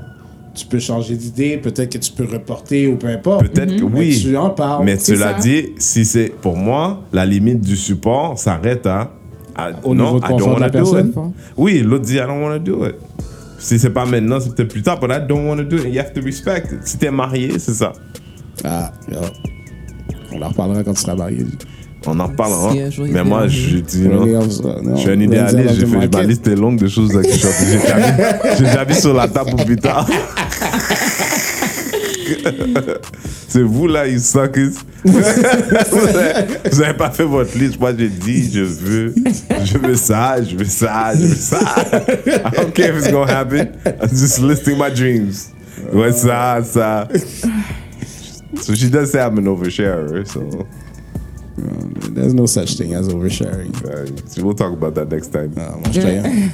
Tu 0.54 0.66
peux 0.66 0.80
changer 0.80 1.14
d'idée, 1.16 1.56
peut-être 1.58 1.92
que 1.92 1.98
tu 1.98 2.10
peux 2.12 2.24
reporter 2.24 2.88
ou 2.88 2.96
peu 2.96 3.06
importe. 3.06 3.46
Peut-être 3.48 3.76
que 3.76 3.84
Mais 3.84 3.98
oui. 4.00 4.20
tu 4.20 4.36
en 4.36 4.50
parles. 4.50 4.84
Mais 4.84 4.98
cela 4.98 5.34
ça. 5.34 5.38
dit, 5.38 5.66
si 5.78 6.04
c'est 6.04 6.32
pour 6.40 6.56
moi, 6.56 7.02
la 7.12 7.24
limite 7.24 7.60
du 7.60 7.76
support 7.76 8.36
s'arrête 8.38 8.84
à, 8.86 9.12
à- 9.56 9.70
Au 9.84 9.94
non, 9.94 10.14
niveau 10.14 10.20
de 10.20 10.24
I 10.26 10.36
don't 10.36 10.54
de 10.56 10.60
la 10.60 10.68
personne. 10.70 11.12
Oui, 11.56 11.80
l'autre 11.84 12.04
dit 12.04 12.16
I 12.16 12.20
don't 12.26 12.42
want 12.42 12.52
to 12.54 12.58
do 12.58 12.84
it. 12.86 12.96
Si 13.58 13.78
c'est 13.78 13.90
pas 13.90 14.06
maintenant, 14.06 14.40
c'est 14.40 14.54
peut-être 14.54 14.70
plus 14.72 14.82
tard, 14.82 14.98
but 14.98 15.10
I 15.12 15.20
don't 15.28 15.46
want 15.46 15.58
to 15.58 15.64
do 15.64 15.76
it. 15.76 15.84
You 15.94 16.00
have 16.00 16.12
to 16.14 16.20
respect 16.22 16.64
it. 16.72 16.80
Si 16.84 16.98
t'es 16.98 17.10
marié, 17.10 17.58
c'est 17.58 17.74
ça. 17.74 17.92
Ah, 18.64 18.92
yeah. 19.10 19.20
on 20.32 20.42
en 20.42 20.48
reparlera 20.48 20.82
quand 20.82 20.94
tu 20.94 21.00
seras 21.02 21.14
marié. 21.14 21.44
On 22.06 22.18
en 22.18 22.26
reparlera. 22.28 22.72
Mais 23.12 23.22
moi, 23.22 23.46
je 23.46 23.76
dis 23.76 24.08
non. 24.08 24.22
On- 24.22 24.82
non, 24.82 24.96
Je 24.96 25.00
suis 25.02 25.10
un 25.10 25.20
idéaliste, 25.20 25.74
j'ai 25.80 25.86
fait, 25.86 26.08
ma 26.16 26.22
liste 26.22 26.46
est 26.48 26.56
longue 26.56 26.78
de 26.78 26.88
choses 26.88 27.12
que 27.12 27.22
je 27.22 28.64
j'ai 28.64 28.86
mis 28.88 28.94
sur 28.98 29.12
la 29.12 29.28
table 29.28 29.50
pour 29.50 29.64
plus 29.66 29.76
tard. 29.76 30.08
C'est 33.48 33.62
vous 33.62 33.86
là, 33.88 34.06
you 34.06 34.18
suckers. 34.22 34.70
vous 35.04 35.18
n'avez 36.80 36.94
pas 36.96 37.10
fait 37.10 37.24
votre 37.24 37.56
liste. 37.58 37.80
Moi, 37.80 37.92
j'ai 37.98 38.08
dit, 38.08 38.50
je 38.52 38.60
veux, 38.62 39.14
je 39.64 39.78
veux 39.78 39.96
ça, 39.96 40.42
je 40.42 40.56
veux 40.56 40.64
ça, 40.64 41.12
je 41.14 41.26
veux 41.26 41.34
ça. 41.34 41.58
I 42.26 42.56
don't 42.56 42.72
care 42.72 42.96
if 42.96 43.04
it's 43.04 43.10
gonna 43.10 43.32
happen. 43.32 43.72
I'm 43.84 44.08
just 44.08 44.38
listing 44.40 44.78
my 44.78 44.90
dreams. 44.90 45.50
Ouais, 45.92 46.12
ça, 46.12 46.60
ça. 46.62 47.08
So 48.60 48.74
she 48.74 48.88
does 48.90 49.10
say 49.10 49.20
I'm 49.20 49.38
an 49.38 49.46
oversharer, 49.46 50.26
so 50.26 50.66
There's 52.14 52.34
no 52.34 52.46
such 52.46 52.76
thing 52.76 52.94
as 52.94 53.08
oversharing. 53.08 53.74
uh, 53.84 54.42
we'll 54.42 54.54
talk 54.54 54.72
about 54.72 54.94
that 54.94 55.10
next 55.10 55.28
time. 55.32 55.52
Ah, 55.56 55.74
je 55.92 56.00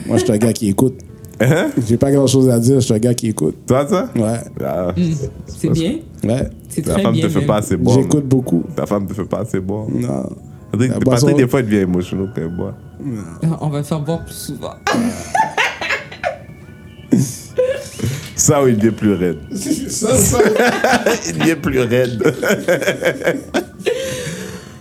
moi, 0.07 0.17
je 0.19 0.25
suis 0.25 0.33
un 0.33 0.39
gars 0.39 0.53
qui 0.53 0.69
écoute. 0.69 1.01
Hein? 1.41 1.69
J'ai 1.87 1.97
pas 1.99 2.11
grand 2.13 2.27
chose 2.27 2.49
à 2.49 2.59
dire, 2.59 2.77
je 2.77 2.81
suis 2.87 2.95
un 2.95 2.99
gars 2.99 3.13
qui 3.15 3.29
écoute. 3.29 3.57
Toi, 3.67 3.87
ça? 3.87 4.09
Ouais, 4.17 4.41
Ah, 4.65 4.95
C'est 5.47 5.69
bien. 5.71 5.97
ouais. 6.25 6.49
C'est 6.69 6.83
Ta 6.83 6.93
très 6.95 7.03
femme 7.03 7.13
bien. 7.13 7.27
te 7.27 7.33
fait 7.33 7.39
même. 7.41 7.47
pas 7.49 7.57
assez 7.57 7.77
bon. 7.77 7.93
J'écoute 7.95 8.27
beaucoup. 8.27 8.65
Ta 8.75 8.87
femme 8.87 9.07
te 9.07 9.13
fait 9.15 9.25
pas 9.25 9.41
assez 9.41 9.61
bon. 9.61 9.87
Non. 9.93 10.29
Patrick, 10.73 10.91
La 10.93 10.99
boisson- 10.99 11.27
Patrick, 11.27 11.37
des 11.45 11.49
fois, 11.49 11.61
il 11.61 11.67
devient 11.67 11.77
émotionnel 11.83 12.31
quand 12.35 12.43
il 12.43 12.57
boit. 12.57 12.75
On 13.61 13.69
va 13.69 13.79
le 13.79 13.85
faire 13.85 14.01
boire 14.01 14.25
plus 14.25 14.35
souvent. 14.35 14.75
Ça, 18.35 18.63
ou 18.63 18.69
il 18.69 18.77
devient 18.77 18.91
plus 18.95 19.15
raide. 19.15 19.39
Ça, 19.55 20.15
ça. 20.15 20.39
il 21.29 21.39
devient 21.39 21.57
plus 21.57 21.81
raide. 21.81 22.23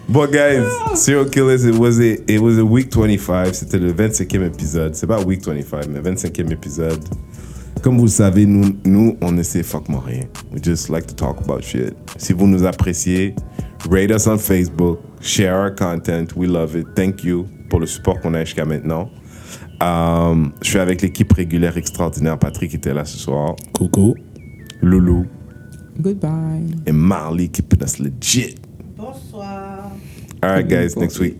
Bon, 0.10 0.28
guys, 0.32 0.64
Serial 0.95 1.30
Killers, 1.30 1.66
it 1.66 1.76
was 1.76 1.99
a, 1.99 2.14
it 2.32 2.39
was 2.39 2.58
a 2.58 2.64
week 2.66 2.91
25. 2.91 3.53
C'était 3.53 3.80
le 3.80 3.93
25e 3.93 4.45
épisode. 4.45 4.95
C'est 4.95 5.08
pas 5.08 5.22
week 5.24 5.43
25, 5.45 5.88
mais 5.88 5.99
25e 5.99 6.51
épisode. 6.51 6.99
Comme 7.82 7.97
vous 7.97 8.06
le 8.06 8.10
savez, 8.10 8.45
nous, 8.45 8.76
nous, 8.86 9.18
on 9.22 9.32
ne 9.32 9.43
sait 9.43 9.64
fucking 9.64 9.97
rien. 10.03 10.24
We 10.51 10.62
just 10.64 10.89
like 10.89 11.06
to 11.08 11.14
talk 11.14 11.39
about 11.41 11.62
shit. 11.62 11.93
Si 12.18 12.34
vous 12.34 12.47
nous 12.47 12.66
appréciez, 12.66 13.36
rate 13.89 14.12
us 14.12 14.28
on 14.28 14.38
Facebook, 14.38 14.99
share 15.22 15.53
our 15.56 15.76
content. 15.76 16.36
We 16.36 16.47
love 16.47 16.76
it. 16.76 16.88
Thank 16.95 17.24
you 17.24 17.45
pour 17.70 17.80
le 17.80 17.86
support 17.86 18.20
qu'on 18.22 18.34
a 18.34 18.43
jusqu'à 18.43 18.66
maintenant. 18.66 19.10
Um, 19.82 20.53
je 20.62 20.70
suis 20.70 20.80
avec 20.80 21.01
l'équipe 21.01 21.32
régulière 21.34 21.78
extraordinaire. 21.78 22.39
Patrick 22.39 22.74
était 22.74 22.93
là 22.93 23.03
ce 23.06 23.18
soir. 23.18 23.56
Coucou. 23.74 24.16
Loulou 24.82 25.26
Goodbye. 25.99 26.76
et 26.86 26.91
Marley 26.91 27.47
keeping 27.49 27.82
us 27.84 27.99
legit. 27.99 28.56
Bonsoir. 28.97 29.64
All 30.46 30.52
right, 30.52 30.68
guys, 30.68 30.96
next 30.96 31.18
week. 31.18 31.38